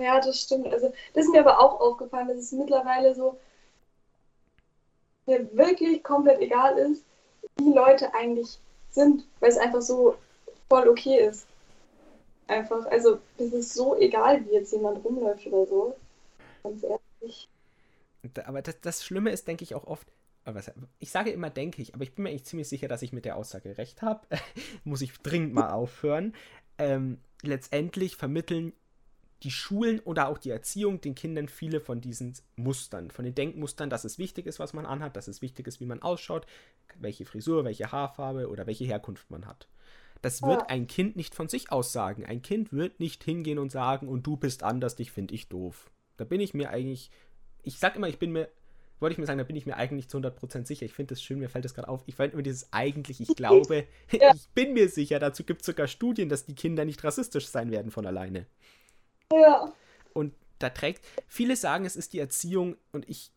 Ja, 0.00 0.20
das 0.20 0.40
stimmt. 0.40 0.66
Also, 0.66 0.92
das 1.14 1.24
ist 1.24 1.32
mir 1.32 1.40
aber 1.40 1.60
auch 1.60 1.80
aufgefallen, 1.80 2.28
dass 2.28 2.38
es 2.38 2.52
mittlerweile 2.52 3.14
so 3.14 3.38
mir 5.26 5.48
wirklich 5.56 6.02
komplett 6.02 6.40
egal 6.40 6.76
ist, 6.78 7.04
wie 7.56 7.72
Leute 7.72 8.12
eigentlich 8.14 8.58
sind, 8.90 9.24
weil 9.40 9.50
es 9.50 9.58
einfach 9.58 9.82
so 9.82 10.16
voll 10.68 10.88
okay 10.88 11.26
ist. 11.26 11.46
Einfach, 12.46 12.86
also 12.86 13.18
es 13.38 13.52
ist 13.52 13.74
so 13.74 13.96
egal, 13.96 14.44
wie 14.46 14.54
jetzt 14.54 14.72
jemand 14.72 15.04
rumläuft 15.04 15.46
oder 15.46 15.66
so. 15.66 15.96
Ganz 16.62 16.82
ehrlich. 16.82 17.48
Aber 18.44 18.62
das, 18.62 18.80
das 18.80 19.04
Schlimme 19.04 19.30
ist, 19.30 19.48
denke 19.48 19.64
ich, 19.64 19.74
auch 19.74 19.86
oft, 19.86 20.08
ich 20.98 21.10
sage 21.10 21.30
immer, 21.30 21.48
denke 21.48 21.80
ich, 21.80 21.94
aber 21.94 22.04
ich 22.04 22.14
bin 22.14 22.24
mir 22.24 22.30
eigentlich 22.30 22.44
ziemlich 22.44 22.68
sicher, 22.68 22.86
dass 22.86 23.02
ich 23.02 23.12
mit 23.12 23.24
der 23.24 23.36
Aussage 23.36 23.78
recht 23.78 24.02
habe. 24.02 24.26
Muss 24.84 25.00
ich 25.00 25.16
dringend 25.18 25.54
mal 25.54 25.70
aufhören. 25.70 26.34
Ähm, 26.76 27.18
letztendlich 27.42 28.16
vermitteln 28.16 28.72
die 29.42 29.50
Schulen 29.50 30.00
oder 30.00 30.28
auch 30.28 30.38
die 30.38 30.50
Erziehung 30.50 31.00
den 31.00 31.14
Kindern 31.14 31.48
viele 31.48 31.80
von 31.80 32.00
diesen 32.00 32.34
Mustern, 32.56 33.10
von 33.10 33.24
den 33.24 33.34
Denkmustern, 33.34 33.90
dass 33.90 34.04
es 34.04 34.18
wichtig 34.18 34.46
ist, 34.46 34.58
was 34.58 34.72
man 34.72 34.86
anhat, 34.86 35.16
dass 35.16 35.28
es 35.28 35.42
wichtig 35.42 35.66
ist, 35.66 35.80
wie 35.80 35.86
man 35.86 36.00
ausschaut, 36.00 36.46
welche 36.98 37.24
Frisur, 37.24 37.64
welche 37.64 37.92
Haarfarbe 37.92 38.48
oder 38.48 38.66
welche 38.66 38.84
Herkunft 38.84 39.30
man 39.30 39.46
hat. 39.46 39.68
Das 40.22 40.40
wird 40.40 40.62
ja. 40.62 40.66
ein 40.68 40.86
Kind 40.86 41.16
nicht 41.16 41.34
von 41.34 41.48
sich 41.48 41.70
aus 41.70 41.92
sagen. 41.92 42.24
Ein 42.24 42.40
Kind 42.40 42.72
wird 42.72 42.98
nicht 42.98 43.22
hingehen 43.22 43.58
und 43.58 43.70
sagen, 43.70 44.08
und 44.08 44.26
du 44.26 44.38
bist 44.38 44.62
anders, 44.62 44.96
dich 44.96 45.12
finde 45.12 45.34
ich 45.34 45.48
doof. 45.50 45.90
Da 46.16 46.24
bin 46.24 46.40
ich 46.40 46.54
mir 46.54 46.70
eigentlich, 46.70 47.10
ich 47.62 47.78
sag 47.78 47.94
immer, 47.96 48.08
ich 48.08 48.18
bin 48.18 48.32
mir, 48.32 48.48
wollte 49.00 49.12
ich 49.12 49.18
mir 49.18 49.26
sagen, 49.26 49.36
da 49.36 49.44
bin 49.44 49.56
ich 49.56 49.66
mir 49.66 49.76
eigentlich 49.76 50.08
zu 50.08 50.16
100% 50.16 50.64
sicher. 50.64 50.86
Ich 50.86 50.94
finde 50.94 51.12
das 51.12 51.22
schön, 51.22 51.40
mir 51.40 51.50
fällt 51.50 51.66
das 51.66 51.74
gerade 51.74 51.88
auf. 51.88 52.04
Ich 52.06 52.14
fand 52.14 52.32
immer 52.32 52.42
dieses 52.42 52.72
eigentlich, 52.72 53.20
ich 53.20 53.28
glaube, 53.36 53.86
ja. 54.12 54.32
ich 54.34 54.48
bin 54.54 54.72
mir 54.72 54.88
sicher, 54.88 55.18
dazu 55.18 55.44
gibt 55.44 55.60
es 55.60 55.66
sogar 55.66 55.88
Studien, 55.88 56.30
dass 56.30 56.46
die 56.46 56.54
Kinder 56.54 56.86
nicht 56.86 57.04
rassistisch 57.04 57.48
sein 57.48 57.70
werden 57.70 57.90
von 57.90 58.06
alleine. 58.06 58.46
Ja. 59.32 59.72
Und 60.12 60.34
da 60.58 60.70
trägt, 60.70 61.04
viele 61.26 61.56
sagen, 61.56 61.84
es 61.84 61.96
ist 61.96 62.12
die 62.12 62.18
Erziehung 62.18 62.76
und 62.92 63.08
ich 63.08 63.32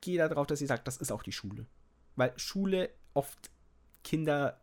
gehe 0.00 0.18
darauf, 0.18 0.46
dass 0.46 0.58
sie 0.58 0.66
sagt, 0.66 0.86
das 0.86 0.96
ist 0.96 1.12
auch 1.12 1.22
die 1.22 1.32
Schule. 1.32 1.66
Weil 2.16 2.32
Schule 2.36 2.90
oft 3.14 3.50
Kinder 4.02 4.60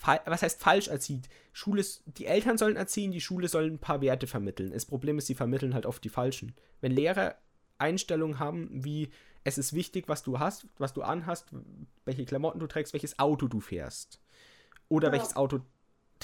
was 0.00 0.42
heißt 0.42 0.60
falsch 0.60 0.88
erzieht? 0.88 1.28
Schule, 1.52 1.84
die 2.06 2.26
Eltern 2.26 2.58
sollen 2.58 2.76
erziehen, 2.76 3.12
die 3.12 3.20
Schule 3.20 3.48
soll 3.48 3.66
ein 3.66 3.78
paar 3.78 4.00
Werte 4.00 4.26
vermitteln. 4.26 4.72
Das 4.72 4.86
Problem 4.86 5.18
ist, 5.18 5.26
sie 5.26 5.34
vermitteln 5.34 5.74
halt 5.74 5.86
oft 5.86 6.02
die 6.04 6.08
falschen. 6.08 6.54
Wenn 6.80 6.92
Lehrer 6.92 7.36
Einstellungen 7.78 8.38
haben, 8.38 8.68
wie 8.72 9.10
es 9.44 9.58
ist 9.58 9.72
wichtig, 9.72 10.08
was 10.08 10.22
du 10.22 10.38
hast, 10.38 10.66
was 10.78 10.92
du 10.92 11.02
anhast, 11.02 11.48
welche 12.04 12.24
Klamotten 12.24 12.60
du 12.60 12.66
trägst, 12.66 12.92
welches 12.92 13.18
Auto 13.18 13.48
du 13.48 13.60
fährst. 13.60 14.20
Oder 14.88 15.08
ja. 15.08 15.12
welches 15.12 15.36
Auto 15.36 15.60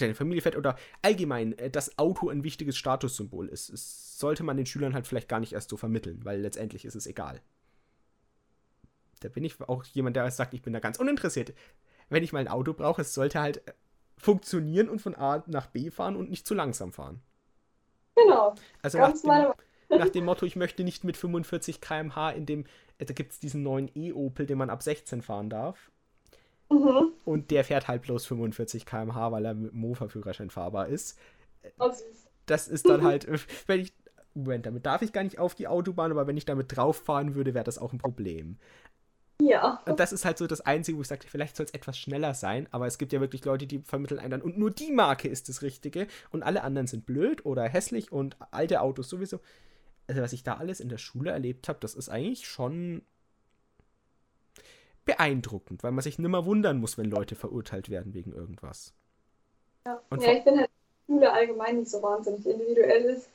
deine 0.01 0.15
Familie 0.15 0.43
fährt 0.43 0.57
oder 0.57 0.77
allgemein, 1.03 1.57
äh, 1.59 1.71
das 1.71 1.99
Auto 1.99 2.29
ein 2.29 2.45
wichtiges 2.45 2.77
Statussymbol 2.77 3.49
ist. 3.49 3.73
Das 3.73 4.19
sollte 4.19 4.43
man 4.43 4.57
den 4.57 4.67
Schülern 4.67 4.95
halt 4.95 5.07
vielleicht 5.07 5.29
gar 5.29 5.41
nicht 5.41 5.53
erst 5.53 5.71
so 5.71 5.77
vermitteln, 5.77 6.21
weil 6.25 6.41
letztendlich 6.41 6.85
ist 6.85 6.95
es 6.95 7.07
egal. 7.07 7.41
Da 9.21 9.29
bin 9.29 9.45
ich 9.45 9.61
auch 9.61 9.85
jemand, 9.85 10.17
der 10.17 10.31
sagt, 10.31 10.55
ich 10.55 10.63
bin 10.63 10.73
da 10.73 10.81
ganz 10.81 10.99
uninteressiert 10.99 11.53
wenn 12.09 12.23
ich 12.23 12.33
mal 12.33 12.41
ein 12.41 12.49
Auto 12.49 12.73
brauche, 12.73 13.03
es 13.03 13.15
sollte 13.15 13.41
halt 13.41 13.67
äh, 13.69 13.73
funktionieren 14.17 14.89
und 14.89 15.01
von 15.01 15.15
A 15.15 15.43
nach 15.47 15.67
B 15.67 15.91
fahren 15.91 16.17
und 16.17 16.31
nicht 16.31 16.47
zu 16.47 16.55
langsam 16.55 16.93
fahren. 16.93 17.21
Genau. 18.15 18.55
Also 18.83 18.99
nach 18.99 19.13
dem, 19.13 19.53
nach 19.97 20.09
dem, 20.09 20.25
Motto, 20.25 20.45
ich 20.45 20.57
möchte 20.57 20.83
nicht 20.83 21.05
mit 21.05 21.17
45 21.17 21.81
km/h 21.81 22.31
in 22.31 22.47
dem, 22.47 22.65
äh, 22.99 23.05
da 23.05 23.15
gibt 23.15 23.33
es 23.33 23.41
diesen 23.41 23.63
neuen 23.63 23.91
E-Opel, 23.95 24.47
den 24.47 24.59
man 24.59 24.71
ab 24.71 24.83
16 24.83 25.23
fahren 25.23 25.51
darf. 25.51 25.91
Mhm. 26.71 27.13
Und 27.25 27.51
der 27.51 27.65
fährt 27.65 27.89
halt 27.89 28.03
bloß 28.03 28.27
45 28.27 28.85
km/h, 28.87 29.33
weil 29.33 29.45
er 29.45 29.55
mit 29.55 29.73
dem 29.73 29.81
Mofa-Führerschein 29.81 30.51
fahrbar 30.51 30.89
ist. 30.89 31.19
Oh, 31.79 31.91
das 32.47 32.69
ist 32.69 32.89
dann 32.89 33.03
halt, 33.03 33.27
wenn 33.67 33.81
ich 33.81 33.93
Moment, 34.35 34.67
damit 34.67 34.87
darf 34.87 35.03
ich 35.03 35.13
gar 35.13 35.25
nicht 35.25 35.39
auf 35.39 35.55
die 35.55 35.69
Autobahn, 35.69 36.11
aber 36.11 36.27
wenn 36.27 36.37
ich 36.37 36.45
damit 36.45 36.77
drauf 36.77 36.97
fahren 36.97 37.35
würde, 37.35 37.55
wäre 37.55 37.65
das 37.65 37.79
auch 37.79 37.93
ein 37.93 37.99
Problem. 37.99 38.57
Ja. 39.41 39.83
Und 39.87 40.01
das 40.01 40.13
ist 40.13 40.25
halt 40.25 40.39
so 40.39 40.47
das 40.47 40.61
Einzige, 40.61 40.99
wo 40.99 41.03
ich 41.03 41.09
sage, 41.09 41.27
vielleicht 41.29 41.57
soll 41.57 41.67
es 41.67 41.75
etwas 41.75 41.99
schneller 41.99 42.35
sein, 42.35 42.67
aber 42.71 42.87
es 42.87 42.99
gibt 42.99 43.13
ja 43.13 43.21
wirklich 43.21 43.45
Leute, 43.45 43.67
die 43.67 43.81
vermitteln 43.81 44.19
einen 44.19 44.31
dann, 44.33 44.43
und 44.43 44.59
nur 44.59 44.71
die 44.71 44.91
Marke 44.91 45.29
ist 45.29 45.49
das 45.49 45.63
Richtige 45.63 46.09
und 46.31 46.43
alle 46.43 46.65
anderen 46.65 46.87
sind 46.87 47.07
blöd 47.07 47.45
oder 47.45 47.65
hässlich 47.65 48.11
und 48.11 48.37
alte 48.51 48.81
Autos 48.81 49.09
sowieso. 49.09 49.41
Also, 50.09 50.23
was 50.23 50.33
ich 50.33 50.43
da 50.43 50.55
alles 50.55 50.81
in 50.81 50.89
der 50.89 50.99
Schule 50.99 51.31
erlebt 51.31 51.69
habe, 51.69 51.79
das 51.81 51.95
ist 51.95 52.09
eigentlich 52.09 52.49
schon 52.49 53.03
beeindruckend, 55.09 55.83
weil 55.83 55.93
man 55.93 56.03
sich 56.03 56.19
nimmer 56.19 56.45
wundern 56.45 56.79
muss, 56.79 56.99
wenn 56.99 57.11
Leute 57.11 57.35
verurteilt 57.35 57.89
werden 57.89 58.15
wegen 58.15 58.33
irgendwas. 58.33 58.93
Ja, 59.87 60.01
Und 60.11 60.23
ja 60.23 60.33
ich 60.33 60.45
bin 60.45 60.59
halt 60.59 60.71
Schule 61.07 61.33
allgemein 61.33 61.79
nicht 61.79 61.91
so 61.91 62.03
wahnsinnig 62.03 62.47
individuell 62.47 63.05
ist. 63.05 63.31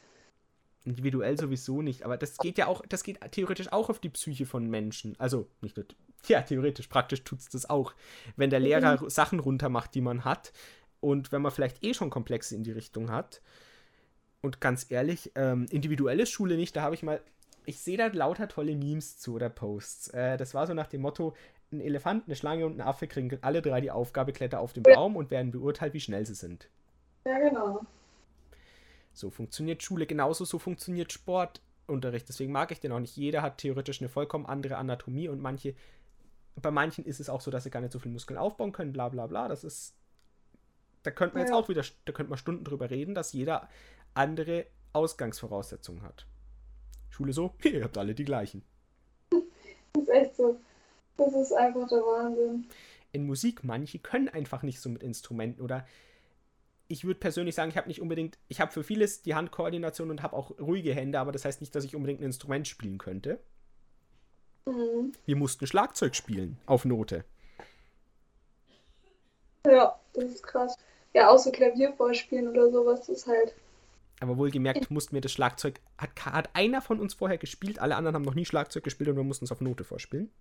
Individuell 0.86 1.38
sowieso 1.38 1.82
nicht, 1.82 2.04
aber 2.04 2.18
das 2.18 2.38
geht 2.38 2.58
ja 2.58 2.68
auch, 2.68 2.86
das 2.88 3.04
geht 3.04 3.20
theoretisch 3.32 3.72
auch 3.72 3.90
auf 3.90 4.00
die 4.00 4.10
Psyche 4.10 4.46
von 4.46 4.70
Menschen. 4.70 5.16
Also 5.18 5.48
nicht 5.62 5.76
nur, 5.78 5.86
ja, 6.28 6.42
theoretisch, 6.42 6.88
praktisch 6.88 7.24
tut 7.24 7.40
es 7.40 7.50
das 7.50 7.70
auch. 7.70 7.94
Wenn 8.36 8.50
der 8.50 8.60
Lehrer 8.60 9.10
Sachen 9.10 9.40
runtermacht, 9.40 9.96
die 9.96 10.02
man 10.02 10.26
hat 10.26 10.52
und 11.00 11.32
wenn 11.32 11.42
man 11.42 11.52
vielleicht 11.52 11.84
eh 11.84 11.94
schon 11.94 12.10
Komplexe 12.10 12.56
in 12.56 12.64
die 12.64 12.72
Richtung 12.72 13.10
hat. 13.12 13.42
Und 14.42 14.60
ganz 14.60 14.86
ehrlich, 14.90 15.32
ähm, 15.36 15.66
individuelle 15.72 16.26
Schule 16.26 16.58
nicht, 16.58 16.76
da 16.76 16.82
habe 16.82 16.96
ich 16.96 17.02
mal, 17.02 17.22
ich 17.66 17.80
sehe 17.80 17.98
da 17.98 18.08
lauter 18.08 18.50
tolle 18.50 18.76
Memes 18.76 19.18
zu 19.18 19.36
oder 19.36 19.50
Posts. 19.50 20.10
Äh, 20.10 20.38
das 20.38 20.54
war 20.54 20.68
so 20.68 20.74
nach 20.74 20.88
dem 20.88 21.02
Motto, 21.02 21.34
ein 21.74 21.82
Elefant, 21.82 22.26
eine 22.26 22.36
Schlange 22.36 22.66
und 22.66 22.78
ein 22.80 22.82
Affe 22.82 23.08
kriegen 23.08 23.38
alle 23.42 23.62
drei 23.62 23.82
die 23.82 23.92
Aufgabe, 23.92 24.32
kletter 24.34 24.60
auf 24.60 24.74
den 24.74 24.84
Baum 24.84 25.16
und 25.16 25.32
werden 25.32 25.52
beurteilt, 25.52 25.94
wie 25.94 26.00
schnell 26.00 26.26
sie 26.26 26.36
sind. 26.36 26.70
Ja, 27.26 27.40
genau. 27.40 27.82
So 29.14 29.30
funktioniert 29.30 29.84
Schule, 29.84 30.06
genauso 30.06 30.46
so 30.46 30.60
funktioniert 30.60 31.12
Sportunterricht. 31.14 32.28
Deswegen 32.30 32.52
mag 32.52 32.72
ich 32.72 32.80
den 32.80 32.92
auch 32.92 33.00
nicht. 33.00 33.16
Jeder 33.16 33.42
hat 33.42 33.60
theoretisch 33.60 34.02
eine 34.02 34.10
vollkommen 34.10 34.46
andere 34.46 34.78
Anatomie 34.78 35.28
und 35.30 35.40
manche, 35.42 35.76
bei 36.56 36.72
manchen 36.72 37.06
ist 37.06 37.20
es 37.20 37.30
auch 37.30 37.42
so, 37.42 37.52
dass 37.52 37.64
sie 37.64 37.70
gar 37.70 37.82
nicht 37.82 37.94
so 37.94 38.00
viel 38.00 38.12
Muskeln 38.12 38.38
aufbauen 38.38 38.72
können, 38.72 38.94
bla 38.94 39.10
bla 39.10 39.28
bla. 39.28 39.48
Das 39.48 39.64
ist, 39.64 39.94
da 41.04 41.12
könnte 41.12 41.36
man 41.36 41.42
jetzt 41.44 41.52
Ja. 41.52 41.58
auch 41.58 41.70
wieder, 41.70 41.84
da 42.06 42.12
könnte 42.14 42.30
man 42.30 42.38
Stunden 42.38 42.64
drüber 42.64 42.90
reden, 42.90 43.14
dass 43.16 43.34
jeder 43.34 43.70
andere 44.14 44.66
Ausgangsvoraussetzungen 44.94 46.02
hat. 46.04 46.26
Schule 47.10 47.34
so, 47.34 47.54
ihr 47.64 47.84
habt 47.84 47.98
alle 47.98 48.16
die 48.16 48.26
gleichen. 48.26 48.64
Das 49.30 49.42
ist 50.04 50.10
echt 50.10 50.36
so. 50.36 50.60
Das 51.18 51.34
ist 51.34 51.54
einfach 51.54 51.88
der 51.88 52.00
Wahnsinn. 52.00 52.68
in 53.12 53.26
Musik, 53.26 53.64
manche 53.64 54.00
können 54.00 54.28
einfach 54.28 54.64
nicht 54.64 54.82
so 54.82 54.90
mit 54.90 55.04
Instrumenten 55.04 55.62
oder 55.62 55.86
ich 56.88 57.06
würde 57.06 57.20
persönlich 57.20 57.56
sagen, 57.56 57.70
ich 57.70 57.78
habe 57.78 57.88
nicht 57.88 58.02
unbedingt, 58.02 58.38
ich 58.50 58.60
habe 58.60 58.72
für 58.72 58.84
vieles 58.84 59.22
die 59.22 59.36
Handkoordination 59.36 60.12
und 60.12 60.22
habe 60.22 60.36
auch 60.36 60.60
ruhige 60.60 60.94
Hände, 60.94 61.20
aber 61.20 61.32
das 61.32 61.46
heißt 61.46 61.62
nicht, 61.62 61.74
dass 61.74 61.86
ich 61.86 61.96
unbedingt 61.96 62.20
ein 62.20 62.26
Instrument 62.26 62.68
spielen 62.68 62.98
könnte. 62.98 63.40
Mhm. 64.66 65.14
Wir 65.26 65.36
mussten 65.36 65.66
Schlagzeug 65.68 66.16
spielen 66.16 66.58
auf 66.66 66.86
Note. 66.86 67.24
Ja, 69.66 69.98
das 70.14 70.26
ist 70.26 70.44
krass. 70.44 70.76
Ja, 71.14 71.30
auch 71.30 71.38
so 71.38 71.52
Klavier 71.52 71.94
vorspielen 71.94 72.48
oder 72.48 72.72
sowas, 72.72 73.02
das 73.02 73.10
ist 73.10 73.28
halt. 73.28 73.56
Aber 74.20 74.38
wohlgemerkt 74.38 74.90
mussten 74.90 75.14
wir 75.14 75.22
das 75.22 75.32
Schlagzeug, 75.32 75.80
hat, 75.98 76.26
hat 76.26 76.50
einer 76.54 76.82
von 76.82 77.00
uns 77.00 77.14
vorher 77.14 77.38
gespielt, 77.38 77.80
alle 77.80 77.96
anderen 77.96 78.16
haben 78.16 78.24
noch 78.24 78.36
nie 78.36 78.46
Schlagzeug 78.46 78.84
gespielt 78.84 79.10
und 79.10 79.16
wir 79.16 79.24
mussten 79.24 79.46
es 79.46 79.52
auf 79.52 79.62
Note 79.62 79.84
vorspielen. 79.84 80.32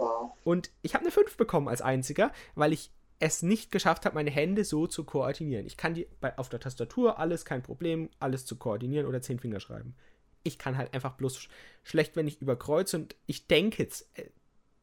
Wow. 0.00 0.32
Und 0.44 0.70
ich 0.82 0.94
habe 0.94 1.04
eine 1.04 1.12
5 1.12 1.36
bekommen 1.36 1.68
als 1.68 1.82
einziger, 1.82 2.32
weil 2.54 2.72
ich 2.72 2.90
es 3.18 3.42
nicht 3.42 3.70
geschafft 3.70 4.06
habe, 4.06 4.14
meine 4.14 4.30
Hände 4.30 4.64
so 4.64 4.86
zu 4.86 5.04
koordinieren. 5.04 5.66
Ich 5.66 5.76
kann 5.76 5.94
die 5.94 6.08
bei, 6.20 6.36
auf 6.38 6.48
der 6.48 6.58
Tastatur 6.58 7.18
alles, 7.18 7.44
kein 7.44 7.62
Problem, 7.62 8.08
alles 8.18 8.46
zu 8.46 8.56
koordinieren 8.56 9.06
oder 9.06 9.20
zehn 9.20 9.38
Finger 9.38 9.60
schreiben. 9.60 9.94
Ich 10.42 10.58
kann 10.58 10.78
halt 10.78 10.94
einfach 10.94 11.16
bloß 11.16 11.38
sch 11.38 11.48
schlecht, 11.84 12.16
wenn 12.16 12.26
ich 12.26 12.40
überkreuze 12.40 12.96
und 12.96 13.14
ich 13.26 13.46
denke 13.46 13.82
jetzt. 13.82 14.08
Äh, 14.14 14.30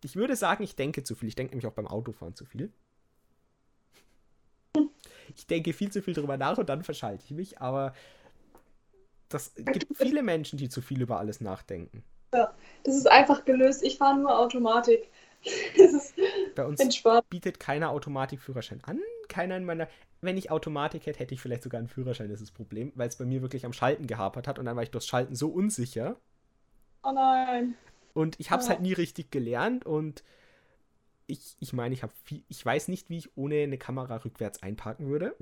ich 0.04 0.16
würde 0.16 0.36
sagen, 0.36 0.64
ich 0.64 0.76
denke 0.76 1.04
zu 1.04 1.16
viel. 1.16 1.28
Ich 1.28 1.36
denke 1.36 1.52
nämlich 1.52 1.66
auch 1.66 1.76
beim 1.76 1.88
Autofahren 1.88 2.36
zu 2.36 2.46
viel. 2.46 2.72
Ich 5.36 5.48
denke 5.48 5.74
viel 5.74 5.92
zu 5.92 6.04
viel 6.04 6.14
drüber 6.14 6.38
nach 6.38 6.60
und 6.60 6.70
dann 6.70 6.84
verschalte 6.84 7.24
ich 7.26 7.32
mich, 7.32 7.60
aber 7.60 7.94
das 9.30 9.56
gibt 9.56 9.88
viele 9.98 10.22
Menschen, 10.22 10.58
die 10.58 10.70
zu 10.70 10.82
viel 10.82 11.02
über 11.02 11.18
alles 11.18 11.42
nachdenken. 11.42 12.04
Das 12.32 12.96
ist 12.96 13.10
einfach 13.10 13.46
gelöst. 13.46 13.84
Ich 13.84 13.98
fahre 13.98 14.18
nur 14.20 14.38
Automatik. 14.40 15.10
Das 15.78 15.94
ist 15.94 16.14
Bei 16.56 16.66
uns 16.66 16.80
entspannt. 16.80 17.30
bietet 17.30 17.60
keiner 17.60 17.92
Automatikführerschein 17.92 18.84
an. 18.84 19.00
Keiner 19.30 19.56
in 19.56 19.66
meiner. 19.66 19.88
Wenn 20.20 20.36
ich 20.36 20.50
Automatik 20.52 21.06
hätte, 21.06 21.20
hätte 21.20 21.36
ich 21.36 21.42
vielleicht 21.42 21.62
sogar 21.64 21.78
einen 21.80 21.88
Führerschein, 21.88 22.28
das 22.30 22.42
ist 22.42 22.50
das 22.50 22.56
Problem, 22.56 22.92
weil 22.96 23.08
es 23.08 23.18
bei 23.18 23.26
mir 23.26 23.42
wirklich 23.44 23.66
am 23.66 23.72
Schalten 23.74 24.08
gehapert 24.08 24.48
hat 24.48 24.58
und 24.58 24.66
dann 24.66 24.76
war 24.76 24.84
ich 24.84 24.90
durchs 24.92 25.06
Schalten 25.08 25.36
so 25.36 25.50
unsicher. 25.50 26.18
Oh 27.04 27.12
nein. 27.12 27.76
Und 28.14 28.40
ich 28.40 28.52
habe 28.52 28.62
es 28.62 28.68
Ja. 28.68 28.74
halt 28.74 28.82
nie 28.82 28.94
richtig 28.94 29.32
gelernt 29.32 29.86
und 29.86 30.24
ich, 31.28 31.56
ich 31.60 31.74
meine, 31.74 31.94
ich 31.94 32.04
habe 32.04 32.14
ich 32.48 32.66
weiß 32.66 32.88
nicht, 32.88 33.10
wie 33.10 33.18
ich 33.18 33.36
ohne 33.38 33.56
eine 33.64 33.78
Kamera 33.78 34.16
rückwärts 34.24 34.64
einparken 34.64 35.08
würde. 35.10 35.36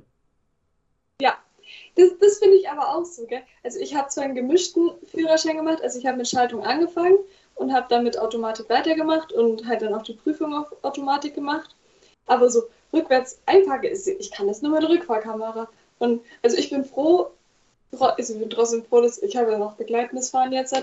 Ja, 1.21 1.37
das, 1.95 2.11
das 2.19 2.37
finde 2.37 2.57
ich 2.57 2.69
aber 2.69 2.95
auch 2.95 3.05
so, 3.05 3.25
gell? 3.25 3.41
Also 3.63 3.79
ich 3.79 3.95
habe 3.95 4.09
zwar 4.09 4.25
einen 4.25 4.35
gemischten 4.35 4.91
Führerschein 5.05 5.57
gemacht, 5.57 5.81
also 5.81 5.99
ich 5.99 6.05
habe 6.05 6.17
mit 6.17 6.27
Schaltung 6.27 6.63
angefangen 6.63 7.17
und 7.55 7.73
habe 7.73 7.87
dann 7.89 8.03
mit 8.03 8.17
Automatik 8.17 8.69
weitergemacht 8.69 9.31
und 9.33 9.65
halt 9.65 9.81
dann 9.81 9.93
auch 9.93 10.03
die 10.03 10.13
Prüfung 10.13 10.53
auf 10.53 10.67
Automatik 10.83 11.35
gemacht. 11.35 11.75
Aber 12.27 12.49
so 12.49 12.63
rückwärts 12.91 13.39
einparken 13.45 13.91
ist, 13.91 14.07
ich 14.07 14.31
kann 14.31 14.47
das 14.47 14.61
nur 14.61 14.71
mit 14.71 14.83
der 14.83 14.89
Rückfahrkamera. 14.89 15.67
Und 15.99 16.21
also 16.41 16.57
ich 16.57 16.69
bin 16.69 16.83
froh, 16.83 17.31
also 17.91 18.33
ich 18.33 18.39
bin 18.39 18.49
trotzdem 18.49 18.83
froh, 18.83 19.01
dass 19.01 19.21
ich 19.21 19.35
habe 19.37 19.51
ja 19.51 19.57
noch 19.57 19.75
begleitendes 19.75 20.29
Fahren 20.29 20.51
jetzt, 20.51 20.75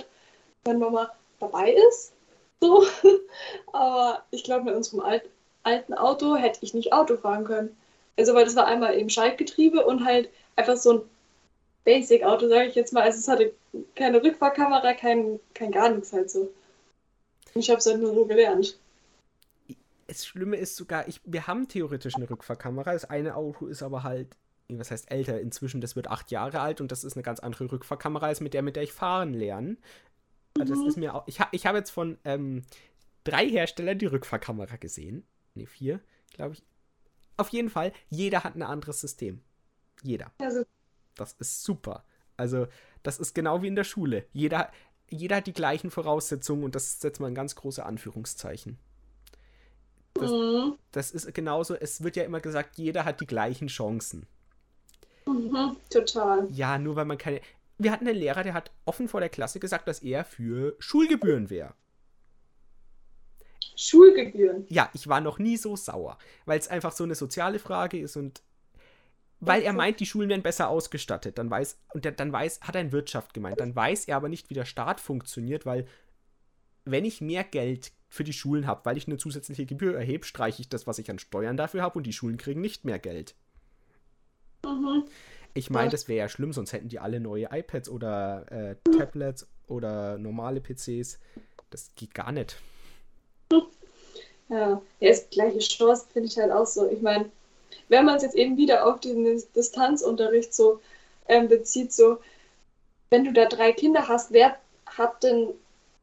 wenn 0.64 0.78
Mama 0.78 1.10
dabei 1.40 1.72
ist. 1.88 2.12
So. 2.60 2.84
Aber 3.72 4.22
ich 4.30 4.44
glaube, 4.44 4.64
mit 4.64 4.74
unserem 4.74 5.00
alt, 5.00 5.24
alten 5.64 5.94
Auto 5.94 6.36
hätte 6.36 6.60
ich 6.62 6.74
nicht 6.74 6.92
Auto 6.92 7.16
fahren 7.16 7.44
können. 7.44 7.76
Also, 8.18 8.34
weil 8.34 8.44
das 8.44 8.56
war 8.56 8.66
einmal 8.66 8.96
eben 8.96 9.10
Schaltgetriebe 9.10 9.84
und 9.84 10.04
halt 10.04 10.28
einfach 10.56 10.76
so 10.76 10.92
ein 10.92 11.02
Basic-Auto, 11.84 12.48
sage 12.48 12.68
ich 12.68 12.74
jetzt 12.74 12.92
mal. 12.92 13.02
Also, 13.02 13.18
es 13.18 13.28
hatte 13.28 13.52
keine 13.94 14.22
Rückfahrkamera, 14.22 14.94
kein, 14.94 15.40
kein 15.54 15.72
gar 15.72 15.90
nichts 15.90 16.12
halt 16.12 16.30
so. 16.30 16.52
Und 17.54 17.60
Ich 17.60 17.70
habe 17.70 17.78
es 17.78 17.86
halt 17.86 18.00
nur 18.00 18.14
so 18.14 18.24
gelernt. 18.24 18.78
Das 20.06 20.26
Schlimme 20.26 20.56
ist 20.56 20.76
sogar, 20.76 21.08
ich, 21.08 21.20
wir 21.24 21.46
haben 21.46 21.68
theoretisch 21.68 22.16
eine 22.16 22.28
Rückfahrkamera. 22.28 22.92
Das 22.92 23.04
eine 23.04 23.34
Auto 23.34 23.66
ist 23.66 23.82
aber 23.82 24.02
halt, 24.02 24.36
was 24.68 24.90
heißt 24.90 25.10
älter, 25.10 25.40
inzwischen, 25.40 25.80
das 25.80 25.96
wird 25.96 26.08
acht 26.08 26.30
Jahre 26.30 26.60
alt 26.60 26.80
und 26.80 26.92
das 26.92 27.04
ist 27.04 27.14
eine 27.16 27.22
ganz 27.22 27.40
andere 27.40 27.70
Rückfahrkamera 27.70 28.26
als 28.26 28.40
mit 28.40 28.54
der, 28.54 28.62
mit 28.62 28.76
der 28.76 28.82
ich 28.82 28.92
fahren 28.92 29.34
lerne. 29.34 29.76
Also 30.58 30.74
das 30.74 30.84
ist 30.84 30.96
mir 30.96 31.14
auch, 31.14 31.26
ich, 31.26 31.40
ha, 31.40 31.48
ich 31.52 31.66
habe 31.66 31.78
jetzt 31.78 31.90
von 31.90 32.18
ähm, 32.24 32.62
drei 33.24 33.48
Herstellern 33.48 33.98
die 33.98 34.06
Rückfahrkamera 34.06 34.76
gesehen. 34.76 35.24
Ne, 35.54 35.66
vier, 35.66 36.00
glaube 36.32 36.54
ich. 36.54 36.62
Auf 37.36 37.48
jeden 37.48 37.70
Fall, 37.70 37.92
jeder 38.10 38.44
hat 38.44 38.54
ein 38.54 38.62
anderes 38.62 39.00
System. 39.00 39.40
Jeder. 40.02 40.30
Das 41.16 41.32
ist 41.34 41.62
super. 41.62 42.04
Also, 42.36 42.66
das 43.02 43.18
ist 43.18 43.34
genau 43.34 43.62
wie 43.62 43.68
in 43.68 43.76
der 43.76 43.84
Schule. 43.84 44.26
Jeder, 44.32 44.70
jeder 45.08 45.36
hat 45.36 45.46
die 45.46 45.52
gleichen 45.52 45.90
Voraussetzungen 45.90 46.64
und 46.64 46.74
das 46.74 47.00
setzt 47.00 47.20
mal 47.20 47.26
ein 47.28 47.34
ganz 47.34 47.54
große 47.54 47.84
Anführungszeichen. 47.84 48.78
Das- 50.14 50.30
mhm. 50.30 50.76
Das 50.90 51.10
ist 51.10 51.32
genauso, 51.34 51.74
es 51.74 52.02
wird 52.02 52.16
ja 52.16 52.24
immer 52.24 52.40
gesagt, 52.40 52.76
jeder 52.76 53.04
hat 53.04 53.20
die 53.20 53.26
gleichen 53.26 53.68
Chancen. 53.68 54.26
Mhm. 55.26 55.76
total. 55.88 56.48
Ja, 56.50 56.78
nur 56.78 56.96
weil 56.96 57.04
man 57.04 57.16
keine. 57.18 57.40
Wir 57.78 57.92
hatten 57.92 58.06
einen 58.08 58.18
Lehrer, 58.18 58.42
der 58.42 58.54
hat 58.54 58.70
offen 58.84 59.08
vor 59.08 59.20
der 59.20 59.28
Klasse 59.28 59.60
gesagt, 59.60 59.86
dass 59.88 60.00
er 60.00 60.24
für 60.24 60.74
Schulgebühren 60.78 61.48
wäre. 61.48 61.74
Schulgebühren. 63.76 64.66
Ja, 64.68 64.90
ich 64.92 65.08
war 65.08 65.20
noch 65.20 65.38
nie 65.38 65.56
so 65.56 65.76
sauer, 65.76 66.18
weil 66.44 66.58
es 66.58 66.68
einfach 66.68 66.92
so 66.92 67.04
eine 67.04 67.14
soziale 67.14 67.58
Frage 67.58 67.98
ist 67.98 68.16
und 68.16 68.42
weil 69.44 69.62
er 69.62 69.72
meint, 69.72 69.98
die 69.98 70.06
Schulen 70.06 70.28
werden 70.28 70.42
besser 70.42 70.68
ausgestattet, 70.68 71.36
dann 71.36 71.50
weiß 71.50 71.76
und 71.94 72.04
der, 72.04 72.12
dann 72.12 72.32
weiß, 72.32 72.60
hat 72.60 72.76
er 72.76 72.80
in 72.80 72.92
Wirtschaft 72.92 73.34
gemeint, 73.34 73.58
dann 73.58 73.74
weiß 73.74 74.06
er 74.06 74.16
aber 74.16 74.28
nicht, 74.28 74.50
wie 74.50 74.54
der 74.54 74.64
Staat 74.64 75.00
funktioniert, 75.00 75.66
weil 75.66 75.86
wenn 76.84 77.04
ich 77.04 77.20
mehr 77.20 77.42
Geld 77.42 77.90
für 78.08 78.22
die 78.22 78.32
Schulen 78.32 78.68
habe, 78.68 78.84
weil 78.84 78.96
ich 78.96 79.08
eine 79.08 79.16
zusätzliche 79.16 79.66
Gebühr 79.66 79.96
erhebe, 79.96 80.24
streiche 80.24 80.62
ich 80.62 80.68
das, 80.68 80.86
was 80.86 80.98
ich 80.98 81.10
an 81.10 81.18
Steuern 81.18 81.56
dafür 81.56 81.82
habe 81.82 81.98
und 81.98 82.06
die 82.06 82.12
Schulen 82.12 82.36
kriegen 82.36 82.60
nicht 82.60 82.84
mehr 82.84 83.00
Geld. 83.00 83.34
Mhm. 84.64 85.04
Ich 85.54 85.70
meine, 85.70 85.90
das 85.90 86.06
wäre 86.06 86.20
ja 86.20 86.28
schlimm, 86.28 86.52
sonst 86.52 86.72
hätten 86.72 86.88
die 86.88 87.00
alle 87.00 87.18
neue 87.18 87.48
iPads 87.50 87.88
oder 87.88 88.46
äh, 88.50 88.76
Tablets 88.96 89.48
oder 89.66 90.18
normale 90.18 90.60
PCs. 90.60 91.18
Das 91.70 91.90
geht 91.96 92.14
gar 92.14 92.30
nicht. 92.30 92.56
Ja, 93.50 94.80
ja, 95.00 95.10
ist 95.10 95.32
gleiche 95.32 95.58
Chance, 95.58 96.06
finde 96.12 96.28
ich 96.28 96.38
halt 96.38 96.52
auch 96.52 96.66
so. 96.66 96.88
Ich 96.88 97.02
meine, 97.02 97.30
wenn 97.88 98.04
man 98.04 98.16
es 98.16 98.22
jetzt 98.22 98.36
eben 98.36 98.56
wieder 98.56 98.86
auf 98.86 99.00
den 99.00 99.42
Distanzunterricht 99.54 100.54
so 100.54 100.80
ähm, 101.28 101.48
bezieht, 101.48 101.92
so, 101.92 102.18
wenn 103.10 103.24
du 103.24 103.32
da 103.32 103.46
drei 103.46 103.72
Kinder 103.72 104.08
hast, 104.08 104.32
wer 104.32 104.56
hat 104.86 105.22
denn 105.22 105.50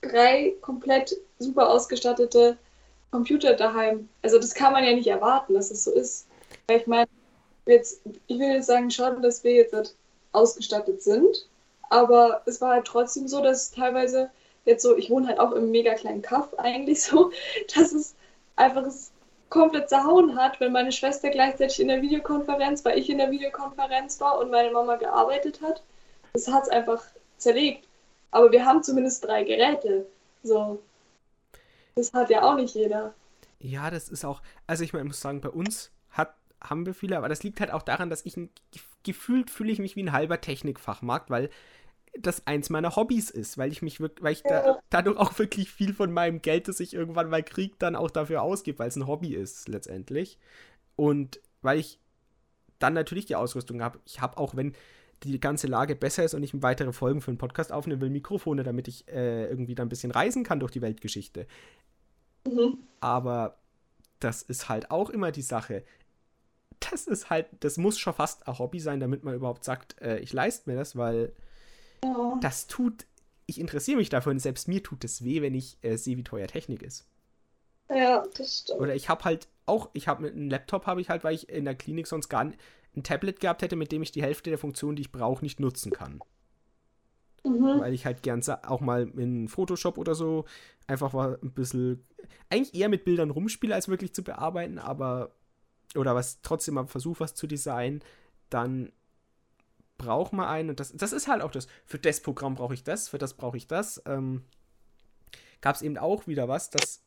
drei 0.02 0.56
komplett 0.62 1.16
super 1.40 1.70
ausgestattete 1.70 2.58
Computer 3.12 3.54
daheim? 3.54 4.10
Also 4.22 4.38
das 4.38 4.54
kann 4.54 4.74
man 4.74 4.84
ja 4.84 4.94
nicht 4.94 5.08
erwarten, 5.08 5.54
dass 5.54 5.72
es 5.72 5.84
so 5.84 5.92
ist. 5.92 6.28
Weil 6.68 6.78
ich 6.80 6.88
meine, 6.88 7.08
jetzt, 7.66 8.02
ich 8.28 8.40
will 8.40 8.54
jetzt 8.54 8.68
sagen 8.68 8.92
schon, 8.92 9.22
dass 9.22 9.44
wir 9.44 9.54
jetzt 9.54 9.96
ausgestattet 10.32 11.02
sind, 11.02 11.48
Aber 11.90 12.44
es 12.46 12.62
war 12.62 12.74
halt 12.74 12.86
trotzdem 12.86 13.28
so, 13.28 13.42
dass 13.42 13.72
teilweise 13.72 14.30
jetzt 14.66 14.84
so, 14.84 14.96
ich 14.96 15.10
wohne 15.10 15.28
halt 15.28 15.40
auch 15.40 15.52
im 15.54 15.72
mega 15.72 15.96
kleinen 15.96 16.22
Kaff 16.22 16.54
eigentlich 16.58 17.02
so, 17.02 17.32
dass 17.76 17.92
es 17.92 18.16
einfach 18.56 18.86
es 18.86 19.12
komplett 19.50 19.90
zerhauen 19.90 20.36
hat, 20.36 20.60
wenn 20.60 20.72
meine 20.72 20.92
Schwester 20.92 21.30
gleichzeitig 21.30 21.80
in 21.80 21.88
der 21.88 22.02
Videokonferenz, 22.02 22.86
weil 22.86 22.98
ich 22.98 23.10
in 23.10 23.18
der 23.18 23.32
Videokonferenz 23.32 24.20
war 24.22 24.40
und 24.40 24.52
meine 24.52 24.72
Mama 24.72 24.96
gearbeitet 24.96 25.62
hat. 25.62 25.84
Das 26.34 26.48
hat 26.48 26.64
es 26.64 26.70
einfach 26.70 27.04
zerlegt. 27.38 27.88
Aber 28.32 28.52
wir 28.52 28.66
haben 28.66 28.84
zumindest 28.84 29.26
drei 29.26 29.44
Geräte. 29.44 30.06
So. 30.44 30.82
Das 31.96 32.14
hat 32.14 32.30
ja 32.30 32.44
auch 32.44 32.56
nicht 32.56 32.76
jeder. 32.76 33.14
Ja, 33.60 33.90
das 33.90 34.08
ist 34.10 34.24
auch, 34.24 34.42
also 34.68 34.84
ich 34.84 34.94
meine, 34.94 35.04
ich 35.04 35.10
muss 35.10 35.22
sagen, 35.22 35.42
bei 35.42 35.50
uns 35.50 35.92
hat, 36.12 36.34
haben 36.62 36.86
wir 36.86 36.94
viele, 36.94 37.18
aber 37.18 37.28
das 37.28 37.44
liegt 37.44 37.60
halt 37.60 37.72
auch 37.72 37.82
daran, 37.82 38.10
dass 38.10 38.26
ich 38.26 38.38
ein, 38.38 38.50
gefühlt 39.04 39.50
fühle 39.50 39.72
ich 39.72 39.80
mich 39.80 39.96
wie 39.96 40.04
ein 40.04 40.12
halber 40.12 40.40
Technikfachmarkt, 40.40 41.30
weil 41.30 41.50
das 42.18 42.48
eins 42.48 42.70
meiner 42.70 42.96
Hobbys 42.96 43.30
ist, 43.30 43.58
weil 43.58 43.72
ich 43.72 43.82
mich 43.82 44.00
wirklich, 44.00 44.24
weil 44.24 44.34
ich 44.34 44.44
da, 44.44 44.80
dadurch 44.90 45.18
auch 45.18 45.38
wirklich 45.40 45.72
viel 45.72 45.94
von 45.94 46.12
meinem 46.12 46.42
Geld, 46.42 46.68
das 46.68 46.80
ich 46.80 46.94
irgendwann 46.94 47.30
mal 47.30 47.44
kriege, 47.44 47.76
dann 47.80 47.96
auch 47.96 48.12
dafür 48.12 48.42
ausgebe, 48.42 48.80
weil 48.80 48.90
es 48.90 48.96
ein 48.96 49.08
Hobby 49.08 49.34
ist 49.34 49.68
letztendlich. 49.68 50.38
Und 50.96 51.40
weil 51.62 51.80
ich 51.80 52.00
dann 52.80 52.94
natürlich 52.94 53.26
die 53.26 53.36
Ausrüstung 53.36 53.82
habe. 53.84 54.00
Ich 54.06 54.22
habe 54.22 54.38
auch, 54.38 54.56
wenn 54.56 54.74
die 55.24 55.40
ganze 55.40 55.68
Lage 55.68 55.96
besser 55.96 56.24
ist 56.24 56.34
und 56.34 56.44
ich 56.44 56.62
weitere 56.62 56.94
Folgen 56.94 57.22
für 57.22 57.32
einen 57.32 57.38
Podcast 57.38 57.72
aufnehmen 57.74 58.02
will, 58.02 58.10
Mikrofone, 58.10 58.64
damit 58.64 58.88
ich 58.88 59.08
äh, 59.10 59.48
irgendwie 59.48 59.76
da 59.76 59.84
ein 59.84 59.90
bisschen 59.90 60.12
reisen 60.12 60.44
kann 60.44 60.62
durch 60.62 60.72
die 60.72 60.82
Weltgeschichte. 60.82 61.46
Mhm. 62.48 62.78
Aber 63.02 63.58
das 64.20 64.42
ist 64.42 64.70
halt 64.70 64.92
auch 64.92 65.10
immer 65.10 65.32
die 65.32 65.42
Sache. 65.42 65.84
Das 66.92 67.08
ist 67.08 67.30
halt, 67.30 67.48
das 67.60 67.78
muss 67.78 68.00
schon 68.00 68.14
fast 68.14 68.48
ein 68.48 68.58
Hobby 68.58 68.80
sein, 68.80 69.02
damit 69.02 69.26
man 69.26 69.36
überhaupt 69.36 69.66
sagt, 69.66 70.02
äh, 70.02 70.20
ich 70.20 70.32
leiste 70.32 70.70
mir 70.70 70.78
das, 70.78 70.96
weil 70.96 71.34
ja. 72.04 72.38
das 72.42 72.68
tut, 72.68 73.06
ich 73.46 73.60
interessiere 73.60 73.98
mich 73.98 74.10
dafür 74.10 74.32
und 74.32 74.40
selbst 74.40 74.68
mir 74.68 74.84
tut 74.84 75.04
es 75.04 75.24
weh, 75.24 75.42
wenn 75.42 75.56
ich 75.56 75.78
äh, 75.82 75.98
sehe, 75.98 76.18
wie 76.18 76.24
teuer 76.24 76.48
Technik 76.48 76.84
ist. 76.84 77.08
Ja, 77.90 78.24
das 78.36 78.60
stimmt. 78.60 78.80
Oder 78.82 78.96
ich 78.96 79.10
habe 79.10 79.24
halt 79.24 79.48
auch, 79.66 79.90
ich 79.94 80.08
habe 80.08 80.28
einen 80.28 80.50
Laptop, 80.50 80.86
habe 80.86 81.02
ich 81.02 81.10
halt, 81.10 81.24
weil 81.24 81.36
ich 81.36 81.50
in 81.50 81.66
der 81.66 81.76
Klinik 81.76 82.08
sonst 82.08 82.30
gar 82.30 82.42
ein 82.42 83.04
Tablet 83.04 83.40
gehabt 83.40 83.62
hätte, 83.62 83.76
mit 83.76 83.92
dem 83.92 84.02
ich 84.02 84.12
die 84.12 84.22
Hälfte 84.22 84.50
der 84.50 84.60
Funktionen, 84.60 84.96
die 84.96 85.02
ich 85.02 85.12
brauche, 85.12 85.44
nicht 85.44 85.60
nutzen 85.60 85.92
kann. 85.92 86.20
Mhm. 87.44 87.80
Weil 87.80 87.94
ich 87.94 88.06
halt 88.06 88.24
gern 88.24 88.44
auch 88.64 88.82
mal 88.82 89.10
in 89.18 89.48
Photoshop 89.48 89.98
oder 89.98 90.16
so 90.16 90.46
einfach 90.88 91.14
mal 91.14 91.40
ein 91.42 91.52
bisschen, 91.52 92.06
eigentlich 92.50 92.76
eher 92.76 92.90
mit 92.90 93.06
Bildern 93.06 93.30
rumspiele, 93.30 93.74
als 93.74 93.88
wirklich 93.88 94.14
zu 94.14 94.24
bearbeiten, 94.24 94.80
aber, 94.80 95.36
oder 95.96 96.16
was 96.16 96.42
trotzdem 96.42 96.76
mal 96.76 96.88
versuche, 96.88 97.22
was 97.22 97.36
zu 97.36 97.48
designen, 97.48 98.04
dann 98.50 98.92
braucht 100.00 100.34
man 100.34 100.48
einen 100.48 100.72
und 100.72 100.80
das, 100.80 100.92
das 100.94 101.14
ist 101.14 101.28
halt 101.28 101.44
auch 101.44 101.52
das. 101.52 101.68
Für 101.86 102.00
das 102.00 102.22
Programm 102.22 102.56
brauche 102.56 102.74
ich 102.74 102.84
das, 102.84 103.10
für 103.10 103.20
das 103.20 103.36
brauche 103.36 103.58
ich 103.58 103.68
das. 103.68 104.02
Ähm, 104.08 104.44
Gab 105.62 105.76
es 105.76 105.82
eben 105.82 105.98
auch 105.98 106.26
wieder 106.26 106.48
was, 106.48 106.70
dass 106.70 107.04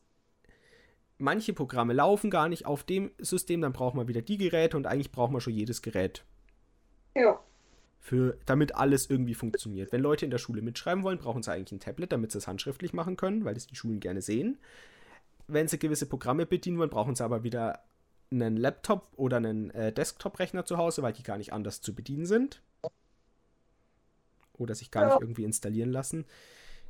manche 1.17 1.53
Programme 1.53 1.93
laufen 1.93 2.29
gar 2.29 2.49
nicht 2.49 2.65
auf 2.65 2.83
dem 2.83 3.11
System, 3.17 3.61
dann 3.61 3.73
braucht 3.73 3.95
man 3.95 4.07
wieder 4.07 4.21
die 4.21 4.37
Geräte 4.37 4.77
und 4.77 4.87
eigentlich 4.87 5.11
braucht 5.11 5.31
man 5.31 5.41
schon 5.41 5.53
jedes 5.53 5.81
Gerät. 5.81 6.23
Ja. 7.15 7.39
Für, 7.99 8.37
damit 8.45 8.75
alles 8.75 9.09
irgendwie 9.09 9.33
funktioniert. 9.33 9.91
Wenn 9.91 10.01
Leute 10.01 10.25
in 10.25 10.31
der 10.31 10.37
Schule 10.37 10.61
mitschreiben 10.61 11.03
wollen, 11.03 11.19
brauchen 11.19 11.41
sie 11.41 11.51
eigentlich 11.51 11.71
ein 11.71 11.79
Tablet, 11.79 12.11
damit 12.11 12.31
sie 12.31 12.37
es 12.37 12.47
handschriftlich 12.47 12.93
machen 12.93 13.17
können, 13.17 13.45
weil 13.45 13.53
das 13.53 13.67
die 13.67 13.75
Schulen 13.75 13.99
gerne 13.99 14.21
sehen. 14.21 14.59
Wenn 15.47 15.67
sie 15.67 15.79
gewisse 15.79 16.05
Programme 16.05 16.45
bedienen 16.45 16.77
wollen, 16.77 16.89
brauchen 16.89 17.15
sie 17.15 17.23
aber 17.23 17.43
wieder 17.43 17.83
einen 18.29 18.57
Laptop 18.57 19.07
oder 19.15 19.37
einen 19.37 19.69
äh, 19.71 19.93
Desktop-Rechner 19.93 20.65
zu 20.65 20.77
Hause, 20.77 21.01
weil 21.01 21.13
die 21.13 21.23
gar 21.23 21.37
nicht 21.37 21.53
anders 21.53 21.81
zu 21.81 21.95
bedienen 21.95 22.25
sind. 22.25 22.61
Oder 24.57 24.75
sich 24.75 24.91
gar 24.91 25.03
ja. 25.03 25.09
nicht 25.09 25.21
irgendwie 25.21 25.43
installieren 25.43 25.91
lassen. 25.91 26.25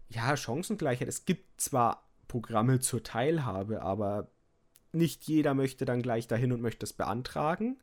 Ja, 0.10 0.36
Chancengleichheit. 0.36 1.08
Es 1.08 1.26
gibt 1.26 1.62
zwar 1.62 2.08
Programme 2.28 2.80
zur 2.80 3.04
Teilhabe, 3.04 3.82
aber 3.82 4.28
nicht 4.92 5.24
jeder 5.24 5.54
möchte 5.54 5.86
dann 5.86 6.02
gleich 6.02 6.28
dahin 6.28 6.52
und 6.52 6.62
möchte 6.62 6.86
es 6.86 6.94
beantragen. 6.94 7.78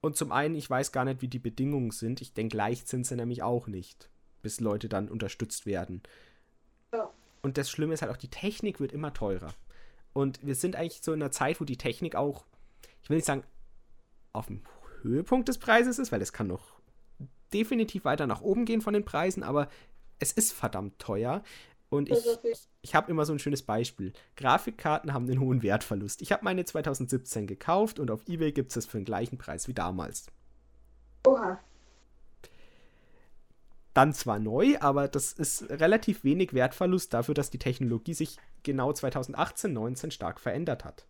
Und 0.00 0.16
zum 0.16 0.32
einen, 0.32 0.54
ich 0.54 0.68
weiß 0.68 0.92
gar 0.92 1.04
nicht, 1.04 1.22
wie 1.22 1.28
die 1.28 1.38
Bedingungen 1.38 1.90
sind. 1.90 2.20
Ich 2.20 2.32
denke, 2.32 2.56
leicht 2.56 2.88
sind 2.88 3.06
sie 3.06 3.16
nämlich 3.16 3.42
auch 3.42 3.66
nicht, 3.66 4.08
bis 4.42 4.60
Leute 4.60 4.88
dann 4.88 5.08
unterstützt 5.08 5.66
werden. 5.66 6.02
Ja. 6.92 7.10
Und 7.42 7.58
das 7.58 7.70
Schlimme 7.70 7.94
ist 7.94 8.02
halt 8.02 8.12
auch, 8.12 8.16
die 8.16 8.30
Technik 8.30 8.80
wird 8.80 8.92
immer 8.92 9.12
teurer. 9.12 9.54
Und 10.12 10.44
wir 10.44 10.54
sind 10.54 10.76
eigentlich 10.76 11.02
so 11.02 11.12
in 11.12 11.22
einer 11.22 11.30
Zeit, 11.30 11.60
wo 11.60 11.64
die 11.64 11.76
Technik 11.76 12.14
auch, 12.14 12.44
ich 13.02 13.10
will 13.10 13.16
nicht 13.16 13.26
sagen, 13.26 13.44
auf 14.32 14.46
dem 14.46 14.62
Höhepunkt 15.02 15.48
des 15.48 15.58
Preises 15.58 15.98
ist, 15.98 16.12
weil 16.12 16.22
es 16.22 16.32
kann 16.32 16.46
noch 16.46 16.77
definitiv 17.52 18.04
weiter 18.04 18.26
nach 18.26 18.40
oben 18.40 18.64
gehen 18.64 18.80
von 18.80 18.94
den 18.94 19.04
Preisen, 19.04 19.42
aber 19.42 19.68
es 20.18 20.32
ist 20.32 20.52
verdammt 20.52 20.98
teuer. 20.98 21.42
Und 21.90 22.10
ich, 22.10 22.18
ich 22.82 22.94
habe 22.94 23.10
immer 23.10 23.24
so 23.24 23.32
ein 23.32 23.38
schönes 23.38 23.62
Beispiel. 23.62 24.12
Grafikkarten 24.36 25.14
haben 25.14 25.26
einen 25.26 25.40
hohen 25.40 25.62
Wertverlust. 25.62 26.20
Ich 26.20 26.32
habe 26.32 26.44
meine 26.44 26.64
2017 26.64 27.46
gekauft 27.46 27.98
und 27.98 28.10
auf 28.10 28.28
Ebay 28.28 28.52
gibt 28.52 28.72
es 28.72 28.76
es 28.76 28.86
für 28.86 28.98
den 28.98 29.06
gleichen 29.06 29.38
Preis 29.38 29.68
wie 29.68 29.74
damals. 29.74 30.26
Oha. 31.26 31.58
Dann 33.94 34.12
zwar 34.12 34.38
neu, 34.38 34.76
aber 34.80 35.08
das 35.08 35.32
ist 35.32 35.68
relativ 35.70 36.24
wenig 36.24 36.52
Wertverlust 36.52 37.14
dafür, 37.14 37.34
dass 37.34 37.50
die 37.50 37.58
Technologie 37.58 38.14
sich 38.14 38.36
genau 38.62 38.92
2018, 38.92 39.72
19 39.72 40.10
stark 40.10 40.40
verändert 40.40 40.84
hat. 40.84 41.06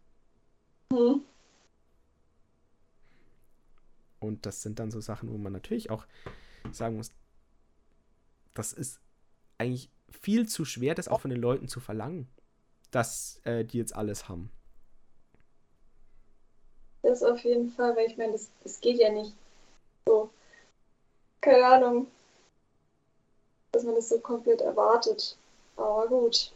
Mhm. 0.93 1.23
Und 4.21 4.47
das 4.47 4.63
sind 4.63 4.79
dann 4.79 4.91
so 4.91 5.01
Sachen, 5.01 5.33
wo 5.33 5.39
man 5.39 5.53
natürlich 5.53 5.91
auch 5.91 6.07
sagen 6.73 6.97
muss, 6.97 7.11
das 8.55 8.73
ist 8.73 9.01
eigentlich 9.59 9.91
viel 10.11 10.49
zu 10.49 10.65
schwer, 10.65 10.95
das 10.95 11.09
auch 11.09 11.21
von 11.21 11.31
den 11.31 11.41
Leuten 11.41 11.69
zu 11.69 11.81
verlangen, 11.81 12.29
dass 12.91 13.41
äh, 13.45 13.65
die 13.65 13.79
jetzt 13.79 13.95
alles 13.95 14.29
haben. 14.29 14.51
Das 17.03 17.23
auf 17.23 17.39
jeden 17.45 17.71
Fall, 17.71 17.97
weil 17.97 18.07
ich 18.07 18.17
meine, 18.17 18.33
das, 18.33 18.51
das 18.65 18.81
geht 18.81 18.99
ja 18.99 19.11
nicht 19.11 19.33
so. 20.07 20.31
Keine 21.41 21.65
Ahnung, 21.65 22.09
dass 23.73 23.85
man 23.85 23.95
das 23.95 24.09
so 24.09 24.19
komplett 24.19 24.61
erwartet. 24.61 25.37
Aber 25.77 26.09
gut. 26.09 26.53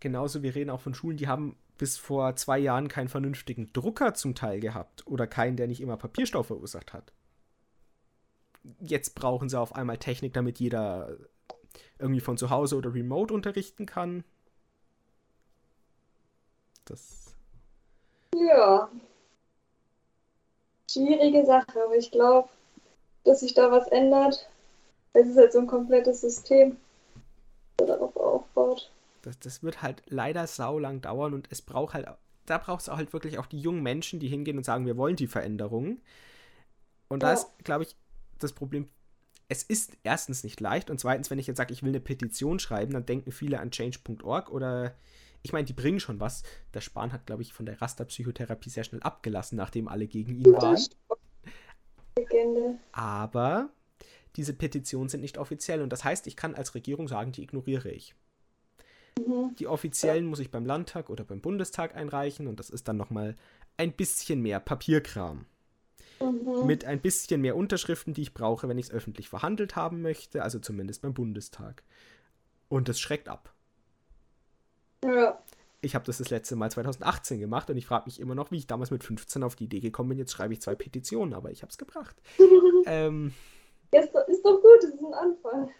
Genauso, 0.00 0.42
wir 0.42 0.54
reden 0.54 0.70
auch 0.70 0.80
von 0.80 0.94
Schulen, 0.94 1.16
die 1.16 1.28
haben 1.28 1.56
bis 1.78 1.96
vor 1.96 2.36
zwei 2.36 2.58
Jahren 2.58 2.88
keinen 2.88 3.08
vernünftigen 3.08 3.72
Drucker 3.72 4.12
zum 4.14 4.34
Teil 4.34 4.60
gehabt 4.60 5.06
oder 5.06 5.26
keinen, 5.26 5.56
der 5.56 5.68
nicht 5.68 5.80
immer 5.80 5.96
Papierstau 5.96 6.42
verursacht 6.42 6.92
hat. 6.92 7.12
Jetzt 8.80 9.14
brauchen 9.14 9.48
sie 9.48 9.58
auf 9.58 9.74
einmal 9.74 9.96
Technik, 9.96 10.34
damit 10.34 10.58
jeder 10.58 11.16
irgendwie 11.98 12.20
von 12.20 12.36
zu 12.36 12.50
Hause 12.50 12.76
oder 12.76 12.92
remote 12.92 13.32
unterrichten 13.32 13.86
kann. 13.86 14.24
Das. 16.84 17.34
Ja. 18.34 18.90
Schwierige 20.90 21.46
Sache, 21.46 21.84
aber 21.84 21.96
ich 21.96 22.10
glaube, 22.10 22.48
dass 23.24 23.40
sich 23.40 23.54
da 23.54 23.70
was 23.70 23.86
ändert. 23.88 24.48
Es 25.12 25.28
ist 25.28 25.36
halt 25.36 25.52
so 25.52 25.60
ein 25.60 25.66
komplettes 25.66 26.20
System, 26.20 26.76
das 27.76 27.88
darauf 27.88 28.16
aufbaut. 28.16 28.90
Das, 29.28 29.38
das 29.38 29.62
wird 29.62 29.82
halt 29.82 30.02
leider 30.06 30.46
saulang 30.46 31.00
dauern 31.00 31.34
und 31.34 31.46
es 31.50 31.62
braucht 31.62 31.94
halt, 31.94 32.06
da 32.46 32.58
braucht 32.58 32.82
es 32.82 32.88
auch 32.88 32.96
halt 32.96 33.12
wirklich 33.12 33.38
auch 33.38 33.46
die 33.46 33.60
jungen 33.60 33.82
Menschen, 33.82 34.20
die 34.20 34.28
hingehen 34.28 34.56
und 34.56 34.64
sagen, 34.64 34.86
wir 34.86 34.96
wollen 34.96 35.16
die 35.16 35.26
Veränderungen. 35.26 36.02
Und 37.08 37.22
ja. 37.22 37.28
da 37.28 37.34
ist, 37.34 37.46
glaube 37.64 37.84
ich, 37.84 37.96
das 38.38 38.52
Problem 38.52 38.88
es 39.48 39.62
ist 39.62 39.96
erstens 40.02 40.44
nicht 40.44 40.60
leicht 40.60 40.90
und 40.90 41.00
zweitens, 41.00 41.30
wenn 41.30 41.38
ich 41.38 41.46
jetzt 41.46 41.56
sage, 41.56 41.72
ich 41.72 41.82
will 41.82 41.88
eine 41.90 42.00
Petition 42.00 42.58
schreiben, 42.58 42.92
dann 42.92 43.06
denken 43.06 43.32
viele 43.32 43.60
an 43.60 43.70
change.org 43.70 44.50
oder 44.50 44.94
ich 45.42 45.52
meine, 45.52 45.64
die 45.64 45.72
bringen 45.72 46.00
schon 46.00 46.20
was. 46.20 46.42
Der 46.74 46.80
Spahn 46.80 47.12
hat, 47.12 47.26
glaube 47.26 47.42
ich, 47.42 47.52
von 47.52 47.64
der 47.64 47.80
Rasterpsychotherapie 47.80 48.70
sehr 48.70 48.84
schnell 48.84 49.02
abgelassen, 49.02 49.56
nachdem 49.56 49.88
alle 49.88 50.06
gegen 50.06 50.34
ihn 50.34 50.52
waren. 50.52 50.78
Aber 52.92 53.70
diese 54.36 54.52
Petitionen 54.52 55.08
sind 55.08 55.22
nicht 55.22 55.38
offiziell 55.38 55.80
und 55.80 55.90
das 55.90 56.04
heißt, 56.04 56.26
ich 56.26 56.36
kann 56.36 56.54
als 56.54 56.74
Regierung 56.74 57.08
sagen, 57.08 57.32
die 57.32 57.42
ignoriere 57.42 57.90
ich. 57.90 58.14
Mhm. 59.26 59.56
Die 59.58 59.66
offiziellen 59.66 60.26
muss 60.26 60.40
ich 60.40 60.50
beim 60.50 60.66
Landtag 60.66 61.10
oder 61.10 61.24
beim 61.24 61.40
Bundestag 61.40 61.94
einreichen 61.94 62.46
und 62.46 62.58
das 62.58 62.70
ist 62.70 62.88
dann 62.88 62.96
nochmal 62.96 63.36
ein 63.76 63.92
bisschen 63.92 64.42
mehr 64.42 64.60
Papierkram. 64.60 65.46
Mhm. 66.20 66.66
Mit 66.66 66.84
ein 66.84 67.00
bisschen 67.00 67.40
mehr 67.40 67.56
Unterschriften, 67.56 68.14
die 68.14 68.22
ich 68.22 68.34
brauche, 68.34 68.68
wenn 68.68 68.78
ich 68.78 68.86
es 68.86 68.92
öffentlich 68.92 69.28
verhandelt 69.28 69.76
haben 69.76 70.02
möchte, 70.02 70.42
also 70.42 70.58
zumindest 70.58 71.02
beim 71.02 71.14
Bundestag. 71.14 71.82
Und 72.68 72.88
das 72.88 72.98
schreckt 72.98 73.28
ab. 73.28 73.54
Ja. 75.04 75.38
Ich 75.80 75.94
habe 75.94 76.04
das 76.04 76.18
das 76.18 76.30
letzte 76.30 76.56
Mal 76.56 76.70
2018 76.70 77.38
gemacht 77.38 77.70
und 77.70 77.76
ich 77.76 77.86
frage 77.86 78.06
mich 78.06 78.18
immer 78.18 78.34
noch, 78.34 78.50
wie 78.50 78.56
ich 78.56 78.66
damals 78.66 78.90
mit 78.90 79.04
15 79.04 79.44
auf 79.44 79.54
die 79.54 79.64
Idee 79.64 79.80
gekommen 79.80 80.08
bin. 80.08 80.18
Jetzt 80.18 80.32
schreibe 80.32 80.52
ich 80.52 80.60
zwei 80.60 80.74
Petitionen, 80.74 81.34
aber 81.34 81.52
ich 81.52 81.62
habe 81.62 81.70
es 81.70 81.78
gebracht. 81.78 82.16
ähm, 82.86 83.32
ist, 83.92 84.12
doch, 84.12 84.26
ist 84.26 84.44
doch 84.44 84.60
gut, 84.60 84.82
das 84.82 84.90
ist 84.90 85.00
ein 85.00 85.14
Anfang. 85.14 85.70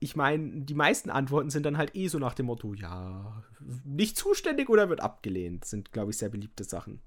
Ich 0.00 0.14
meine, 0.14 0.62
die 0.62 0.74
meisten 0.74 1.10
Antworten 1.10 1.50
sind 1.50 1.66
dann 1.66 1.76
halt 1.76 1.96
eh 1.96 2.08
so 2.08 2.18
nach 2.18 2.34
dem 2.34 2.46
Motto, 2.46 2.74
ja, 2.74 3.42
nicht 3.84 4.16
zuständig 4.16 4.68
oder 4.68 4.88
wird 4.88 5.00
abgelehnt. 5.00 5.64
Sind, 5.64 5.92
glaube 5.92 6.10
ich, 6.10 6.18
sehr 6.18 6.28
beliebte 6.28 6.64
Sachen. 6.64 7.00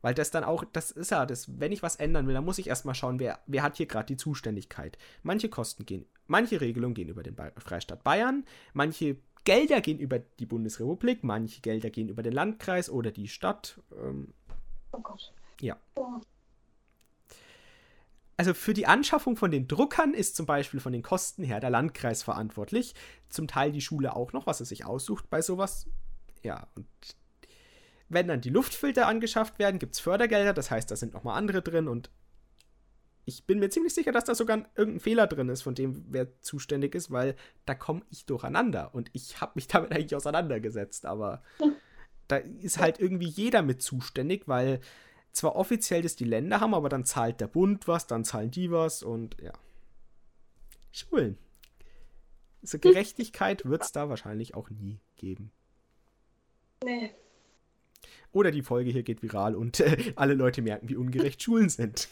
Weil 0.00 0.14
das 0.14 0.30
dann 0.30 0.44
auch, 0.44 0.64
das 0.64 0.90
ist 0.90 1.10
ja 1.10 1.26
das, 1.26 1.60
wenn 1.60 1.72
ich 1.72 1.82
was 1.82 1.96
ändern 1.96 2.26
will, 2.26 2.34
dann 2.34 2.44
muss 2.44 2.58
ich 2.58 2.68
erstmal 2.68 2.94
schauen, 2.94 3.18
wer, 3.18 3.40
wer 3.46 3.62
hat 3.62 3.76
hier 3.76 3.86
gerade 3.86 4.06
die 4.06 4.16
Zuständigkeit. 4.16 4.96
Manche 5.22 5.48
Kosten 5.48 5.86
gehen, 5.86 6.06
manche 6.26 6.60
Regelungen 6.60 6.94
gehen 6.94 7.08
über 7.08 7.22
den 7.22 7.36
Freistaat 7.56 8.04
Bayern, 8.04 8.44
manche 8.74 9.16
Gelder 9.44 9.80
gehen 9.80 9.98
über 9.98 10.18
die 10.18 10.46
Bundesrepublik, 10.46 11.24
manche 11.24 11.60
Gelder 11.60 11.90
gehen 11.90 12.08
über 12.08 12.22
den 12.22 12.32
Landkreis 12.32 12.90
oder 12.90 13.10
die 13.10 13.28
Stadt. 13.28 13.80
Ähm, 14.00 14.34
oh 14.92 15.00
Gott. 15.00 15.32
Ja. 15.60 15.76
Oh. 15.96 16.20
Also 18.38 18.54
für 18.54 18.72
die 18.72 18.86
Anschaffung 18.86 19.36
von 19.36 19.50
den 19.50 19.66
Druckern 19.66 20.14
ist 20.14 20.36
zum 20.36 20.46
Beispiel 20.46 20.78
von 20.78 20.92
den 20.92 21.02
Kosten 21.02 21.42
her 21.42 21.58
der 21.58 21.70
Landkreis 21.70 22.22
verantwortlich. 22.22 22.94
Zum 23.28 23.48
Teil 23.48 23.72
die 23.72 23.80
Schule 23.80 24.14
auch 24.14 24.32
noch, 24.32 24.46
was 24.46 24.60
er 24.60 24.66
sich 24.66 24.86
aussucht 24.86 25.28
bei 25.28 25.42
sowas. 25.42 25.88
Ja, 26.44 26.68
und 26.76 26.86
wenn 28.08 28.28
dann 28.28 28.40
die 28.40 28.50
Luftfilter 28.50 29.08
angeschafft 29.08 29.58
werden, 29.58 29.80
gibt 29.80 29.94
es 29.94 30.00
Fördergelder, 30.00 30.54
das 30.54 30.70
heißt, 30.70 30.88
da 30.88 30.94
sind 30.94 31.14
nochmal 31.14 31.36
andere 31.36 31.62
drin 31.62 31.88
und 31.88 32.10
ich 33.24 33.44
bin 33.44 33.58
mir 33.58 33.70
ziemlich 33.70 33.92
sicher, 33.92 34.12
dass 34.12 34.24
da 34.24 34.36
sogar 34.36 34.64
irgendein 34.76 35.00
Fehler 35.00 35.26
drin 35.26 35.48
ist, 35.48 35.62
von 35.62 35.74
dem 35.74 36.06
wer 36.08 36.40
zuständig 36.40 36.94
ist, 36.94 37.10
weil 37.10 37.34
da 37.66 37.74
komme 37.74 38.02
ich 38.08 38.24
durcheinander 38.24 38.94
und 38.94 39.10
ich 39.14 39.40
habe 39.40 39.52
mich 39.56 39.66
damit 39.68 39.90
eigentlich 39.90 40.14
auseinandergesetzt, 40.14 41.06
aber 41.06 41.42
da 42.28 42.36
ist 42.36 42.78
halt 42.78 43.00
irgendwie 43.00 43.28
jeder 43.28 43.62
mit 43.62 43.82
zuständig, 43.82 44.46
weil 44.46 44.80
zwar 45.32 45.56
offiziell 45.56 46.02
das 46.02 46.16
die 46.16 46.24
Länder 46.24 46.60
haben, 46.60 46.74
aber 46.74 46.88
dann 46.88 47.04
zahlt 47.04 47.40
der 47.40 47.48
Bund 47.48 47.88
was, 47.88 48.06
dann 48.06 48.24
zahlen 48.24 48.50
die 48.50 48.70
was 48.70 49.02
und 49.02 49.36
ja. 49.40 49.52
Schulen. 50.92 51.38
So 52.62 52.78
Gerechtigkeit 52.80 53.64
wird 53.64 53.82
es 53.82 53.92
da 53.92 54.08
wahrscheinlich 54.08 54.54
auch 54.54 54.70
nie 54.70 55.00
geben. 55.16 55.52
Nee. 56.84 57.14
Oder 58.32 58.50
die 58.50 58.62
Folge 58.62 58.90
hier 58.90 59.02
geht 59.02 59.22
viral 59.22 59.54
und 59.54 59.80
äh, 59.80 60.12
alle 60.16 60.34
Leute 60.34 60.62
merken, 60.62 60.88
wie 60.88 60.96
ungerecht 60.96 61.42
Schulen 61.42 61.68
sind. 61.68 62.08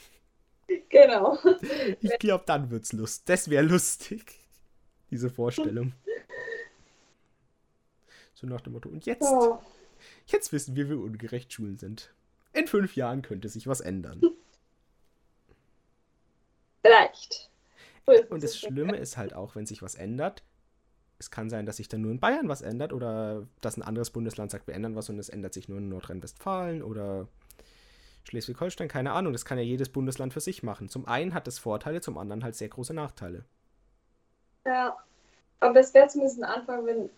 Genau. 0.88 1.38
Ich 2.00 2.18
glaube, 2.18 2.44
dann 2.46 2.70
wird's 2.70 2.92
lustig. 2.92 3.24
Das 3.26 3.50
wäre 3.50 3.64
lustig. 3.64 4.40
Diese 5.10 5.30
Vorstellung. 5.30 5.92
So 8.34 8.46
nach 8.46 8.60
dem 8.60 8.74
Motto. 8.74 8.88
Und 8.88 9.06
jetzt? 9.06 9.32
Jetzt 10.26 10.52
wissen 10.52 10.74
wir, 10.76 10.88
wie 10.90 10.94
ungerecht 10.94 11.52
Schulen 11.52 11.78
sind. 11.78 12.12
In 12.56 12.66
fünf 12.66 12.96
Jahren 12.96 13.22
könnte 13.22 13.48
sich 13.48 13.66
was 13.66 13.80
ändern. 13.80 14.22
Vielleicht. 16.82 17.50
Und 18.30 18.42
das 18.42 18.58
Schlimme 18.58 18.96
ist 18.96 19.16
halt 19.16 19.34
auch, 19.34 19.56
wenn 19.56 19.66
sich 19.66 19.82
was 19.82 19.94
ändert, 19.94 20.42
es 21.18 21.30
kann 21.30 21.50
sein, 21.50 21.66
dass 21.66 21.76
sich 21.76 21.88
dann 21.88 22.02
nur 22.02 22.10
in 22.12 22.20
Bayern 22.20 22.48
was 22.48 22.62
ändert 22.62 22.92
oder 22.92 23.46
dass 23.60 23.76
ein 23.76 23.82
anderes 23.82 24.10
Bundesland 24.10 24.50
sagt, 24.50 24.66
wir 24.66 24.74
ändern 24.74 24.96
was 24.96 25.08
und 25.08 25.18
es 25.18 25.28
ändert 25.28 25.54
sich 25.54 25.68
nur 25.68 25.78
in 25.78 25.88
Nordrhein-Westfalen 25.88 26.82
oder 26.82 27.26
Schleswig-Holstein, 28.24 28.88
keine 28.88 29.12
Ahnung. 29.12 29.32
Das 29.32 29.44
kann 29.44 29.58
ja 29.58 29.64
jedes 29.64 29.88
Bundesland 29.88 30.32
für 30.32 30.40
sich 30.40 30.62
machen. 30.62 30.88
Zum 30.88 31.06
einen 31.06 31.34
hat 31.34 31.48
es 31.48 31.58
Vorteile, 31.58 32.00
zum 32.00 32.18
anderen 32.18 32.44
halt 32.44 32.54
sehr 32.54 32.68
große 32.68 32.94
Nachteile. 32.94 33.44
Ja, 34.66 34.96
aber 35.60 35.80
es 35.80 35.94
wäre 35.94 36.08
zumindest 36.08 36.42
ein 36.42 36.44
Anfang, 36.44 36.86
wenn 36.86 37.10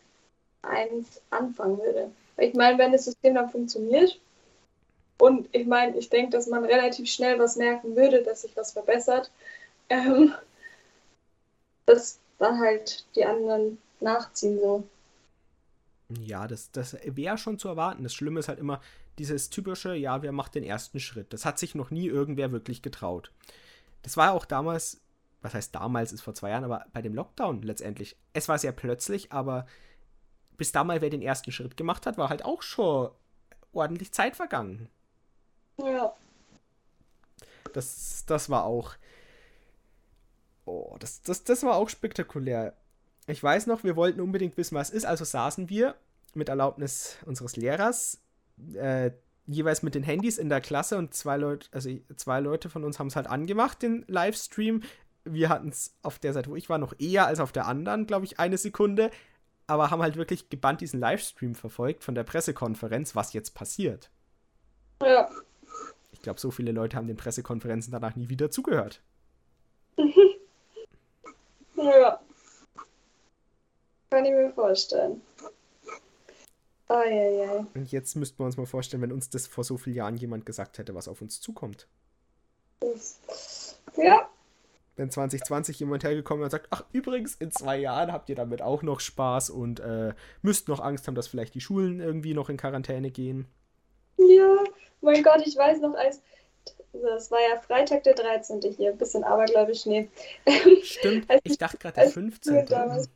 eins 0.62 1.20
anfangen 1.30 1.78
würde. 1.78 2.10
Ich 2.36 2.54
meine, 2.54 2.78
wenn 2.78 2.92
das 2.92 3.04
System 3.04 3.34
dann 3.34 3.50
funktioniert 3.50 4.20
und 5.20 5.48
ich 5.52 5.66
meine, 5.66 5.96
ich 5.96 6.10
denke, 6.10 6.30
dass 6.30 6.46
man 6.46 6.64
relativ 6.64 7.10
schnell 7.10 7.38
was 7.38 7.56
merken 7.56 7.96
würde, 7.96 8.22
dass 8.22 8.42
sich 8.42 8.56
was 8.56 8.72
verbessert, 8.72 9.30
ähm, 9.88 10.32
dass 11.86 12.18
dann 12.38 12.60
halt 12.60 13.04
die 13.16 13.24
anderen 13.24 13.78
nachziehen 14.00 14.60
so. 14.60 14.84
Ja, 16.20 16.46
das, 16.46 16.70
das 16.70 16.96
wäre 17.04 17.36
schon 17.36 17.58
zu 17.58 17.68
erwarten. 17.68 18.02
Das 18.02 18.14
Schlimme 18.14 18.40
ist 18.40 18.48
halt 18.48 18.58
immer 18.58 18.80
dieses 19.18 19.50
typische, 19.50 19.94
ja, 19.94 20.22
wer 20.22 20.32
macht 20.32 20.54
den 20.54 20.64
ersten 20.64 21.00
Schritt? 21.00 21.32
Das 21.32 21.44
hat 21.44 21.58
sich 21.58 21.74
noch 21.74 21.90
nie 21.90 22.06
irgendwer 22.06 22.52
wirklich 22.52 22.80
getraut. 22.82 23.32
Das 24.02 24.16
war 24.16 24.26
ja 24.26 24.32
auch 24.32 24.44
damals, 24.44 25.00
was 25.42 25.54
heißt 25.54 25.74
damals, 25.74 26.12
ist 26.12 26.22
vor 26.22 26.34
zwei 26.34 26.50
Jahren, 26.50 26.64
aber 26.64 26.86
bei 26.92 27.02
dem 27.02 27.14
Lockdown 27.14 27.62
letztendlich. 27.62 28.16
Es 28.32 28.48
war 28.48 28.58
sehr 28.58 28.72
plötzlich, 28.72 29.32
aber 29.32 29.66
bis 30.56 30.72
damals, 30.72 31.02
wer 31.02 31.10
den 31.10 31.22
ersten 31.22 31.52
Schritt 31.52 31.76
gemacht 31.76 32.06
hat, 32.06 32.16
war 32.16 32.30
halt 32.30 32.44
auch 32.44 32.62
schon 32.62 33.10
ordentlich 33.72 34.12
Zeit 34.12 34.36
vergangen. 34.36 34.88
Ja. 35.78 36.12
Das, 37.72 38.24
das 38.26 38.50
war 38.50 38.64
auch. 38.64 38.94
Oh, 40.64 40.96
das, 40.98 41.22
das, 41.22 41.44
das 41.44 41.62
war 41.62 41.76
auch 41.76 41.88
spektakulär. 41.88 42.74
Ich 43.26 43.42
weiß 43.42 43.66
noch, 43.66 43.84
wir 43.84 43.96
wollten 43.96 44.20
unbedingt 44.20 44.56
wissen, 44.56 44.74
was 44.74 44.90
ist. 44.90 45.06
Also 45.06 45.24
saßen 45.24 45.68
wir 45.68 45.94
mit 46.34 46.48
Erlaubnis 46.48 47.16
unseres 47.24 47.56
Lehrers 47.56 48.20
äh, 48.74 49.10
jeweils 49.46 49.82
mit 49.82 49.94
den 49.94 50.02
Handys 50.02 50.38
in 50.38 50.48
der 50.48 50.60
Klasse 50.60 50.98
und 50.98 51.14
zwei 51.14 51.36
Leute, 51.36 51.68
also 51.72 51.90
zwei 52.16 52.40
Leute 52.40 52.68
von 52.68 52.84
uns 52.84 52.98
haben 52.98 53.06
es 53.06 53.16
halt 53.16 53.26
angemacht, 53.26 53.82
den 53.82 54.04
Livestream. 54.06 54.82
Wir 55.24 55.48
hatten 55.48 55.68
es 55.68 55.96
auf 56.02 56.18
der 56.18 56.32
Seite, 56.32 56.50
wo 56.50 56.56
ich 56.56 56.68
war, 56.68 56.78
noch 56.78 56.94
eher 56.98 57.26
als 57.26 57.40
auf 57.40 57.52
der 57.52 57.66
anderen, 57.66 58.06
glaube 58.06 58.26
ich, 58.26 58.38
eine 58.38 58.58
Sekunde. 58.58 59.10
Aber 59.66 59.90
haben 59.90 60.02
halt 60.02 60.16
wirklich 60.16 60.48
gebannt 60.48 60.80
diesen 60.80 61.00
Livestream 61.00 61.54
verfolgt 61.54 62.04
von 62.04 62.14
der 62.14 62.24
Pressekonferenz, 62.24 63.14
was 63.14 63.34
jetzt 63.34 63.54
passiert. 63.54 64.10
Ja. 65.02 65.28
Ich 66.18 66.22
glaube, 66.22 66.40
so 66.40 66.50
viele 66.50 66.72
Leute 66.72 66.96
haben 66.96 67.06
den 67.06 67.16
Pressekonferenzen 67.16 67.92
danach 67.92 68.16
nie 68.16 68.28
wieder 68.28 68.50
zugehört. 68.50 69.00
ja. 71.76 72.20
Kann 74.10 74.24
ich 74.24 74.32
mir 74.32 74.52
vorstellen. 74.52 75.20
Oh, 76.88 77.02
ja, 77.06 77.30
ja. 77.30 77.66
Und 77.74 77.92
jetzt 77.92 78.16
müssten 78.16 78.38
wir 78.38 78.46
uns 78.46 78.56
mal 78.56 78.66
vorstellen, 78.66 79.02
wenn 79.02 79.12
uns 79.12 79.30
das 79.30 79.46
vor 79.46 79.62
so 79.62 79.76
vielen 79.76 79.94
Jahren 79.96 80.16
jemand 80.16 80.44
gesagt 80.44 80.78
hätte, 80.78 80.94
was 80.94 81.06
auf 81.06 81.22
uns 81.22 81.40
zukommt. 81.40 81.86
Ja. 83.96 84.28
Wenn 84.96 85.10
2020 85.10 85.78
jemand 85.78 86.02
hergekommen 86.02 86.42
und 86.42 86.50
sagt, 86.50 86.66
ach 86.70 86.84
übrigens, 86.92 87.36
in 87.36 87.52
zwei 87.52 87.78
Jahren 87.78 88.10
habt 88.10 88.28
ihr 88.28 88.34
damit 88.34 88.60
auch 88.62 88.82
noch 88.82 88.98
Spaß 88.98 89.50
und 89.50 89.78
äh, 89.78 90.14
müsst 90.42 90.66
noch 90.66 90.80
Angst 90.80 91.06
haben, 91.06 91.14
dass 91.14 91.28
vielleicht 91.28 91.54
die 91.54 91.60
Schulen 91.60 92.00
irgendwie 92.00 92.34
noch 92.34 92.48
in 92.48 92.56
Quarantäne 92.56 93.12
gehen. 93.12 93.46
Ja, 94.16 94.64
mein 95.00 95.22
Gott, 95.22 95.46
ich 95.46 95.56
weiß 95.56 95.80
noch, 95.80 95.94
als 95.94 96.20
das 96.92 97.30
war 97.30 97.40
ja 97.40 97.60
Freitag 97.60 98.02
der 98.04 98.14
13. 98.14 98.60
hier, 98.76 98.92
bisschen 98.92 99.24
abergläubisch, 99.24 99.86
nee. 99.86 100.08
Stimmt, 100.82 101.26
ich 101.44 101.58
dachte 101.58 101.78
gerade 101.78 101.94
der 101.94 102.10
15. 102.10 102.66
Damals, 102.66 103.08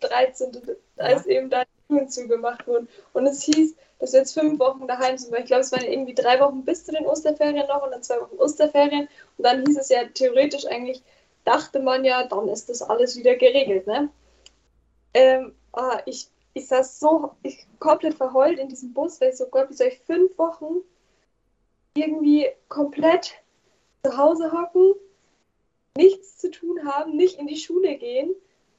13. 0.00 0.76
als 0.96 1.24
ja. 1.26 1.32
eben 1.32 1.50
da 1.50 1.64
die 1.64 1.94
Türen 1.94 2.08
zugemacht 2.08 2.66
wurden. 2.66 2.88
Und 3.12 3.26
es 3.26 3.42
hieß, 3.42 3.74
dass 3.98 4.12
wir 4.12 4.20
jetzt 4.20 4.34
fünf 4.34 4.58
Wochen 4.58 4.86
daheim 4.86 5.18
sind, 5.18 5.32
weil 5.32 5.40
ich 5.40 5.46
glaube, 5.46 5.62
es 5.62 5.72
waren 5.72 5.84
irgendwie 5.84 6.14
drei 6.14 6.38
Wochen 6.40 6.64
bis 6.64 6.84
zu 6.84 6.92
den 6.92 7.06
Osterferien 7.06 7.66
noch 7.66 7.82
und 7.82 7.90
dann 7.90 8.02
zwei 8.02 8.20
Wochen 8.20 8.36
Osterferien. 8.36 9.08
Und 9.36 9.44
dann 9.44 9.64
hieß 9.66 9.78
es 9.78 9.88
ja 9.88 10.04
theoretisch 10.12 10.66
eigentlich, 10.66 11.02
dachte 11.44 11.80
man 11.80 12.04
ja, 12.04 12.26
dann 12.26 12.48
ist 12.48 12.68
das 12.68 12.82
alles 12.82 13.16
wieder 13.16 13.36
geregelt, 13.36 13.86
ne? 13.86 14.10
Ähm, 15.14 15.54
oh, 15.72 15.96
ich, 16.04 16.28
ich 16.58 16.68
saß 16.68 17.00
so 17.00 17.32
ich, 17.42 17.66
komplett 17.78 18.14
verheult 18.14 18.58
in 18.58 18.68
diesem 18.68 18.92
Bus, 18.92 19.20
weil 19.20 19.30
ich 19.30 19.36
so, 19.36 19.46
Gott, 19.46 19.70
wie 19.70 19.74
soll 19.74 19.88
ich 19.88 20.00
fünf 20.00 20.36
Wochen 20.38 20.76
irgendwie 21.94 22.46
komplett 22.68 23.34
zu 24.04 24.16
Hause 24.16 24.52
hocken, 24.52 24.94
nichts 25.96 26.38
zu 26.38 26.50
tun 26.50 26.84
haben, 26.84 27.16
nicht 27.16 27.38
in 27.38 27.46
die 27.46 27.56
Schule 27.56 27.96
gehen 27.96 28.34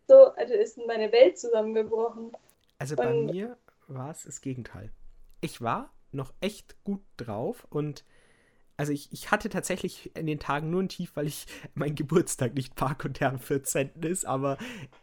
so, 0.10 0.34
also 0.34 0.54
ist 0.56 0.78
meine 0.88 1.12
Welt 1.12 1.38
zusammengebrochen. 1.38 2.32
Also 2.80 2.96
bei 2.96 3.08
und 3.08 3.28
mir 3.28 3.58
war 3.88 4.10
es 4.10 4.24
das 4.24 4.42
Gegenteil. 4.42 4.92
Ich 5.40 5.62
war 5.62 5.94
noch 6.12 6.34
echt 6.42 6.84
gut 6.84 7.02
drauf 7.16 7.68
und 7.70 8.04
also 8.80 8.94
ich, 8.94 9.12
ich 9.12 9.30
hatte 9.30 9.50
tatsächlich 9.50 10.16
in 10.16 10.26
den 10.26 10.40
Tagen 10.40 10.70
nur 10.70 10.82
ein 10.82 10.88
Tief, 10.88 11.12
weil 11.16 11.28
ich 11.28 11.48
mein 11.76 11.96
Geburtstag 11.96 12.54
nicht 12.54 12.76
Park 12.76 13.04
und 13.04 13.20
der 13.20 13.30
am 13.30 13.40
14. 13.40 13.90
ist, 14.04 14.26
aber. 14.26 14.58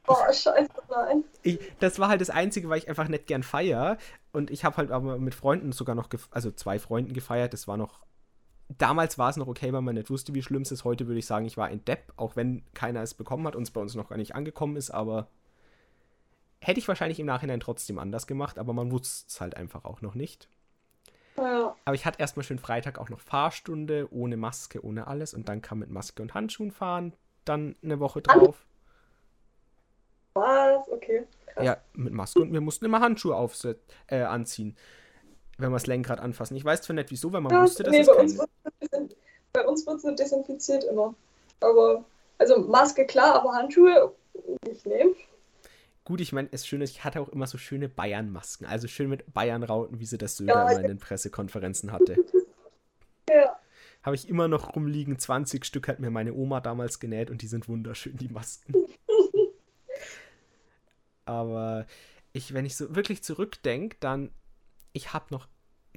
Oh, 0.09 0.16
scheiße, 0.33 0.70
nein. 0.89 1.24
Ich, 1.43 1.59
das 1.79 1.99
war 1.99 2.09
halt 2.09 2.22
das 2.22 2.31
Einzige, 2.31 2.70
weil 2.70 2.79
ich 2.79 2.89
einfach 2.89 3.09
nicht 3.09 3.27
gern 3.27 3.43
feier. 3.43 3.99
Und 4.33 4.51
ich 4.51 4.64
habe 4.64 4.79
halt 4.79 4.91
aber 4.91 5.18
mit 5.18 5.35
Freunden 5.35 5.72
sogar 5.72 5.95
noch, 5.95 6.09
also 6.31 6.51
zwei 6.51 6.79
Freunden 6.79 7.12
gefeiert. 7.12 7.53
Das 7.53 7.68
war 7.68 7.77
noch 7.77 8.01
damals 8.79 9.18
war 9.18 9.29
es 9.29 9.37
noch 9.37 9.47
okay, 9.47 9.72
weil 9.72 9.83
man 9.83 9.95
nicht 9.95 10.11
wusste, 10.11 10.35
wie 10.35 10.43
schlimm 10.43 10.62
es 10.62 10.72
ist. 10.72 10.85
Heute 10.85 11.07
würde 11.07 11.18
ich 11.18 11.27
sagen, 11.27 11.45
ich 11.45 11.59
war 11.59 11.66
ein 11.66 11.85
Depp, 11.85 12.14
auch 12.16 12.35
wenn 12.35 12.62
keiner 12.72 13.03
es 13.03 13.12
bekommen 13.12 13.47
hat 13.47 13.57
und 13.57 13.62
es 13.62 13.70
bei 13.70 13.81
uns 13.81 13.95
noch 13.95 14.09
gar 14.09 14.16
nicht 14.16 14.35
angekommen 14.35 14.77
ist, 14.77 14.91
aber 14.91 15.29
hätte 16.61 16.81
ich 16.81 16.89
wahrscheinlich 16.89 17.20
im 17.20 17.27
Nachhinein 17.27 17.61
trotzdem 17.61 17.99
anders 17.99 18.27
gemacht, 18.27 18.59
aber 18.59 18.72
man 18.72 18.91
wusste 18.91 19.27
es 19.29 19.41
halt 19.41 19.57
einfach 19.57 19.85
auch 19.85 20.01
noch 20.01 20.14
nicht. 20.14 20.49
Ja. 21.39 21.74
Aber 21.84 21.95
ich 21.95 22.07
hatte 22.07 22.20
erstmal 22.20 22.45
schön 22.45 22.59
Freitag 22.59 22.99
auch 22.99 23.09
noch 23.09 23.20
Fahrstunde, 23.20 24.09
ohne 24.11 24.37
Maske, 24.37 24.84
ohne 24.84 25.07
alles 25.07 25.34
und 25.34 25.49
dann 25.49 25.62
kam 25.62 25.80
mit 25.80 25.91
Maske 25.91 26.22
und 26.22 26.34
Handschuhen 26.34 26.70
fahren, 26.70 27.14
dann 27.45 27.76
eine 27.82 28.01
Woche 28.01 28.22
drauf. 28.22 28.66
Was? 30.34 30.89
Okay. 30.89 31.26
Krass. 31.47 31.64
Ja, 31.64 31.76
mit 31.93 32.12
Maske 32.12 32.41
und 32.41 32.53
wir 32.53 32.61
mussten 32.61 32.84
immer 32.84 33.01
Handschuhe 33.01 33.34
aufset 33.34 33.80
äh, 34.09 34.22
anziehen 34.22 34.76
wenn 35.59 35.70
wir 35.70 35.76
das 35.76 35.87
Lenkrad 35.87 36.20
anfassen. 36.20 36.57
Ich 36.57 36.64
weiß 36.64 36.82
zwar 36.82 36.95
nicht 36.95 37.11
wieso, 37.11 37.32
weil 37.32 37.41
man 37.41 37.53
ja, 37.53 37.62
wusste, 37.62 37.82
dass 37.82 37.93
nee, 37.93 38.01
es 38.01 38.07
bei, 38.07 38.14
uns 38.14 38.39
kein... 38.91 39.09
bei 39.53 39.66
uns 39.66 39.87
wird 39.87 39.97
es 39.97 40.05
nur 40.05 40.14
desinfiziert 40.14 40.84
immer. 40.84 41.14
Aber, 41.61 42.05
also 42.39 42.59
Maske 42.59 43.07
klar, 43.07 43.37
aber 43.37 43.53
Handschuhe 43.53 44.12
nicht 44.66 44.87
nehmen. 44.87 45.14
Gut, 46.07 46.20
ich 46.20 46.32
meine, 46.32 46.48
es 46.52 46.64
schön 46.64 46.82
ist, 46.82 46.90
ich 46.90 47.02
hatte 47.02 47.20
auch 47.20 47.28
immer 47.30 47.48
so 47.48 47.59
schöne 47.59 47.88
Bayern-Masken, 47.88 48.64
also 48.64 48.86
schön 48.86 49.09
mit 49.09 49.34
Bayern-Rauten, 49.34 49.98
wie 49.98 50.07
sie 50.07 50.18
das 50.18 50.36
Söder 50.36 50.54
ja, 50.54 50.70
immer 50.70 50.80
in 50.80 50.86
den 50.86 50.98
Pressekonferenzen 50.98 51.92
hatte. 51.92 52.16
Ja. 53.28 53.59
Habe 54.04 54.14
ich 54.14 54.28
immer 54.28 54.46
noch 54.46 54.76
rumliegen, 54.76 55.18
20 55.18 55.64
Stück 55.64 55.88
hat 55.88 55.98
mir 55.98 56.11
meine 56.11 56.32
Oma 56.32 56.61
damals 56.61 57.00
genäht 57.00 57.28
und 57.28 57.42
die 57.42 57.48
sind 57.48 57.66
wunderschön, 57.66 58.16
die 58.16 58.28
Masken. 58.28 58.72
Aber 61.24 61.86
ich, 62.32 62.54
wenn 62.54 62.64
ich 62.64 62.76
so 62.76 62.94
wirklich 62.94 63.24
zurückdenke, 63.24 63.96
dann, 63.98 64.30
ich 64.92 65.12
habe 65.12 65.24
noch 65.30 65.48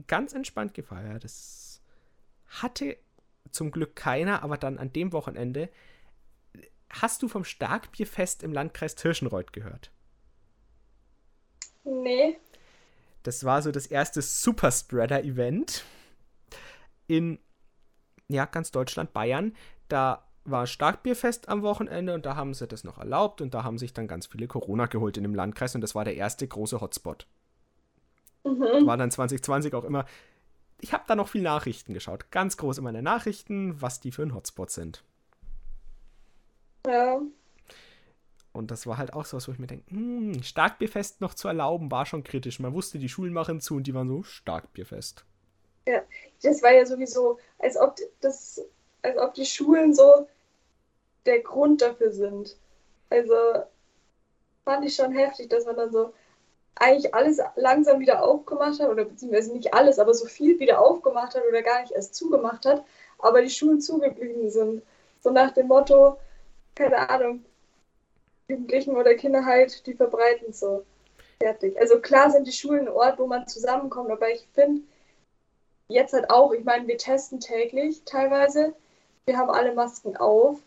ganz 0.08 0.34
entspannt 0.34 0.74
gefeiert. 0.74 1.24
Das 1.24 1.84
hatte 2.48 2.98
zum 3.52 3.70
Glück 3.70 3.96
keiner, 3.96 4.42
aber 4.42 4.58
dann 4.58 4.80
an 4.80 4.92
dem 4.92 5.14
Wochenende. 5.14 5.70
Hast 6.90 7.22
du 7.22 7.28
vom 7.28 7.44
Starkbierfest 7.44 8.42
im 8.42 8.54
Landkreis 8.54 8.96
Tirschenreuth 8.96 9.54
gehört? 9.54 9.92
Nee. 11.84 12.38
Das 13.24 13.44
war 13.44 13.62
so 13.62 13.72
das 13.72 13.88
erste 13.88 14.22
Superspreader-Event 14.22 15.84
in 17.08 17.40
ja, 18.28 18.46
ganz 18.46 18.72
Deutschland, 18.72 19.14
Bayern. 19.14 19.56
Da 19.88 20.24
war 20.46 20.68
Starkbierfest 20.68 21.50
am 21.50 21.62
Wochenende 21.62 22.14
und 22.14 22.26
da 22.26 22.36
haben 22.36 22.54
sie 22.54 22.68
das 22.68 22.84
noch 22.84 22.98
erlaubt 22.98 23.42
und 23.42 23.54
da 23.54 23.64
haben 23.64 23.78
sich 23.78 23.94
dann 23.94 24.08
ganz 24.08 24.28
viele 24.28 24.48
Corona 24.48 24.86
geholt 24.86 25.18
in 25.18 25.24
dem 25.24 25.36
Landkreis 25.36 25.76
und 25.76 25.82
das 25.82 25.96
war 25.96 26.06
der 26.06 26.16
erste 26.16 26.48
große 26.48 26.80
Hotspot. 26.80 27.28
Mhm. 28.44 28.86
War 28.86 28.98
dann 28.98 29.12
2020 29.12 29.74
auch 29.74 29.84
immer. 29.84 30.06
Ich 30.80 30.94
habe 30.94 31.04
da 31.08 31.16
noch 31.16 31.28
viel 31.28 31.42
Nachrichten 31.42 31.94
geschaut. 31.94 32.32
Ganz 32.32 32.56
groß 32.56 32.78
in 32.78 32.84
meine 32.86 33.02
Nachrichten, 33.02 33.82
was 33.82 34.00
die 34.00 34.12
für 34.12 34.24
ein 34.24 34.34
Hotspot 34.34 34.72
sind. 34.72 35.04
Ja. 36.88 37.20
Und 38.52 38.72
das 38.72 38.88
war 38.88 38.98
halt 38.98 39.14
auch 39.14 39.26
so 39.26 39.38
was, 39.38 39.48
wo 39.48 39.52
ich 39.52 39.60
mir 39.60 39.68
denke, 39.68 39.90
hm, 39.92 40.42
Starkbierfest 40.42 41.22
noch 41.22 41.34
zu 41.34 41.48
erlauben, 41.48 41.92
war 41.92 42.06
schon 42.06 42.24
kritisch. 42.24 42.60
Man 42.60 42.74
wusste, 42.74 42.98
die 42.98 43.10
Schulen 43.10 43.34
machen 43.34 43.62
zu 43.62 43.76
und 43.76 43.84
die 43.84 43.94
waren 43.94 44.10
so 44.10 44.24
Starkbierfest. 44.24 45.24
Ja, 45.88 46.02
das 46.42 46.62
war 46.62 46.72
ja 46.72 46.86
sowieso, 46.86 47.40
als 47.60 47.78
ob 47.78 47.96
das, 48.22 48.62
als 49.02 49.18
ob 49.18 49.34
die 49.34 49.46
Schulen 49.46 49.94
so 49.94 50.28
der 51.26 51.40
Grund 51.42 51.82
dafür 51.82 52.12
sind. 52.12 52.58
Also 53.10 53.34
fand 54.66 54.86
ich 54.86 54.96
schon 54.96 55.12
heftig, 55.12 55.50
dass 55.50 55.66
man 55.66 55.76
dann 55.76 55.92
so 55.92 56.14
eigentlich 56.76 57.14
alles 57.14 57.40
langsam 57.56 58.00
wieder 58.00 58.24
aufgemacht 58.24 58.80
hat, 58.80 58.90
oder 58.90 59.06
beziehungsweise 59.06 59.52
nicht 59.54 59.74
alles, 59.74 60.00
aber 60.00 60.14
so 60.14 60.26
viel 60.26 60.60
wieder 60.60 60.80
aufgemacht 60.80 61.36
hat 61.36 61.44
oder 61.48 61.62
gar 61.62 61.82
nicht 61.82 61.92
erst 61.92 62.16
zugemacht 62.16 62.66
hat, 62.66 62.84
aber 63.20 63.42
die 63.42 63.50
Schulen 63.50 63.82
zugeblieben 63.82 64.50
sind. 64.50 64.82
So 65.22 65.32
nach 65.32 65.52
dem 65.52 65.68
Motto, 65.68 66.18
keine 66.76 67.10
Ahnung, 67.10 67.44
Jugendlichen 68.50 68.98
oder 68.98 69.16
Kinder 69.16 69.46
halt, 69.46 69.86
die 69.86 69.94
verbreiten 69.94 70.52
so. 70.52 70.86
Fertig. 71.42 71.80
Also 71.80 72.00
klar 72.00 72.32
sind 72.32 72.48
die 72.48 72.52
Schulen 72.52 72.88
ein 72.88 72.94
Ort, 72.94 73.18
wo 73.18 73.26
man 73.26 73.48
zusammenkommt, 73.48 74.12
aber 74.12 74.30
ich 74.30 74.46
finde 74.54 74.82
jetzt 75.88 76.14
halt 76.14 76.30
auch, 76.30 76.52
ich 76.52 76.66
meine, 76.66 76.88
wir 76.88 76.98
testen 76.98 77.40
täglich 77.40 78.02
teilweise, 78.04 78.74
wir 79.26 79.38
haben 79.38 79.50
alle 79.50 79.74
Masken 79.74 80.18
auf 80.18 80.60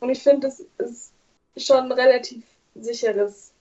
und 0.00 0.10
ich 0.10 0.22
finde, 0.22 0.48
das 0.48 0.60
ist 0.78 1.12
schon 1.56 1.84
ein 1.84 1.92
relativ 1.92 2.44
sicheres 2.74 3.52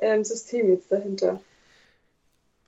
ähm, 0.00 0.24
System 0.24 0.68
jetzt 0.68 0.92
dahinter. 0.92 1.40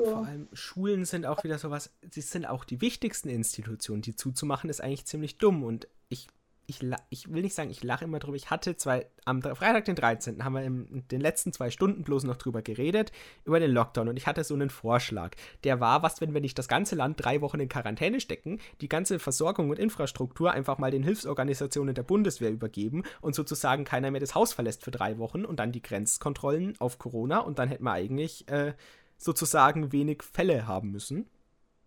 Vor 0.03 0.27
allem 0.27 0.49
Schulen 0.53 1.05
sind 1.05 1.27
auch 1.27 1.45
wieder 1.45 1.59
sowas, 1.59 1.91
sie 2.11 2.23
sind 2.23 2.47
auch 2.47 2.65
die 2.65 2.81
wichtigsten 2.81 3.29
Institutionen, 3.29 4.03
die 4.03 4.17
zuzumachen, 4.17 4.69
ist 4.69 4.81
eigentlich 4.81 5.07
ziemlich 5.07 5.39
dumm. 5.39 5.63
Und 5.63 5.87
ich 6.09 6.27
ich, 6.67 6.81
ich 7.11 7.33
will 7.33 7.43
nicht 7.43 7.55
sagen, 7.55 7.71
ich 7.71 7.83
lache 7.83 8.05
immer 8.05 8.19
drüber. 8.19 8.37
Ich 8.37 8.51
hatte 8.51 8.77
zwei, 8.77 9.07
am 9.25 9.43
Freitag, 9.43 9.85
den 9.85 9.97
13., 9.97 10.45
haben 10.45 10.55
wir 10.55 10.63
in 10.63 11.05
den 11.11 11.21
letzten 11.21 11.53
zwei 11.53 11.71
Stunden 11.71 12.03
bloß 12.03 12.25
noch 12.25 12.37
drüber 12.37 12.63
geredet, 12.63 13.13
über 13.45 13.61
den 13.61 13.71
Lockdown. 13.71 14.09
Und 14.09 14.17
ich 14.17 14.27
hatte 14.27 14.45
so 14.45 14.55
einen 14.55 14.71
Vorschlag. 14.71 15.35
Der 15.65 15.81
war, 15.81 16.03
was, 16.03 16.21
wenn 16.21 16.35
wir 16.35 16.41
nicht 16.41 16.59
das 16.59 16.69
ganze 16.69 16.95
Land 16.95 17.23
drei 17.23 17.41
Wochen 17.41 17.61
in 17.61 17.69
Quarantäne 17.69 18.21
stecken, 18.21 18.59
die 18.81 18.89
ganze 18.89 19.19
Versorgung 19.19 19.71
und 19.71 19.79
Infrastruktur 19.79 20.53
einfach 20.53 20.79
mal 20.79 20.91
den 20.91 21.03
Hilfsorganisationen 21.03 21.95
der 21.95 22.05
Bundeswehr 22.05 22.51
übergeben 22.51 23.03
und 23.21 23.35
sozusagen 23.35 23.85
keiner 23.85 24.11
mehr 24.11 24.21
das 24.21 24.35
Haus 24.35 24.53
verlässt 24.53 24.85
für 24.85 24.91
drei 24.91 25.19
Wochen 25.19 25.45
und 25.45 25.59
dann 25.59 25.73
die 25.73 25.83
Grenzkontrollen 25.83 26.81
auf 26.81 26.99
Corona 26.99 27.41
und 27.41 27.59
dann 27.59 27.69
hätten 27.69 27.85
wir 27.85 27.93
eigentlich 27.93 28.49
äh, 28.49 28.75
sozusagen 29.19 29.93
wenig 29.93 30.23
Fälle 30.23 30.67
haben 30.67 30.91
müssen. 30.91 31.29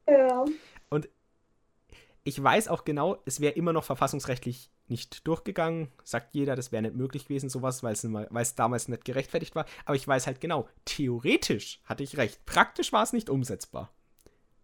Ja. 0.08 0.46
Ich 2.28 2.42
weiß 2.42 2.70
auch 2.70 2.86
genau, 2.86 3.22
es 3.26 3.40
wäre 3.40 3.54
immer 3.54 3.72
noch 3.72 3.84
verfassungsrechtlich 3.84 4.72
nicht 4.88 5.28
durchgegangen. 5.28 5.90
Sagt 6.04 6.34
jeder, 6.34 6.56
das 6.56 6.72
wäre 6.72 6.82
nicht 6.82 6.96
möglich 6.96 7.28
gewesen, 7.28 7.50
sowas, 7.50 7.84
weil 7.84 7.94
es 7.94 8.56
damals 8.56 8.88
nicht 8.88 9.06
gerechtfertigt 9.06 9.54
war. 9.54 9.68
Aber 9.86 9.96
ich 9.96 10.08
weiß 10.08 10.26
halt 10.26 10.42
genau, 10.42 10.68
theoretisch 10.86 11.82
hatte 11.86 12.02
ich 12.02 12.18
recht. 12.18 12.44
Praktisch 12.48 12.92
war 12.92 13.04
es 13.04 13.14
nicht 13.14 13.30
umsetzbar. 13.30 13.92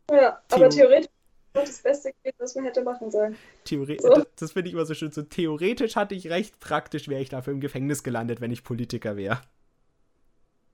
Ja, 0.10 0.42
Theo 0.50 0.58
aber 0.58 0.70
theoretisch 0.72 1.12
war 1.54 1.64
das 1.64 1.84
Beste 1.84 2.14
gewesen, 2.14 2.36
was 2.40 2.56
man 2.56 2.64
hätte 2.66 2.82
machen 2.82 3.12
sollen. 3.12 3.38
Theore 3.64 3.96
so. 4.00 4.10
Das, 4.10 4.26
das 4.38 4.52
finde 4.54 4.70
ich 4.70 4.74
immer 4.74 4.86
so 4.86 4.96
schön. 4.96 5.12
So 5.12 5.22
theoretisch 5.22 5.96
hatte 5.96 6.16
ich 6.16 6.32
recht, 6.32 6.60
praktisch 6.60 7.10
wäre 7.10 7.22
ich 7.22 7.30
dafür 7.30 7.54
im 7.54 7.62
Gefängnis 7.62 8.02
gelandet, 8.02 8.42
wenn 8.42 8.50
ich 8.50 8.64
Politiker 8.64 9.18
wäre. 9.18 9.40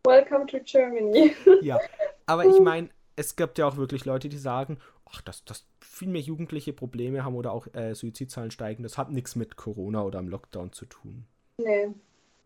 Welcome 0.06 0.46
to 0.46 0.60
Germany. 0.64 1.36
ja, 1.62 1.80
aber 2.26 2.46
ich 2.46 2.60
meine, 2.62 2.90
es 3.18 3.36
gibt 3.36 3.58
ja 3.58 3.68
auch 3.68 3.76
wirklich 3.76 4.06
Leute, 4.06 4.30
die 4.30 4.38
sagen, 4.38 4.80
ach, 5.12 5.22
dass, 5.22 5.44
dass 5.44 5.66
viel 5.98 6.10
mehr 6.10 6.22
Jugendliche 6.22 6.74
Probleme 6.74 7.24
haben 7.26 7.36
oder 7.36 7.52
auch 7.52 7.68
äh, 7.74 7.93
Suizidzahlen 7.95 8.52
steigen, 8.52 8.84
das 8.84 8.98
hat 8.98 9.12
nichts 9.12 9.36
mit 9.36 9.56
Corona 9.56 10.04
oder 10.04 10.20
am 10.20 10.28
Lockdown 10.28 10.72
zu 10.72 10.86
tun. 10.86 11.26
Nee. 11.58 11.89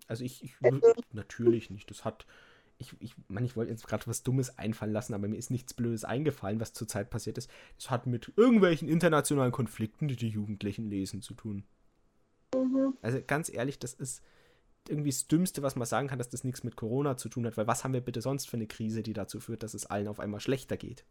Also 0.08 0.24
ich, 0.24 0.43
ich 0.43 0.56
also. 0.62 0.93
natürlich 1.12 1.70
nicht. 1.70 1.89
Das 1.89 2.06
hat, 2.06 2.26
ich, 2.78 2.95
ich 2.99 3.16
meine, 3.28 3.45
ich 3.45 3.56
wollte 3.56 3.72
jetzt 3.72 3.88
gerade 3.88 4.08
was 4.08 4.24
Dummes 4.24 4.58
einfallen 4.58 4.93
lassen, 4.93 5.14
aber 5.14 5.28
mir 5.28 5.38
ist 5.38 5.52
nichts 5.52 5.74
Blödes 5.74 6.04
eingefallen, 6.04 6.60
was 6.60 6.74
zurzeit 6.74 7.10
passiert 7.10 7.38
ist. 7.38 7.49
Das 7.78 7.89
hat 7.89 8.08
mit 8.08 8.32
irgendwelchen 8.36 8.88
internationalen 8.88 9.52
Konflikten, 9.52 10.08
die 10.08 10.16
die 10.16 10.30
Jugendlichen 10.30 10.89
lesen, 10.89 11.22
zu 11.22 11.34
tun. 11.34 11.64
Mhm. 12.56 12.93
Also 13.02 13.20
ganz 13.26 13.54
ehrlich, 13.54 13.80
das 13.80 13.93
ist 13.93 14.24
irgendwie 14.89 15.12
das 15.12 15.28
Dümmste, 15.28 15.62
was 15.62 15.76
man 15.76 15.86
sagen 15.86 16.08
kann, 16.08 16.18
dass 16.18 16.30
das 16.30 16.43
nichts 16.43 16.64
mit 16.64 16.76
Corona 16.76 17.18
zu 17.18 17.30
tun 17.30 17.45
hat, 17.45 17.56
weil 17.56 17.68
was 17.68 17.84
haben 17.84 17.93
wir 17.93 18.02
bitte 18.02 18.22
sonst 18.22 18.49
für 18.49 18.58
eine 18.58 18.68
Krise, 18.68 19.04
die 19.04 19.14
dazu 19.14 19.39
führt, 19.39 19.64
dass 19.64 19.74
es 19.74 19.86
allen 19.86 20.08
auf 20.08 20.20
einmal 20.20 20.39
schlechter 20.39 20.78
geht? 20.78 21.06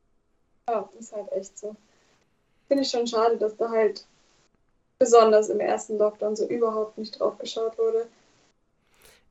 Ja, 0.68 0.88
ist 0.98 1.12
halt 1.12 1.30
echt 1.32 1.58
so. 1.58 1.76
Finde 2.70 2.84
ich 2.84 2.90
schon 2.90 3.08
schade, 3.08 3.36
dass 3.36 3.56
da 3.56 3.68
halt 3.68 4.06
besonders 5.00 5.48
im 5.48 5.58
ersten 5.58 5.98
Lockdown 5.98 6.36
so 6.36 6.46
überhaupt 6.46 6.98
nicht 6.98 7.18
drauf 7.18 7.36
geschaut 7.36 7.76
wurde. 7.76 8.06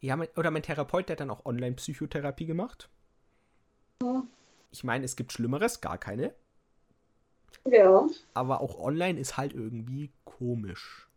Ja, 0.02 0.18
mein, 0.18 0.28
oder 0.36 0.52
mein 0.52 0.62
Therapeut, 0.62 1.08
der 1.08 1.14
hat 1.14 1.22
dann 1.22 1.30
auch 1.30 1.46
Online-Psychotherapie 1.46 2.48
gemacht. 2.48 2.90
Ja. 4.04 4.24
Ich 4.74 4.84
meine, 4.84 5.06
es 5.06 5.16
gibt 5.16 5.32
Schlimmeres, 5.32 5.80
gar 5.80 5.98
keine. 5.98 6.34
Ja. 7.64 8.10
Aber 8.34 8.60
auch 8.60 8.78
online 8.78 9.18
ist 9.18 9.38
halt 9.38 9.54
irgendwie 9.54 10.12
komisch. 10.26 11.08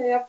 Ja. 0.00 0.26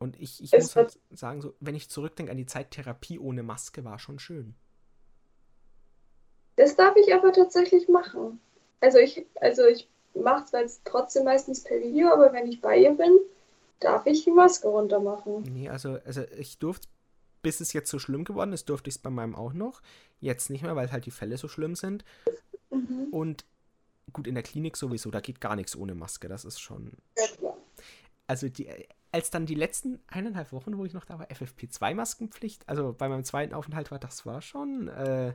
Und 0.00 0.20
ich, 0.20 0.42
ich 0.42 0.50
muss 0.50 0.74
halt 0.74 0.98
sagen, 1.12 1.40
so, 1.40 1.54
wenn 1.60 1.76
ich 1.76 1.88
zurückdenke 1.88 2.32
an 2.32 2.36
die 2.36 2.46
Zeit, 2.46 2.72
Therapie 2.72 3.20
ohne 3.20 3.44
Maske 3.44 3.84
war 3.84 4.00
schon 4.00 4.18
schön. 4.18 4.56
Das 6.56 6.74
darf 6.74 6.96
ich 6.96 7.14
aber 7.14 7.32
tatsächlich 7.32 7.88
machen. 7.88 8.40
Also 8.82 8.98
ich, 8.98 9.24
also 9.40 9.64
ich 9.64 9.88
mache 10.14 10.44
es 10.44 10.50
jetzt 10.52 10.82
trotzdem 10.84 11.24
meistens 11.24 11.62
per 11.62 11.80
Video, 11.80 12.12
aber 12.12 12.32
wenn 12.32 12.48
ich 12.48 12.60
bei 12.60 12.76
ihr 12.76 12.92
bin, 12.92 13.16
darf 13.80 14.04
ich 14.06 14.24
die 14.24 14.32
Maske 14.32 14.68
runter 14.68 15.00
machen. 15.00 15.42
Nee, 15.42 15.68
also, 15.68 15.98
also 16.04 16.22
ich 16.36 16.58
durfte, 16.58 16.88
bis 17.42 17.60
es 17.60 17.72
jetzt 17.72 17.90
so 17.90 17.98
schlimm 17.98 18.24
geworden 18.24 18.52
ist, 18.52 18.68
durfte 18.68 18.88
ich 18.88 18.96
es 18.96 19.02
bei 19.02 19.10
meinem 19.10 19.36
auch 19.36 19.52
noch. 19.52 19.82
Jetzt 20.20 20.50
nicht 20.50 20.62
mehr, 20.62 20.76
weil 20.76 20.90
halt 20.90 21.06
die 21.06 21.12
Fälle 21.12 21.38
so 21.38 21.46
schlimm 21.48 21.76
sind. 21.76 22.04
Mhm. 22.70 23.08
Und 23.12 23.44
gut, 24.12 24.26
in 24.26 24.34
der 24.34 24.42
Klinik 24.42 24.76
sowieso, 24.76 25.12
da 25.12 25.20
geht 25.20 25.40
gar 25.40 25.54
nichts 25.54 25.76
ohne 25.76 25.94
Maske, 25.94 26.28
das 26.28 26.44
ist 26.44 26.60
schon. 26.60 26.92
Ja, 27.16 27.54
also 28.26 28.48
die, 28.48 28.68
als 29.12 29.30
dann 29.30 29.46
die 29.46 29.54
letzten 29.54 30.00
eineinhalb 30.08 30.52
Wochen, 30.52 30.76
wo 30.76 30.84
ich 30.84 30.92
noch 30.92 31.04
da 31.04 31.20
war, 31.20 31.26
FFP2-Maskenpflicht, 31.26 32.62
also 32.66 32.92
bei 32.92 33.08
meinem 33.08 33.24
zweiten 33.24 33.54
Aufenthalt 33.54 33.92
war, 33.92 33.98
das 34.00 34.26
war 34.26 34.42
schon, 34.42 34.88
äh, 34.88 35.34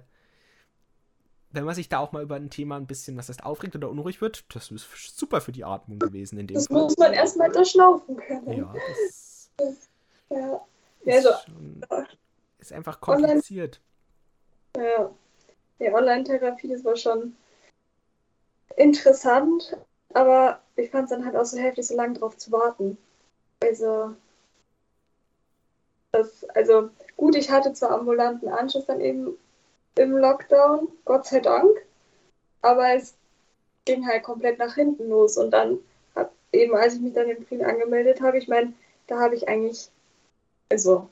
wenn 1.52 1.64
man 1.64 1.76
sich 1.76 1.90
da 1.90 2.00
auch 2.00 2.12
mal 2.12 2.24
über 2.24 2.36
ein 2.36 2.50
Thema 2.50 2.76
ein 2.78 2.88
bisschen, 2.88 3.18
was 3.18 3.30
heißt, 3.30 3.44
aufregt 3.44 3.76
oder 3.76 3.90
unruhig 3.90 4.22
wird, 4.22 4.44
das 4.54 4.72
ist 4.72 5.18
super 5.18 5.42
für 5.42 5.52
die 5.52 5.64
Atmung 5.64 6.00
gewesen 6.00 6.38
in 6.38 6.48
dem 6.48 6.56
Das 6.56 6.68
Fall. 6.68 6.82
muss 6.82 6.98
man 6.98 7.14
erstmal 7.14 7.52
durchlaufen 7.52 8.18
können. 8.18 8.58
Ja, 8.58 8.74
das 8.78 9.50
ja. 10.30 10.62
Ist, 11.02 11.26
also, 11.26 11.30
schon, 11.46 11.86
ist 12.60 12.74
einfach 12.74 13.00
kompliziert. 13.00 13.82
Online, 14.76 14.92
ja. 14.92 15.12
Die 15.80 15.94
Online-Therapie, 15.94 16.68
das 16.70 16.84
war 16.84 16.96
schon 16.96 17.36
interessant, 18.76 19.78
aber 20.14 20.60
ich 20.76 20.90
fand 20.90 21.06
es 21.06 21.12
dann 21.12 21.26
halt 21.26 21.36
auch 21.36 21.46
so 21.46 21.58
heftig, 21.58 21.88
so 21.88 21.96
lange 21.96 22.14
drauf 22.18 22.36
zu 22.38 22.52
warten. 22.52 22.98
Also, 23.64 24.16
das, 26.12 26.44
also 26.50 26.90
gut, 27.16 27.36
ich 27.36 27.50
hatte 27.52 27.74
zwar 27.74 27.92
ambulanten 27.92 28.50
Anschluss 28.50 28.86
dann 28.86 29.02
eben 29.02 29.38
im 29.98 30.18
Lockdown, 30.18 30.88
Gott 31.06 31.26
sei 31.26 31.40
Dank, 31.40 31.70
aber 32.62 32.94
es 32.94 33.16
ging 33.86 34.06
halt 34.08 34.24
komplett 34.24 34.60
nach 34.60 34.76
hinten 34.76 35.10
los 35.10 35.38
und 35.38 35.52
dann 35.52 35.80
hab, 36.16 36.32
eben 36.52 36.76
als 36.76 36.96
ich 36.96 37.02
mich 37.02 37.14
dann 37.14 37.30
im 37.30 37.46
Frieden 37.46 37.66
angemeldet 37.66 38.22
habe, 38.22 38.38
ich 38.38 38.48
meine, 38.48 38.74
da 39.08 39.20
habe 39.20 39.36
ich 39.36 39.48
eigentlich, 39.48 39.90
also 40.70 41.10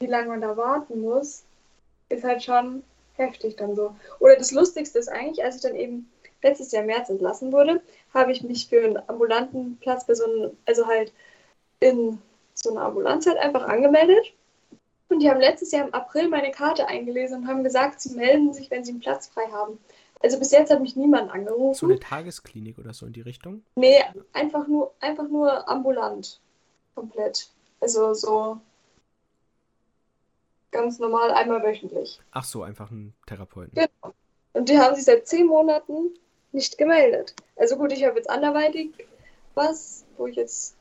wie 0.00 0.06
lange 0.06 0.28
man 0.28 0.40
da 0.40 0.56
warten 0.56 1.00
muss, 1.00 1.44
ist 2.08 2.24
halt 2.24 2.42
schon 2.42 2.82
heftig 3.14 3.56
dann 3.56 3.74
so. 3.74 3.94
Oder 4.20 4.36
das 4.36 4.52
Lustigste 4.52 4.98
ist 4.98 5.08
eigentlich, 5.08 5.44
als 5.44 5.56
ich 5.56 5.62
dann 5.62 5.74
eben 5.74 6.10
letztes 6.42 6.72
Jahr 6.72 6.82
im 6.82 6.86
März 6.86 7.10
entlassen 7.10 7.52
wurde, 7.52 7.80
habe 8.14 8.32
ich 8.32 8.42
mich 8.42 8.68
für 8.68 8.84
einen 8.84 8.98
ambulanten 9.08 9.78
Platz 9.80 10.06
bei 10.06 10.14
so 10.14 10.24
einem, 10.24 10.56
also 10.66 10.86
halt 10.86 11.12
in 11.80 12.18
so 12.54 12.70
einer 12.70 12.82
Ambulanz 12.82 13.26
halt 13.26 13.38
einfach 13.38 13.64
angemeldet. 13.64 14.32
Und 15.08 15.20
die 15.20 15.30
haben 15.30 15.40
letztes 15.40 15.72
Jahr 15.72 15.86
im 15.86 15.94
April 15.94 16.28
meine 16.28 16.50
Karte 16.50 16.86
eingelesen 16.86 17.40
und 17.40 17.48
haben 17.48 17.64
gesagt, 17.64 18.00
sie 18.00 18.14
melden 18.14 18.52
sich, 18.52 18.70
wenn 18.70 18.84
sie 18.84 18.92
einen 18.92 19.00
Platz 19.00 19.28
frei 19.28 19.46
haben. 19.50 19.78
Also 20.20 20.38
bis 20.38 20.50
jetzt 20.50 20.70
hat 20.70 20.80
mich 20.80 20.96
niemand 20.96 21.30
angerufen. 21.30 21.78
So 21.78 21.86
eine 21.86 21.98
Tagesklinik 21.98 22.78
oder 22.78 22.92
so 22.92 23.06
in 23.06 23.12
die 23.12 23.20
Richtung? 23.20 23.62
Nee, 23.76 24.02
einfach 24.32 24.66
nur, 24.66 24.92
einfach 25.00 25.28
nur 25.28 25.68
ambulant. 25.68 26.40
Komplett. 26.94 27.48
Also 27.80 28.12
so 28.14 28.60
ganz 30.70 30.98
normal 30.98 31.30
einmal 31.30 31.62
wöchentlich. 31.62 32.20
Ach 32.32 32.44
so, 32.44 32.62
einfach 32.62 32.90
ein 32.90 33.14
Therapeuten. 33.26 33.74
Genau. 33.74 34.14
Und 34.52 34.68
die 34.68 34.78
haben 34.78 34.94
sich 34.94 35.04
seit 35.04 35.26
zehn 35.26 35.46
Monaten 35.46 36.10
nicht 36.52 36.78
gemeldet. 36.78 37.34
Also 37.56 37.76
gut, 37.76 37.92
ich 37.92 38.04
habe 38.04 38.16
jetzt 38.16 38.28
anderweitig 38.28 38.90
was, 39.54 40.04
wo 40.16 40.26
ich 40.26 40.36
jetzt 40.36 40.76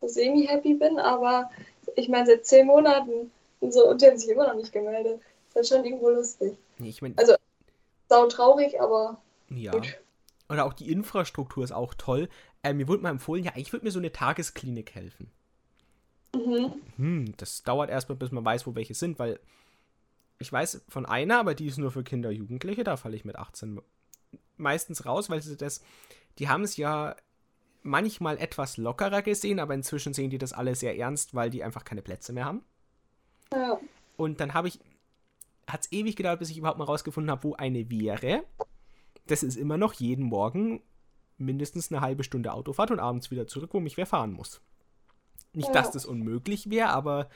semi-happy 0.00 0.74
bin, 0.74 0.98
aber 0.98 1.50
ich 1.96 2.08
meine, 2.08 2.26
seit 2.26 2.46
zehn 2.46 2.66
Monaten 2.66 3.30
so 3.60 3.88
und 3.88 4.00
die 4.00 4.06
haben 4.06 4.18
sich 4.18 4.28
immer 4.28 4.46
noch 4.46 4.54
nicht 4.54 4.72
gemeldet. 4.72 5.20
Das 5.54 5.66
ist 5.66 5.70
halt 5.70 5.82
schon 5.82 5.84
irgendwo 5.84 6.10
lustig. 6.10 6.56
Nee, 6.78 6.90
ich 6.90 7.02
mein, 7.02 7.16
Also, 7.18 7.34
sau 8.08 8.26
traurig, 8.26 8.80
aber 8.80 9.20
ja. 9.50 9.72
gut. 9.72 9.98
Oder 10.48 10.64
auch 10.64 10.72
die 10.72 10.90
Infrastruktur 10.90 11.64
ist 11.64 11.72
auch 11.72 11.94
toll. 11.94 12.28
Äh, 12.62 12.72
mir 12.72 12.88
wurde 12.88 13.02
mal 13.02 13.10
empfohlen, 13.10 13.44
ja, 13.44 13.52
eigentlich 13.52 13.72
würde 13.72 13.84
mir 13.84 13.92
so 13.92 13.98
eine 13.98 14.12
Tagesklinik 14.12 14.94
helfen. 14.94 15.30
Mhm. 16.34 16.74
Hm, 16.96 17.34
das 17.36 17.62
dauert 17.62 17.90
erstmal, 17.90 18.16
bis 18.16 18.32
man 18.32 18.44
weiß, 18.44 18.66
wo 18.66 18.74
welche 18.74 18.94
sind, 18.94 19.18
weil 19.18 19.40
ich 20.38 20.52
weiß 20.52 20.82
von 20.88 21.06
einer, 21.06 21.38
aber 21.38 21.54
die 21.54 21.66
ist 21.66 21.78
nur 21.78 21.90
für 21.90 22.04
Kinder 22.04 22.30
Jugendliche, 22.30 22.84
da 22.84 22.96
falle 22.96 23.16
ich 23.16 23.24
mit 23.24 23.36
18 23.36 23.80
meistens 24.56 25.04
raus, 25.04 25.30
weil 25.30 25.42
sie 25.42 25.56
das, 25.56 25.82
die 26.38 26.48
haben 26.48 26.62
es 26.62 26.76
ja 26.76 27.16
manchmal 27.82 28.38
etwas 28.38 28.76
lockerer 28.76 29.22
gesehen, 29.22 29.60
aber 29.60 29.74
inzwischen 29.74 30.14
sehen 30.14 30.30
die 30.30 30.38
das 30.38 30.52
alle 30.52 30.74
sehr 30.74 30.96
ernst, 30.96 31.34
weil 31.34 31.50
die 31.50 31.64
einfach 31.64 31.84
keine 31.84 32.02
Plätze 32.02 32.32
mehr 32.32 32.44
haben. 32.44 32.64
Ja. 33.52 33.78
Und 34.16 34.40
dann 34.40 34.54
habe 34.54 34.68
ich, 34.68 34.80
hat 35.66 35.82
es 35.82 35.92
ewig 35.92 36.16
gedauert, 36.16 36.38
bis 36.38 36.50
ich 36.50 36.58
überhaupt 36.58 36.78
mal 36.78 36.84
rausgefunden 36.84 37.30
habe, 37.30 37.44
wo 37.44 37.54
eine 37.54 37.90
wäre. 37.90 38.44
Das 39.26 39.42
ist 39.42 39.56
immer 39.56 39.76
noch 39.76 39.92
jeden 39.94 40.24
Morgen 40.24 40.82
mindestens 41.36 41.92
eine 41.92 42.00
halbe 42.00 42.24
Stunde 42.24 42.52
Autofahrt 42.52 42.90
und 42.90 43.00
abends 43.00 43.30
wieder 43.30 43.46
zurück, 43.46 43.70
wo 43.72 43.80
mich 43.80 43.96
wer 43.96 44.06
fahren 44.06 44.32
muss. 44.32 44.60
Nicht, 45.52 45.74
dass 45.74 45.90
das 45.90 46.04
unmöglich 46.04 46.70
wäre, 46.70 46.90
aber 46.90 47.28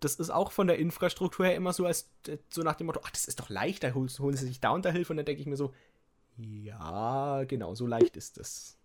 das 0.00 0.16
ist 0.16 0.30
auch 0.30 0.50
von 0.50 0.66
der 0.66 0.78
Infrastruktur 0.78 1.46
her 1.46 1.54
immer 1.54 1.72
so, 1.72 1.86
als 1.86 2.10
so 2.48 2.62
nach 2.62 2.74
dem 2.74 2.86
Motto, 2.86 3.00
ach, 3.04 3.10
das 3.10 3.26
ist 3.26 3.38
doch 3.38 3.48
leicht, 3.48 3.84
da 3.84 3.92
holen, 3.92 4.08
holen 4.18 4.36
sie 4.36 4.46
sich 4.46 4.60
da 4.60 4.70
unter 4.70 4.90
Hilfe 4.90 5.12
und 5.12 5.18
dann 5.18 5.26
denke 5.26 5.40
ich 5.40 5.46
mir 5.46 5.56
so, 5.56 5.72
ja, 6.36 7.44
genau, 7.44 7.74
so 7.74 7.86
leicht 7.86 8.16
ist 8.16 8.38
das. 8.38 8.78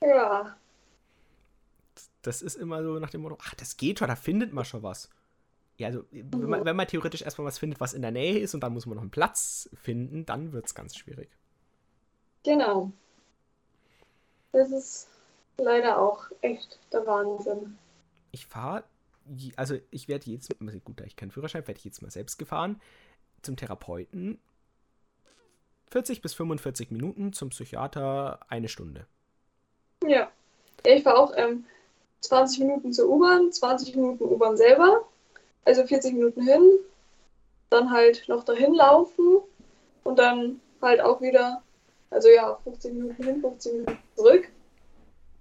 Ja. 0.00 0.56
Das 2.22 2.42
ist 2.42 2.56
immer 2.56 2.82
so 2.82 2.98
nach 2.98 3.10
dem 3.10 3.22
Motto, 3.22 3.38
ach, 3.40 3.54
das 3.54 3.76
geht 3.76 4.00
schon, 4.00 4.08
da 4.08 4.16
findet 4.16 4.52
man 4.52 4.64
schon 4.64 4.82
was. 4.82 5.08
Ja, 5.78 5.88
also, 5.88 6.04
wenn 6.10 6.48
man, 6.48 6.64
wenn 6.64 6.76
man 6.76 6.86
theoretisch 6.86 7.22
erstmal 7.22 7.46
was 7.46 7.58
findet, 7.58 7.80
was 7.80 7.92
in 7.92 8.02
der 8.02 8.10
Nähe 8.10 8.38
ist 8.38 8.54
und 8.54 8.62
dann 8.62 8.72
muss 8.72 8.86
man 8.86 8.96
noch 8.96 9.02
einen 9.02 9.10
Platz 9.10 9.68
finden, 9.74 10.24
dann 10.24 10.52
wird 10.52 10.66
es 10.66 10.74
ganz 10.74 10.96
schwierig. 10.96 11.28
Genau. 12.44 12.92
Das 14.52 14.70
ist 14.70 15.08
leider 15.58 15.98
auch 16.00 16.24
echt 16.40 16.78
der 16.92 17.06
Wahnsinn. 17.06 17.76
Ich 18.32 18.46
fahre, 18.46 18.84
also 19.56 19.76
ich 19.90 20.08
werde 20.08 20.30
jetzt, 20.30 20.54
also 20.60 20.78
gut, 20.80 21.00
da 21.00 21.04
ich 21.04 21.16
keinen 21.16 21.30
Führerschein, 21.30 21.66
werde 21.66 21.78
ich 21.78 21.84
jetzt 21.84 22.00
mal 22.00 22.10
selbst 22.10 22.38
gefahren 22.38 22.80
zum 23.42 23.56
Therapeuten 23.56 24.38
40 25.90 26.20
bis 26.20 26.34
45 26.34 26.90
Minuten, 26.90 27.32
zum 27.32 27.50
Psychiater 27.50 28.40
eine 28.48 28.68
Stunde. 28.68 29.06
Ja. 30.02 30.30
ja 30.84 30.94
ich 30.94 31.04
war 31.04 31.18
auch 31.18 31.32
ähm, 31.36 31.64
20 32.20 32.60
Minuten 32.60 32.92
zur 32.92 33.08
U-Bahn, 33.08 33.52
20 33.52 33.94
Minuten 33.94 34.24
U-Bahn 34.24 34.56
selber, 34.56 35.04
also 35.66 35.86
40 35.86 36.14
Minuten 36.14 36.42
hin, 36.42 36.62
dann 37.70 37.90
halt 37.90 38.24
noch 38.28 38.44
dahin 38.44 38.72
laufen 38.72 39.40
und 40.04 40.18
dann 40.18 40.60
halt 40.80 41.00
auch 41.00 41.20
wieder, 41.20 41.62
also 42.10 42.28
ja, 42.28 42.58
50 42.64 42.94
Minuten 42.94 43.22
hin, 43.22 43.40
50 43.40 43.72
Minuten 43.72 43.98
zurück, 44.14 44.48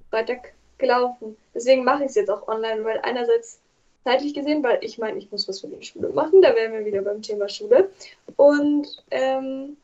weiter 0.10 0.38
gelaufen. 0.78 1.38
Deswegen 1.54 1.84
mache 1.84 2.04
ich 2.04 2.10
es 2.10 2.16
jetzt 2.16 2.30
auch 2.30 2.48
online, 2.48 2.84
weil 2.84 3.00
einerseits 3.04 3.60
zeitlich 4.04 4.34
gesehen, 4.34 4.64
weil 4.64 4.80
ich 4.82 4.98
meine, 4.98 5.18
ich 5.18 5.32
muss 5.32 5.48
was 5.48 5.62
für 5.62 5.68
die 5.68 5.86
Schule 5.86 6.10
machen, 6.10 6.42
da 6.42 6.56
wären 6.56 6.74
wir 6.74 6.86
wieder 6.86 7.02
beim 7.02 7.22
Thema 7.22 7.48
Schule. 7.48 7.90
Und 8.36 8.88
ähm, 9.12 9.78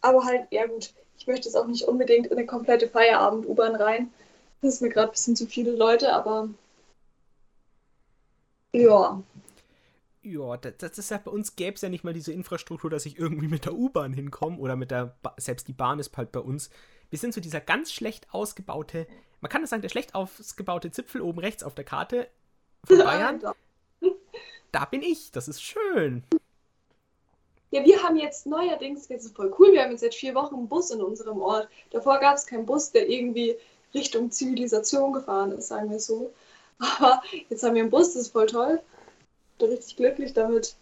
aber 0.00 0.24
halt, 0.24 0.46
ja 0.50 0.66
gut, 0.66 0.92
ich 1.18 1.26
möchte 1.26 1.48
jetzt 1.48 1.56
auch 1.56 1.66
nicht 1.66 1.84
unbedingt 1.84 2.26
in 2.26 2.36
eine 2.36 2.46
komplette 2.46 2.88
Feierabend-U-Bahn 2.88 3.76
rein. 3.76 4.12
Das 4.62 4.74
ist 4.74 4.82
mir 4.82 4.88
gerade 4.88 5.08
ein 5.08 5.12
bisschen 5.12 5.36
zu 5.36 5.46
viele 5.46 5.72
Leute, 5.72 6.12
aber 6.12 6.48
ja. 8.72 9.22
Ja, 10.28 10.56
das, 10.56 10.74
das 10.78 10.98
ist 10.98 11.10
ja 11.12 11.18
bei 11.18 11.30
uns 11.30 11.54
gäbe 11.54 11.76
es 11.76 11.82
ja 11.82 11.88
nicht 11.88 12.02
mal 12.02 12.12
diese 12.12 12.32
Infrastruktur, 12.32 12.90
dass 12.90 13.06
ich 13.06 13.16
irgendwie 13.16 13.46
mit 13.46 13.64
der 13.64 13.74
U-Bahn 13.74 14.12
hinkomme 14.12 14.58
oder 14.58 14.74
mit 14.74 14.90
der, 14.90 15.16
ba 15.22 15.32
selbst 15.36 15.68
die 15.68 15.72
Bahn 15.72 16.00
ist 16.00 16.16
halt 16.16 16.32
bei 16.32 16.40
uns. 16.40 16.68
Wir 17.10 17.18
sind 17.20 17.32
so 17.32 17.40
dieser 17.40 17.60
ganz 17.60 17.92
schlecht 17.92 18.26
ausgebaute, 18.34 19.06
man 19.40 19.50
kann 19.50 19.60
das 19.60 19.70
sagen, 19.70 19.82
der 19.82 19.88
schlecht 19.88 20.16
ausgebaute 20.16 20.90
Zipfel 20.90 21.20
oben 21.20 21.38
rechts 21.38 21.62
auf 21.62 21.76
der 21.76 21.84
Karte 21.84 22.28
von 22.84 22.98
Bayern. 22.98 23.40
Da 24.72 24.84
bin 24.84 25.00
ich, 25.00 25.30
das 25.30 25.48
ist 25.48 25.62
schön. 25.62 26.24
Ja, 27.70 27.84
wir 27.84 28.02
haben 28.02 28.16
jetzt 28.16 28.46
neuerdings, 28.46 29.06
das 29.06 29.24
ist 29.24 29.36
voll 29.36 29.54
cool, 29.58 29.72
wir 29.72 29.82
haben 29.82 29.92
jetzt 29.92 30.00
seit 30.00 30.14
vier 30.14 30.34
Wochen 30.34 30.56
einen 30.56 30.68
Bus 30.68 30.90
in 30.90 31.00
unserem 31.00 31.40
Ort. 31.40 31.68
Davor 31.90 32.18
gab 32.18 32.34
es 32.34 32.46
keinen 32.46 32.66
Bus, 32.66 32.90
der 32.90 33.08
irgendwie 33.08 33.56
Richtung 33.94 34.30
Zivilisation 34.30 35.12
gefahren 35.12 35.52
ist, 35.52 35.68
sagen 35.68 35.88
wir 35.90 36.00
so. 36.00 36.32
Aber 36.98 37.22
jetzt 37.48 37.62
haben 37.62 37.74
wir 37.74 37.82
einen 37.82 37.90
Bus, 37.90 38.12
das 38.12 38.22
ist 38.22 38.32
voll 38.32 38.46
toll. 38.46 38.82
Richtig 39.60 39.96
glücklich 39.96 40.32
damit. 40.32 40.76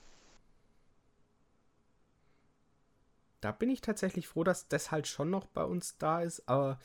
Da 3.40 3.52
bin 3.52 3.68
ich 3.68 3.82
tatsächlich 3.82 4.26
froh, 4.26 4.42
dass 4.42 4.68
das 4.68 4.90
halt 4.90 5.06
schon 5.06 5.30
noch 5.30 5.46
bei 5.46 5.64
uns 5.64 5.98
da 5.98 6.22
ist, 6.22 6.48
aber 6.48 6.78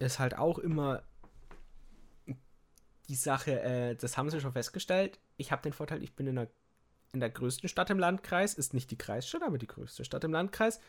ist 0.00 0.18
halt 0.18 0.36
auch 0.36 0.58
immer 0.58 1.02
die 3.08 3.14
Sache, 3.14 3.60
äh, 3.60 3.94
das 3.96 4.16
haben 4.16 4.30
sie 4.30 4.40
schon 4.40 4.52
festgestellt. 4.52 5.18
Ich 5.36 5.52
habe 5.52 5.62
den 5.62 5.72
Vorteil, 5.72 6.02
ich 6.02 6.14
bin 6.14 6.26
in 6.26 6.36
der, 6.36 6.48
in 7.12 7.20
der 7.20 7.30
größten 7.30 7.68
Stadt 7.68 7.90
im 7.90 7.98
Landkreis, 7.98 8.54
ist 8.54 8.74
nicht 8.74 8.90
die 8.90 8.98
Kreisstadt, 8.98 9.42
aber 9.42 9.58
die 9.58 9.66
größte 9.66 10.04
Stadt 10.04 10.24
im 10.24 10.32
Landkreis. 10.32 10.80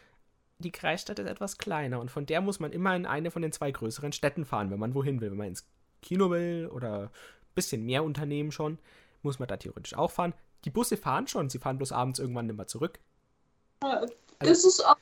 Die 0.59 0.71
Kreisstadt 0.71 1.19
ist 1.19 1.27
etwas 1.27 1.57
kleiner 1.57 1.99
und 1.99 2.11
von 2.11 2.25
der 2.25 2.41
muss 2.41 2.59
man 2.59 2.71
immer 2.71 2.95
in 2.95 3.05
eine 3.05 3.31
von 3.31 3.41
den 3.41 3.51
zwei 3.51 3.71
größeren 3.71 4.11
Städten 4.11 4.45
fahren, 4.45 4.69
wenn 4.69 4.79
man 4.79 4.93
wohin 4.93 5.19
will. 5.19 5.31
Wenn 5.31 5.37
man 5.37 5.47
ins 5.47 5.67
Kino 6.01 6.29
will 6.29 6.69
oder 6.71 7.05
ein 7.05 7.55
bisschen 7.55 7.85
mehr 7.85 8.03
Unternehmen 8.03 8.51
schon, 8.51 8.77
muss 9.23 9.39
man 9.39 9.47
da 9.47 9.57
theoretisch 9.57 9.95
auch 9.95 10.11
fahren. 10.11 10.33
Die 10.65 10.69
Busse 10.69 10.97
fahren 10.97 11.27
schon, 11.27 11.49
sie 11.49 11.59
fahren 11.59 11.77
bloß 11.77 11.91
abends 11.91 12.19
irgendwann 12.19 12.47
nicht 12.47 12.57
mehr 12.57 12.67
zurück. 12.67 12.99
Das 14.39 14.63
ist 14.63 14.85
auch. 14.85 14.97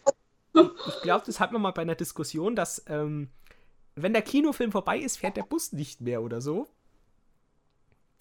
Ich 0.54 1.02
glaube, 1.02 1.26
das 1.26 1.40
hat 1.40 1.52
man 1.52 1.62
mal 1.62 1.72
bei 1.72 1.84
einer 1.84 1.96
Diskussion, 1.96 2.56
dass 2.56 2.84
ähm, 2.88 3.30
wenn 3.96 4.14
der 4.14 4.22
Kinofilm 4.22 4.72
vorbei 4.72 4.98
ist, 4.98 5.18
fährt 5.18 5.38
der 5.38 5.44
Bus 5.44 5.74
nicht 5.74 6.02
mehr 6.02 6.22
oder 6.22 6.42
so. 6.42 6.68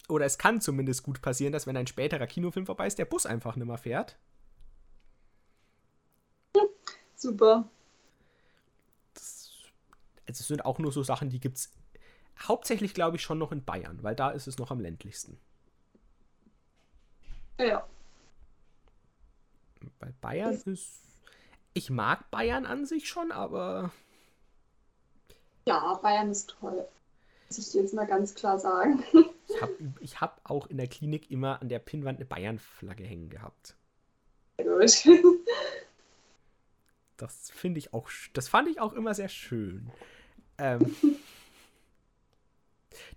Oder 0.07 0.25
es 0.25 0.37
kann 0.37 0.59
zumindest 0.59 1.03
gut 1.03 1.21
passieren, 1.21 1.53
dass 1.53 1.67
wenn 1.67 1.77
ein 1.77 1.87
späterer 1.87 2.27
Kinofilm 2.27 2.65
vorbei 2.65 2.87
ist, 2.87 2.97
der 2.97 3.05
Bus 3.05 3.25
einfach 3.25 3.55
nicht 3.55 3.67
mehr 3.67 3.77
fährt. 3.77 4.17
Super. 7.15 7.69
Das, 9.13 9.51
also 10.27 10.41
es 10.41 10.47
sind 10.47 10.65
auch 10.65 10.79
nur 10.79 10.91
so 10.91 11.03
Sachen, 11.03 11.29
die 11.29 11.39
gibt 11.39 11.57
es 11.57 11.71
hauptsächlich, 12.39 12.93
glaube 12.93 13.17
ich, 13.17 13.21
schon 13.23 13.37
noch 13.37 13.51
in 13.51 13.65
Bayern, 13.65 14.01
weil 14.01 14.15
da 14.15 14.31
ist 14.31 14.47
es 14.47 14.57
noch 14.57 14.71
am 14.71 14.79
ländlichsten. 14.79 15.37
Ja. 17.59 17.85
Bei 19.99 20.11
Bayern 20.21 20.59
ist. 20.65 21.01
Ich 21.73 21.89
mag 21.89 22.31
Bayern 22.31 22.65
an 22.65 22.85
sich 22.85 23.07
schon, 23.07 23.31
aber 23.31 23.91
Ja, 25.65 25.93
Bayern 26.01 26.31
ist 26.31 26.55
toll. 26.59 26.87
Muss 27.47 27.57
ich 27.57 27.71
dir 27.71 27.81
jetzt 27.81 27.93
mal 27.93 28.07
ganz 28.07 28.33
klar 28.33 28.59
sagen. 28.59 29.03
ich 29.47 29.61
habe 29.61 29.77
ich 29.99 30.21
hab 30.21 30.41
auch 30.43 30.67
in 30.67 30.77
der 30.77 30.87
Klinik 30.87 31.29
immer 31.29 31.61
an 31.61 31.69
der 31.69 31.79
Pinnwand 31.79 32.17
eine 32.17 32.25
Bayern-Flagge 32.25 33.03
hängen 33.03 33.29
gehabt. 33.29 33.75
Gut. 34.57 35.05
Das 37.17 37.51
finde 37.51 37.79
ich 37.79 37.93
auch, 37.93 38.09
das 38.31 38.47
fand 38.47 38.69
ich 38.69 38.79
auch 38.79 38.93
immer 38.93 39.13
sehr 39.13 39.27
schön. 39.27 39.91
Ähm, 40.57 40.95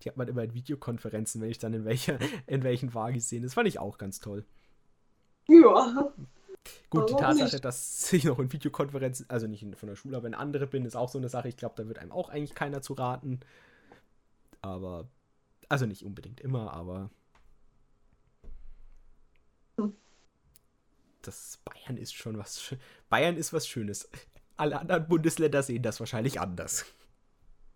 die 0.03 0.09
hat 0.09 0.17
man 0.17 0.29
immer 0.29 0.43
in 0.45 0.55
Videokonferenzen, 0.55 1.41
wenn 1.41 1.51
ich 1.51 1.59
dann 1.59 1.75
in 1.75 1.85
welcher, 1.85 2.19
in 2.47 2.63
welchen 2.63 2.95
war 2.95 3.13
gesehen. 3.13 3.43
Das 3.43 3.55
fand 3.55 3.69
ich 3.69 3.79
auch 3.79 3.99
ganz 3.99 4.21
toll. 4.21 4.45
ja. 5.49 6.13
Gut, 6.91 7.09
die 7.11 7.15
Warum 7.15 7.17
Tatsache, 7.17 7.51
nicht? 7.55 7.65
dass 7.65 8.13
ich 8.13 8.25
noch 8.25 8.39
in 8.39 8.53
Videokonferenzen, 8.53 9.27
also 9.29 9.47
nicht 9.49 9.63
in- 9.63 9.75
von 9.75 9.89
der 9.89 9.97
Schule, 9.97 10.17
aber 10.17 10.29
in 10.29 10.35
andere 10.35 10.67
bin, 10.69 10.85
ist 10.85 10.95
auch 10.97 11.09
so 11.09 11.19
eine 11.19 11.29
Sache. 11.29 11.49
Ich 11.49 11.57
glaube, 11.57 11.75
da 11.77 11.89
wird 11.89 11.99
einem 11.99 12.13
auch 12.13 12.29
eigentlich 12.29 12.55
keiner 12.55 12.83
zu 12.83 12.93
raten. 12.95 13.41
Aber, 14.61 15.09
also 15.69 15.87
nicht 15.87 16.05
unbedingt 16.05 16.41
immer, 16.41 16.73
aber 16.73 17.11
das 21.23 21.59
Bayern 21.65 21.97
ist 21.97 22.15
schon 22.15 22.37
was. 22.39 22.75
Bayern 23.09 23.37
ist 23.37 23.53
was 23.53 23.67
Schönes. 23.69 24.09
Alle 24.57 24.79
anderen 24.81 25.07
Bundesländer 25.09 25.63
sehen 25.63 25.83
das 25.83 26.01
wahrscheinlich 26.01 26.41
anders. 26.41 26.85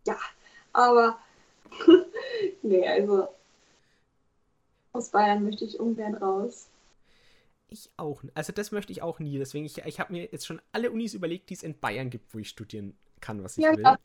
Ja, 0.06 0.16
aber 0.72 1.18
nee, 2.62 2.86
also 2.86 3.28
aus 4.92 5.10
Bayern 5.10 5.44
möchte 5.44 5.64
ich 5.64 5.78
ungern 5.78 6.14
raus. 6.14 6.68
Ich 7.68 7.90
auch. 7.96 8.22
Also 8.34 8.52
das 8.52 8.72
möchte 8.72 8.92
ich 8.92 9.02
auch 9.02 9.18
nie. 9.18 9.38
Deswegen, 9.38 9.66
ich, 9.66 9.78
ich 9.78 10.00
habe 10.00 10.12
mir 10.12 10.28
jetzt 10.30 10.46
schon 10.46 10.60
alle 10.72 10.90
Unis 10.90 11.14
überlegt, 11.14 11.50
die 11.50 11.54
es 11.54 11.62
in 11.62 11.78
Bayern 11.78 12.10
gibt, 12.10 12.32
wo 12.32 12.38
ich 12.38 12.48
studieren 12.48 12.96
kann, 13.20 13.42
was 13.42 13.58
ich 13.58 13.64
ja, 13.64 13.76
will. 13.76 13.82
Ja. 13.82 13.98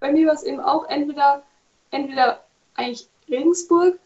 Bei 0.00 0.12
mir 0.12 0.26
war 0.26 0.34
es 0.34 0.42
eben 0.42 0.60
auch 0.60 0.88
entweder, 0.88 1.42
entweder 1.90 2.44
eigentlich 2.74 3.08
Regensburg 3.28 3.98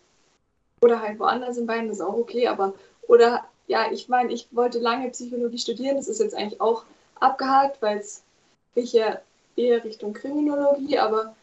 oder 0.80 1.00
halt 1.00 1.18
woanders 1.18 1.58
in 1.58 1.66
Bayern, 1.66 1.88
das 1.88 1.98
ist 1.98 2.02
auch 2.02 2.16
okay, 2.16 2.48
aber 2.48 2.74
oder 3.02 3.44
ja, 3.68 3.90
ich 3.92 4.08
meine, 4.08 4.32
ich 4.32 4.48
wollte 4.50 4.80
lange 4.80 5.10
Psychologie 5.10 5.58
studieren, 5.58 5.96
das 5.96 6.08
ist 6.08 6.20
jetzt 6.20 6.34
eigentlich 6.34 6.60
auch 6.60 6.84
abgehakt, 7.20 7.80
weil 7.80 7.98
es 7.98 8.22
ich 8.74 8.92
ja 8.92 9.20
eher 9.54 9.84
Richtung 9.84 10.12
Kriminologie, 10.12 10.98
aber 10.98 11.36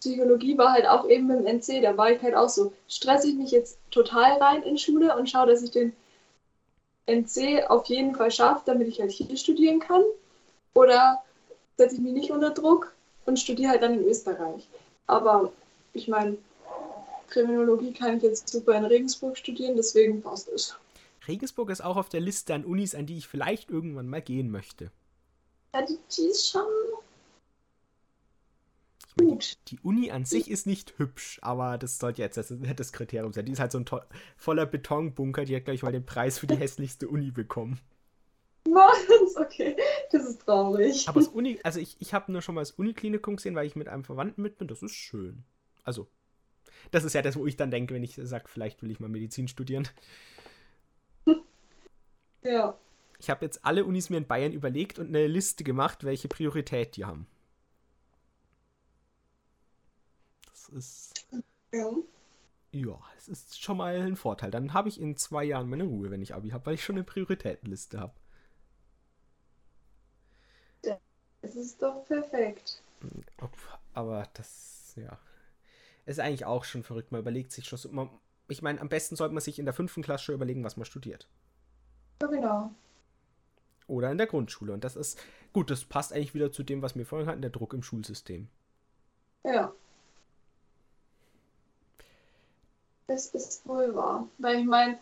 Psychologie 0.00 0.56
war 0.56 0.72
halt 0.72 0.88
auch 0.88 1.08
eben 1.08 1.30
im 1.30 1.46
NC, 1.46 1.82
da 1.82 1.96
war 1.96 2.10
ich 2.10 2.22
halt 2.22 2.34
auch 2.34 2.48
so, 2.48 2.72
stresse 2.88 3.28
ich 3.28 3.34
mich 3.34 3.50
jetzt 3.50 3.78
total 3.90 4.38
rein 4.38 4.62
in 4.62 4.78
Schule 4.78 5.14
und 5.16 5.28
schaue, 5.28 5.46
dass 5.46 5.62
ich 5.62 5.70
den 5.70 5.92
NC 7.06 7.68
auf 7.68 7.86
jeden 7.86 8.14
Fall 8.14 8.30
schaffe, 8.30 8.62
damit 8.64 8.88
ich 8.88 9.00
halt 9.00 9.10
hier 9.10 9.36
studieren 9.36 9.80
kann? 9.80 10.02
Oder 10.74 11.22
setze 11.76 11.96
ich 11.96 12.00
mich 12.00 12.12
nicht 12.12 12.30
unter 12.30 12.50
Druck 12.50 12.94
und 13.26 13.38
studiere 13.38 13.72
halt 13.72 13.82
dann 13.82 13.94
in 13.94 14.06
Österreich? 14.06 14.66
Aber 15.06 15.52
ich 15.92 16.08
meine, 16.08 16.38
Kriminologie 17.28 17.92
kann 17.92 18.16
ich 18.16 18.22
jetzt 18.22 18.48
super 18.48 18.74
in 18.74 18.84
Regensburg 18.84 19.36
studieren, 19.36 19.76
deswegen 19.76 20.22
passt 20.22 20.48
es. 20.48 20.74
Regensburg 21.28 21.70
ist 21.70 21.84
auch 21.84 21.96
auf 21.96 22.08
der 22.08 22.20
Liste 22.20 22.54
an 22.54 22.64
Unis, 22.64 22.94
an 22.94 23.06
die 23.06 23.18
ich 23.18 23.28
vielleicht 23.28 23.70
irgendwann 23.70 24.08
mal 24.08 24.22
gehen 24.22 24.50
möchte. 24.50 24.90
Ja, 25.74 25.82
die, 25.82 25.98
die 26.16 26.26
ist 26.26 26.48
schon 26.48 26.62
die, 29.20 29.38
die, 29.68 29.80
Uni 29.80 30.10
an 30.10 30.24
sich 30.24 30.50
ist 30.50 30.66
nicht 30.66 30.98
hübsch, 30.98 31.38
aber 31.42 31.78
das 31.78 31.98
sollte 31.98 32.22
jetzt 32.22 32.36
das, 32.36 32.52
das 32.76 32.92
Kriterium 32.92 33.32
sein. 33.32 33.46
Die 33.46 33.52
ist 33.52 33.60
halt 33.60 33.72
so 33.72 33.78
ein 33.78 33.84
voller 34.36 34.66
Betonbunker, 34.66 35.44
die 35.44 35.56
hat 35.56 35.64
gleich 35.64 35.82
mal 35.82 35.92
den 35.92 36.06
Preis 36.06 36.38
für 36.38 36.46
die 36.46 36.56
hässlichste 36.56 37.08
Uni 37.08 37.30
bekommen. 37.30 37.78
Was? 38.64 39.36
Okay, 39.36 39.76
das 40.12 40.24
ist 40.24 40.44
traurig. 40.44 41.08
Aber 41.08 41.20
das 41.20 41.28
Uni, 41.28 41.58
also 41.62 41.80
ich, 41.80 41.96
ich 41.98 42.12
habe 42.14 42.30
nur 42.30 42.42
schon 42.42 42.54
mal 42.54 42.60
das 42.60 42.72
Uniklinikum 42.72 43.36
gesehen, 43.36 43.54
weil 43.54 43.66
ich 43.66 43.76
mit 43.76 43.88
einem 43.88 44.04
Verwandten 44.04 44.42
mit 44.42 44.58
bin. 44.58 44.68
Das 44.68 44.82
ist 44.82 44.94
schön. 44.94 45.44
Also, 45.82 46.08
das 46.90 47.04
ist 47.04 47.14
ja 47.14 47.22
das, 47.22 47.36
wo 47.36 47.46
ich 47.46 47.56
dann 47.56 47.70
denke, 47.70 47.94
wenn 47.94 48.02
ich 48.02 48.20
sage, 48.22 48.44
vielleicht 48.48 48.82
will 48.82 48.90
ich 48.90 49.00
mal 49.00 49.08
Medizin 49.08 49.48
studieren. 49.48 49.88
Ja. 52.42 52.78
Ich 53.18 53.28
habe 53.28 53.44
jetzt 53.44 53.64
alle 53.64 53.84
Unis 53.84 54.08
mir 54.08 54.16
in 54.16 54.26
Bayern 54.26 54.52
überlegt 54.52 54.98
und 54.98 55.08
eine 55.08 55.26
Liste 55.26 55.62
gemacht, 55.62 56.04
welche 56.04 56.28
Priorität 56.28 56.96
die 56.96 57.04
haben. 57.04 57.26
Ist. 60.72 61.26
Ja. 61.72 61.90
Ja, 62.72 63.00
es 63.16 63.28
ist 63.28 63.60
schon 63.60 63.78
mal 63.78 63.96
ein 63.96 64.16
Vorteil. 64.16 64.50
Dann 64.50 64.72
habe 64.72 64.88
ich 64.88 65.00
in 65.00 65.16
zwei 65.16 65.44
Jahren 65.44 65.68
meine 65.68 65.84
Ruhe, 65.84 66.10
wenn 66.10 66.22
ich 66.22 66.34
Abi 66.34 66.50
habe, 66.50 66.66
weil 66.66 66.74
ich 66.74 66.84
schon 66.84 66.96
eine 66.96 67.04
Prioritätenliste 67.04 67.98
habe. 67.98 68.14
Das 71.42 71.56
ist 71.56 71.80
doch 71.80 72.04
perfekt. 72.04 72.82
Aber 73.94 74.28
das, 74.34 74.92
ja. 74.96 75.18
Ist 76.06 76.20
eigentlich 76.20 76.44
auch 76.44 76.64
schon 76.64 76.82
verrückt. 76.82 77.12
Man 77.12 77.20
überlegt 77.20 77.52
sich 77.52 77.66
schon 77.66 77.78
so. 77.78 77.88
Man, 77.90 78.10
ich 78.48 78.62
meine, 78.62 78.80
am 78.80 78.88
besten 78.88 79.16
sollte 79.16 79.34
man 79.34 79.42
sich 79.42 79.58
in 79.58 79.64
der 79.64 79.74
fünften 79.74 80.02
Klasse 80.02 80.24
schon 80.24 80.34
überlegen, 80.34 80.64
was 80.64 80.76
man 80.76 80.84
studiert. 80.84 81.28
Ja, 82.22 82.28
genau. 82.28 82.74
Oder 83.86 84.10
in 84.10 84.18
der 84.18 84.26
Grundschule. 84.26 84.72
Und 84.72 84.84
das 84.84 84.96
ist, 84.96 85.20
gut, 85.52 85.70
das 85.70 85.84
passt 85.84 86.12
eigentlich 86.12 86.34
wieder 86.34 86.52
zu 86.52 86.62
dem, 86.62 86.82
was 86.82 86.96
wir 86.96 87.06
vorhin 87.06 87.28
hatten, 87.28 87.42
der 87.42 87.50
Druck 87.50 87.74
im 87.74 87.82
Schulsystem. 87.82 88.48
Ja. 89.44 89.72
Das 93.10 93.26
ist 93.26 93.66
wohl 93.66 93.92
wahr. 93.96 94.28
Weil 94.38 94.60
ich 94.60 94.66
meine, 94.66 94.96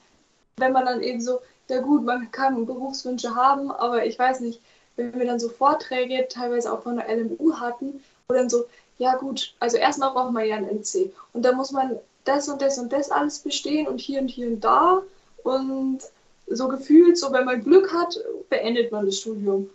wenn 0.57 0.73
man 0.73 0.87
dann 0.87 1.03
eben 1.03 1.21
so, 1.21 1.41
ja 1.69 1.83
gut, 1.83 2.05
man 2.05 2.31
kann 2.31 2.65
Berufswünsche 2.65 3.35
haben, 3.35 3.71
aber 3.71 4.07
ich 4.07 4.19
weiß 4.19 4.41
nicht, 4.41 4.63
wenn 4.97 5.13
wir 5.13 5.27
dann 5.27 5.39
so 5.39 5.51
Vorträge 5.51 6.27
teilweise 6.27 6.73
auch 6.73 6.83
von 6.83 6.97
der 6.97 7.15
LMU 7.15 7.53
hatten, 7.61 8.03
wo 8.27 8.35
dann 8.35 8.49
so, 8.49 8.65
ja 8.97 9.15
gut, 9.17 9.55
also 9.61 9.77
erstmal 9.77 10.13
braucht 10.13 10.33
man 10.33 10.47
ja 10.47 10.57
ein 10.57 10.71
NC 10.71 11.13
und 11.35 11.43
da 11.45 11.53
muss 11.53 11.71
man 11.71 11.99
das 12.25 12.49
und 12.49 12.63
das 12.63 12.79
und 12.79 12.95
das 12.95 13.11
alles 13.11 13.41
bestehen 13.41 13.87
und 13.87 14.01
hier 14.01 14.23
und 14.23 14.29
hier 14.29 14.49
und 14.49 14.61
da 14.63 15.03
und 15.45 16.01
so 16.47 16.67
gefühlt, 16.67 17.19
so 17.19 17.31
wenn 17.31 17.45
man 17.45 17.63
Glück 17.63 17.93
hat, 17.93 18.19
beendet 18.49 18.91
man 18.91 19.05
das 19.05 19.19
Studium. 19.19 19.69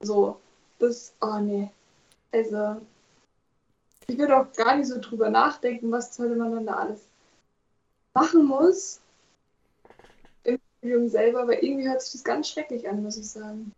So, 0.00 0.40
das, 0.80 1.12
oh 1.20 1.38
nee. 1.38 1.70
Also, 2.32 2.80
ich 4.08 4.18
würde 4.18 4.38
auch 4.38 4.52
gar 4.54 4.74
nicht 4.76 4.88
so 4.88 5.00
drüber 5.00 5.30
nachdenken, 5.30 5.92
was 5.92 6.16
sollte 6.16 6.34
man 6.34 6.52
dann 6.52 6.66
da 6.66 6.74
alles 6.74 7.09
machen 8.14 8.46
muss 8.46 9.00
im 10.44 10.58
Studium 10.78 11.08
selber, 11.08 11.42
aber 11.42 11.62
irgendwie 11.62 11.88
hört 11.88 12.02
sich 12.02 12.12
das 12.12 12.24
ganz 12.24 12.48
schrecklich 12.48 12.88
an, 12.88 13.02
muss 13.02 13.16
ich 13.16 13.28
sagen. 13.28 13.72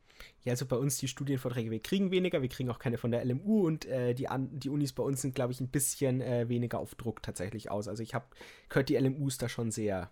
Ja, 0.44 0.52
also 0.52 0.66
bei 0.66 0.76
uns 0.76 0.98
die 0.98 1.06
Studienvorträge, 1.06 1.70
wir 1.70 1.80
kriegen 1.80 2.10
weniger, 2.10 2.42
wir 2.42 2.48
kriegen 2.48 2.68
auch 2.70 2.80
keine 2.80 2.98
von 2.98 3.12
der 3.12 3.24
LMU 3.24 3.64
und 3.66 3.84
äh, 3.84 4.12
die, 4.12 4.26
an, 4.26 4.48
die 4.58 4.70
Unis 4.70 4.92
bei 4.92 5.02
uns 5.02 5.22
sind, 5.22 5.36
glaube 5.36 5.52
ich, 5.52 5.60
ein 5.60 5.68
bisschen 5.68 6.20
äh, 6.20 6.48
weniger 6.48 6.80
auf 6.80 6.96
Druck 6.96 7.22
tatsächlich 7.22 7.70
aus. 7.70 7.86
Also 7.86 8.02
ich 8.02 8.14
habe 8.14 8.24
gehört, 8.68 8.88
die 8.88 8.96
LMUs 8.96 9.38
da 9.38 9.48
schon 9.48 9.70
sehr 9.70 10.10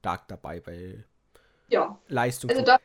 stark 0.00 0.28
dabei 0.28 0.60
bei 0.60 1.04
ja. 1.68 1.98
Leistung. 2.08 2.50
Also 2.50 2.62
da 2.62 2.78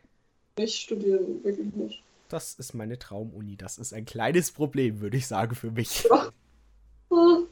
nicht 0.58 0.80
studieren, 0.80 1.44
wirklich 1.44 1.74
nicht. 1.76 2.04
Das 2.30 2.56
ist 2.56 2.74
meine 2.74 2.98
Traumuni. 2.98 3.58
Das 3.58 3.78
ist 3.78 3.94
ein 3.94 4.06
kleines 4.06 4.52
Problem, 4.52 5.02
würde 5.02 5.18
ich 5.18 5.28
sagen, 5.28 5.56
für 5.56 5.72
mich. 5.72 6.04
Ja. 6.10 6.32
Hm. 7.10 7.48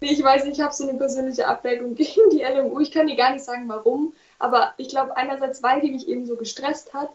Ich 0.00 0.22
weiß, 0.22 0.44
ich 0.44 0.60
habe 0.60 0.72
so 0.72 0.88
eine 0.88 0.98
persönliche 0.98 1.46
Abwägung 1.46 1.94
gegen 1.96 2.30
die 2.30 2.42
LMU. 2.42 2.80
Ich 2.80 2.92
kann 2.92 3.06
dir 3.06 3.16
gar 3.16 3.32
nicht 3.32 3.44
sagen, 3.44 3.68
warum. 3.68 4.14
Aber 4.38 4.74
ich 4.76 4.88
glaube, 4.88 5.16
einerseits, 5.16 5.62
weil 5.62 5.80
die 5.80 5.90
mich 5.90 6.08
eben 6.08 6.26
so 6.26 6.36
gestresst 6.36 6.94
hat. 6.94 7.10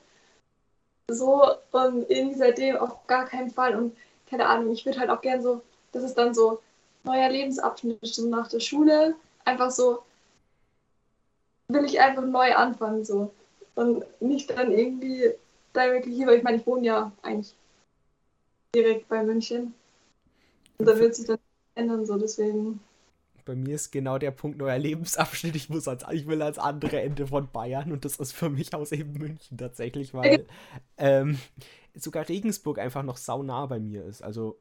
So, 1.10 1.44
und 1.72 2.10
irgendwie 2.10 2.38
seitdem 2.38 2.78
auf 2.78 3.08
gar 3.08 3.26
keinen 3.26 3.52
Fall. 3.52 3.76
Und 3.76 3.96
keine 4.30 4.48
Ahnung, 4.48 4.72
ich 4.72 4.86
würde 4.86 5.00
halt 5.00 5.10
auch 5.10 5.22
gern 5.22 5.42
so, 5.42 5.62
das 5.92 6.04
ist 6.04 6.18
dann 6.18 6.34
so 6.34 6.62
neuer 7.04 7.30
Lebensabschnitt 7.30 8.00
so 8.06 8.28
nach 8.28 8.48
der 8.48 8.60
Schule. 8.60 9.16
Einfach 9.46 9.72
so, 9.72 10.04
will 11.68 11.86
ich 11.86 12.00
einfach 12.00 12.24
neu 12.24 12.56
anfangen, 12.56 13.06
so. 13.06 13.32
Und 13.76 14.06
nicht 14.22 14.50
dann 14.50 14.72
irgendwie 14.72 15.34
direkt 15.76 16.06
hier, 16.06 16.28
weil 16.28 16.38
ich 16.38 16.44
meine, 16.44 16.58
ich 16.58 16.68
wohne 16.68 16.86
ja 16.86 17.12
eigentlich 17.22 17.56
direkt 18.76 19.08
bei 19.08 19.24
München. 19.24 19.74
Und 20.78 20.86
da 20.86 20.98
wird 20.98 21.16
sich 21.16 21.26
dann 21.26 21.40
ändern, 21.76 22.06
so 22.06 22.18
deswegen. 22.18 22.80
Bei 23.46 23.56
mir 23.56 23.76
ist 23.76 23.92
genau 23.92 24.18
der 24.18 24.32
Punkt 24.32 24.58
neuer 24.58 24.78
Lebensabschnitt. 24.78 25.56
Ich 25.56 25.70
muss 25.70 25.88
als, 25.88 26.06
ich 26.12 26.28
will 26.28 26.42
als 26.42 26.58
andere 26.58 27.02
Ende 27.02 27.28
von 27.28 27.50
Bayern 27.52 27.92
und 27.92 28.06
das 28.06 28.16
ist 28.16 28.32
für 28.32 28.50
mich 28.50 28.74
aus 28.74 28.92
eben 28.94 29.14
München 29.14 29.58
tatsächlich, 29.58 30.14
weil 30.14 30.46
ähm, 30.98 31.38
sogar 31.94 32.28
Regensburg 32.30 32.80
einfach 32.80 33.04
noch 33.04 33.18
saunah 33.18 33.66
bei 33.66 33.80
mir 33.80 34.06
ist. 34.06 34.24
Also 34.24 34.58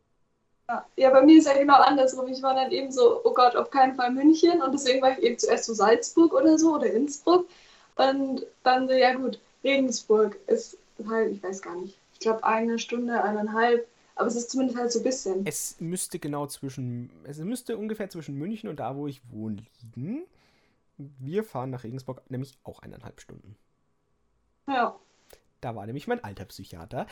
ja, 0.69 0.87
ja, 0.97 1.11
bei 1.11 1.23
mir 1.23 1.39
ist 1.39 1.47
ja 1.47 1.57
genau 1.59 1.77
andersrum. 1.77 2.29
Ich 2.29 2.43
war 2.43 2.55
dann 2.55 2.73
eben 2.73 2.91
so, 2.91 3.21
oh 3.25 3.35
Gott, 3.35 3.57
auf 3.57 3.71
keinen 3.71 3.95
Fall 3.95 4.11
München 4.11 4.63
und 4.63 4.73
deswegen 4.73 5.03
war 5.03 5.13
ich 5.13 5.23
eben 5.23 5.39
zuerst 5.39 5.65
so 5.65 5.75
Salzburg 5.75 6.33
oder 6.33 6.59
so 6.59 6.75
oder 6.75 6.91
Innsbruck 6.91 7.47
und 7.97 8.47
dann 8.63 8.89
so, 8.89 8.95
ja 8.95 9.15
gut, 9.15 9.39
Regensburg 9.63 10.37
ist 10.47 10.77
halt, 11.09 11.33
ich 11.33 11.43
weiß 11.43 11.63
gar 11.63 11.77
nicht, 11.77 11.97
ich 12.15 12.21
glaube 12.21 12.45
eine 12.45 12.79
Stunde, 12.79 13.23
eineinhalb 13.23 13.87
aber 14.15 14.27
es 14.27 14.37
ist 14.37 14.51
zumindest 14.51 14.79
halt 14.79 14.93
so 14.93 15.01
ein 15.01 15.05
bisschen. 15.05 15.47
Es 15.47 15.81
müsste 15.81 16.19
genau 16.19 16.47
zwischen, 16.47 17.11
es 17.25 17.39
müsste 17.39 17.77
ungefähr 17.77 18.11
zwischen 18.11 18.37
München 18.37 18.69
und 18.69 18.81
da, 18.81 18.97
wo 18.97 19.07
ich 19.07 19.21
wohne, 19.31 19.63
liegen. 19.95 20.25
Wir 20.99 21.45
fahren 21.45 21.71
nach 21.71 21.85
Regensburg 21.85 22.23
nämlich 22.31 22.59
auch 22.65 22.81
eineinhalb 22.81 23.21
Stunden. 23.21 23.57
Ja. 24.69 24.99
Da 25.61 25.75
war 25.75 25.87
nämlich 25.87 26.07
mein 26.07 26.23
alter 26.23 26.45
Psychiater. 26.45 27.07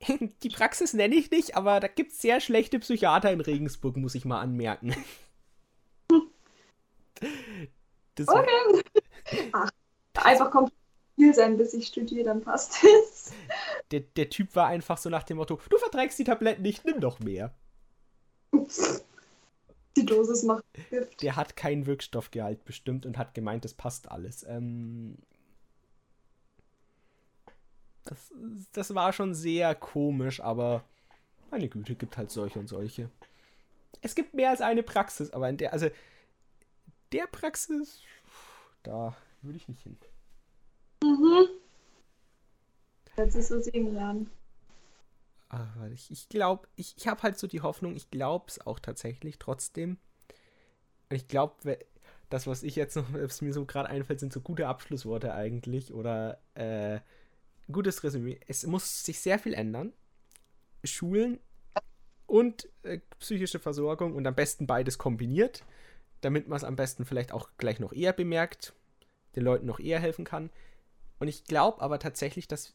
Die 0.42 0.48
Praxis 0.48 0.92
nenne 0.92 1.14
ich 1.14 1.30
nicht, 1.30 1.56
aber 1.56 1.80
da 1.80 1.88
gibt 1.88 2.12
es 2.12 2.20
sehr 2.20 2.40
schlechte 2.40 2.78
Psychiater 2.78 3.32
in 3.32 3.40
Regensburg, 3.40 3.96
muss 3.96 4.14
ich 4.14 4.24
mal 4.24 4.40
anmerken. 4.40 4.94
Das 8.16 8.28
okay. 8.28 8.82
Ach, 9.52 9.70
einfach 10.14 10.50
kommt 10.50 10.72
viel 11.16 11.34
sein, 11.34 11.56
bis 11.56 11.74
ich 11.74 11.86
studiere, 11.86 12.24
dann 12.24 12.40
passt 12.40 12.84
es. 12.84 13.32
Der, 13.90 14.00
der 14.00 14.30
Typ 14.30 14.56
war 14.56 14.66
einfach 14.66 14.98
so 14.98 15.10
nach 15.10 15.22
dem 15.22 15.36
Motto, 15.36 15.60
du 15.68 15.78
verträgst 15.78 16.18
die 16.18 16.24
Tabletten 16.24 16.62
nicht, 16.62 16.84
nimm 16.84 17.00
doch 17.00 17.20
mehr. 17.20 17.54
Die 19.96 20.06
Dosis 20.06 20.42
macht 20.42 20.64
Gift. 20.90 21.22
Der 21.22 21.36
hat 21.36 21.56
keinen 21.56 21.86
Wirkstoffgehalt 21.86 22.64
bestimmt 22.64 23.06
und 23.06 23.18
hat 23.18 23.34
gemeint, 23.34 23.64
das 23.64 23.74
passt 23.74 24.10
alles. 24.10 24.44
Ähm, 24.44 25.18
das, 28.04 28.32
das 28.72 28.94
war 28.94 29.12
schon 29.12 29.34
sehr 29.34 29.74
komisch, 29.74 30.40
aber 30.40 30.84
meine 31.50 31.68
Güte, 31.68 31.94
gibt 31.94 32.16
halt 32.16 32.30
solche 32.30 32.58
und 32.58 32.68
solche. 32.68 33.10
Es 34.02 34.14
gibt 34.14 34.34
mehr 34.34 34.50
als 34.50 34.60
eine 34.60 34.82
Praxis, 34.82 35.30
aber 35.30 35.48
in 35.48 35.56
der, 35.56 35.72
also 35.72 35.88
der 37.12 37.26
Praxis, 37.28 38.00
da 38.82 39.16
würde 39.42 39.56
ich 39.56 39.68
nicht 39.68 39.82
hin. 39.82 39.96
Mhm. 41.02 41.48
Seit 43.16 43.32
so 43.32 43.60
sieben 43.60 43.94
Jahren. 43.94 44.30
Aber 45.48 45.88
ich, 45.92 46.10
ich 46.10 46.28
glaube, 46.28 46.66
ich, 46.74 46.94
ich 46.96 47.06
habe 47.06 47.22
halt 47.22 47.38
so 47.38 47.46
die 47.46 47.60
Hoffnung, 47.60 47.94
ich 47.94 48.10
glaube 48.10 48.46
es 48.48 48.66
auch 48.66 48.80
tatsächlich 48.80 49.38
trotzdem. 49.38 49.98
Ich 51.10 51.28
glaube, 51.28 51.78
das, 52.28 52.46
was 52.46 52.62
ich 52.62 52.74
jetzt 52.74 52.96
noch, 52.96 53.12
was 53.12 53.40
mir 53.40 53.52
so 53.52 53.64
gerade 53.64 53.88
einfällt, 53.88 54.20
sind 54.20 54.32
so 54.32 54.40
gute 54.40 54.66
Abschlussworte 54.66 55.32
eigentlich 55.32 55.92
oder 55.92 56.40
äh, 56.54 56.98
gutes 57.70 58.02
Resümee. 58.02 58.40
Es 58.48 58.66
muss 58.66 59.04
sich 59.04 59.20
sehr 59.20 59.38
viel 59.38 59.54
ändern. 59.54 59.92
Schulen 60.82 61.38
und 62.26 62.68
äh, 62.82 62.98
psychische 63.20 63.60
Versorgung 63.60 64.14
und 64.14 64.26
am 64.26 64.34
besten 64.34 64.66
beides 64.66 64.98
kombiniert, 64.98 65.62
damit 66.20 66.48
man 66.48 66.56
es 66.56 66.64
am 66.64 66.76
besten 66.76 67.04
vielleicht 67.04 67.32
auch 67.32 67.50
gleich 67.58 67.78
noch 67.78 67.92
eher 67.92 68.12
bemerkt, 68.12 68.74
den 69.36 69.44
Leuten 69.44 69.66
noch 69.66 69.78
eher 69.78 70.00
helfen 70.00 70.24
kann. 70.24 70.50
Und 71.20 71.28
ich 71.28 71.44
glaube 71.44 71.80
aber 71.80 71.98
tatsächlich, 71.98 72.48
dass 72.48 72.74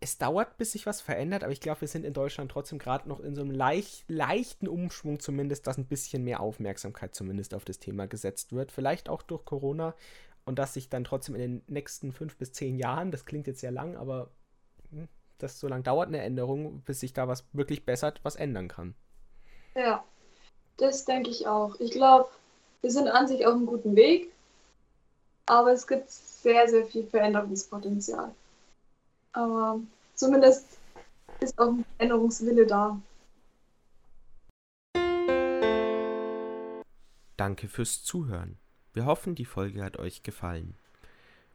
es 0.00 0.18
dauert, 0.18 0.56
bis 0.58 0.72
sich 0.72 0.86
was 0.86 1.00
verändert, 1.00 1.42
aber 1.42 1.52
ich 1.52 1.60
glaube, 1.60 1.80
wir 1.80 1.88
sind 1.88 2.04
in 2.04 2.12
Deutschland 2.12 2.50
trotzdem 2.50 2.78
gerade 2.78 3.08
noch 3.08 3.20
in 3.20 3.34
so 3.34 3.42
einem 3.42 3.50
leicht, 3.50 4.04
leichten 4.08 4.68
Umschwung 4.68 5.18
zumindest, 5.18 5.66
dass 5.66 5.76
ein 5.76 5.86
bisschen 5.86 6.22
mehr 6.22 6.40
Aufmerksamkeit 6.40 7.14
zumindest 7.14 7.52
auf 7.54 7.64
das 7.64 7.78
Thema 7.78 8.06
gesetzt 8.06 8.52
wird. 8.52 8.70
Vielleicht 8.70 9.08
auch 9.08 9.22
durch 9.22 9.44
Corona 9.44 9.94
und 10.44 10.58
dass 10.58 10.74
sich 10.74 10.88
dann 10.88 11.04
trotzdem 11.04 11.34
in 11.34 11.40
den 11.40 11.62
nächsten 11.66 12.12
fünf 12.12 12.36
bis 12.36 12.52
zehn 12.52 12.76
Jahren, 12.76 13.10
das 13.10 13.26
klingt 13.26 13.48
jetzt 13.48 13.60
sehr 13.60 13.72
lang, 13.72 13.96
aber 13.96 14.30
hm, 14.90 15.08
das 15.38 15.58
so 15.58 15.66
lange 15.66 15.82
dauert 15.82 16.08
eine 16.08 16.22
Änderung, 16.22 16.80
bis 16.82 17.00
sich 17.00 17.12
da 17.12 17.26
was 17.26 17.44
wirklich 17.52 17.84
bessert, 17.84 18.20
was 18.22 18.36
ändern 18.36 18.68
kann. 18.68 18.94
Ja, 19.74 20.04
das 20.76 21.04
denke 21.04 21.30
ich 21.30 21.48
auch. 21.48 21.78
Ich 21.80 21.90
glaube, 21.90 22.28
wir 22.82 22.90
sind 22.92 23.08
an 23.08 23.26
sich 23.26 23.44
auf 23.46 23.54
einem 23.54 23.66
guten 23.66 23.96
Weg, 23.96 24.32
aber 25.46 25.72
es 25.72 25.88
gibt 25.88 26.08
sehr, 26.10 26.68
sehr 26.68 26.84
viel 26.84 27.04
Veränderungspotenzial. 27.04 28.32
Aber 29.38 29.80
zumindest 30.14 30.78
ist 31.38 31.56
auch 31.60 31.68
ein 31.68 31.84
Änderungswille 31.98 32.66
da. 32.66 33.00
Danke 37.36 37.68
fürs 37.68 38.02
Zuhören. 38.02 38.58
Wir 38.94 39.06
hoffen, 39.06 39.36
die 39.36 39.44
Folge 39.44 39.84
hat 39.84 39.96
euch 39.96 40.24
gefallen. 40.24 40.74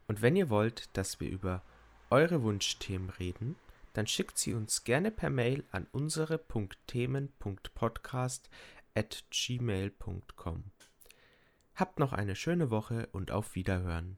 Und 0.08 0.22
wenn 0.22 0.34
ihr 0.34 0.48
wollt, 0.48 0.96
dass 0.96 1.20
wir 1.20 1.28
über 1.28 1.60
eure 2.08 2.42
Wunschthemen 2.42 3.10
reden, 3.10 3.56
dann 3.92 4.06
schickt 4.06 4.38
sie 4.38 4.54
uns 4.54 4.84
gerne 4.84 5.10
per 5.10 5.28
Mail 5.28 5.62
an 5.70 5.86
unsere.themen.podcast 5.92 8.48
at 8.94 9.24
gmail.com. 9.30 10.64
Habt 11.74 11.98
noch 11.98 12.14
eine 12.14 12.34
schöne 12.34 12.70
Woche 12.70 13.10
und 13.12 13.30
auf 13.30 13.54
Wiederhören. 13.54 14.16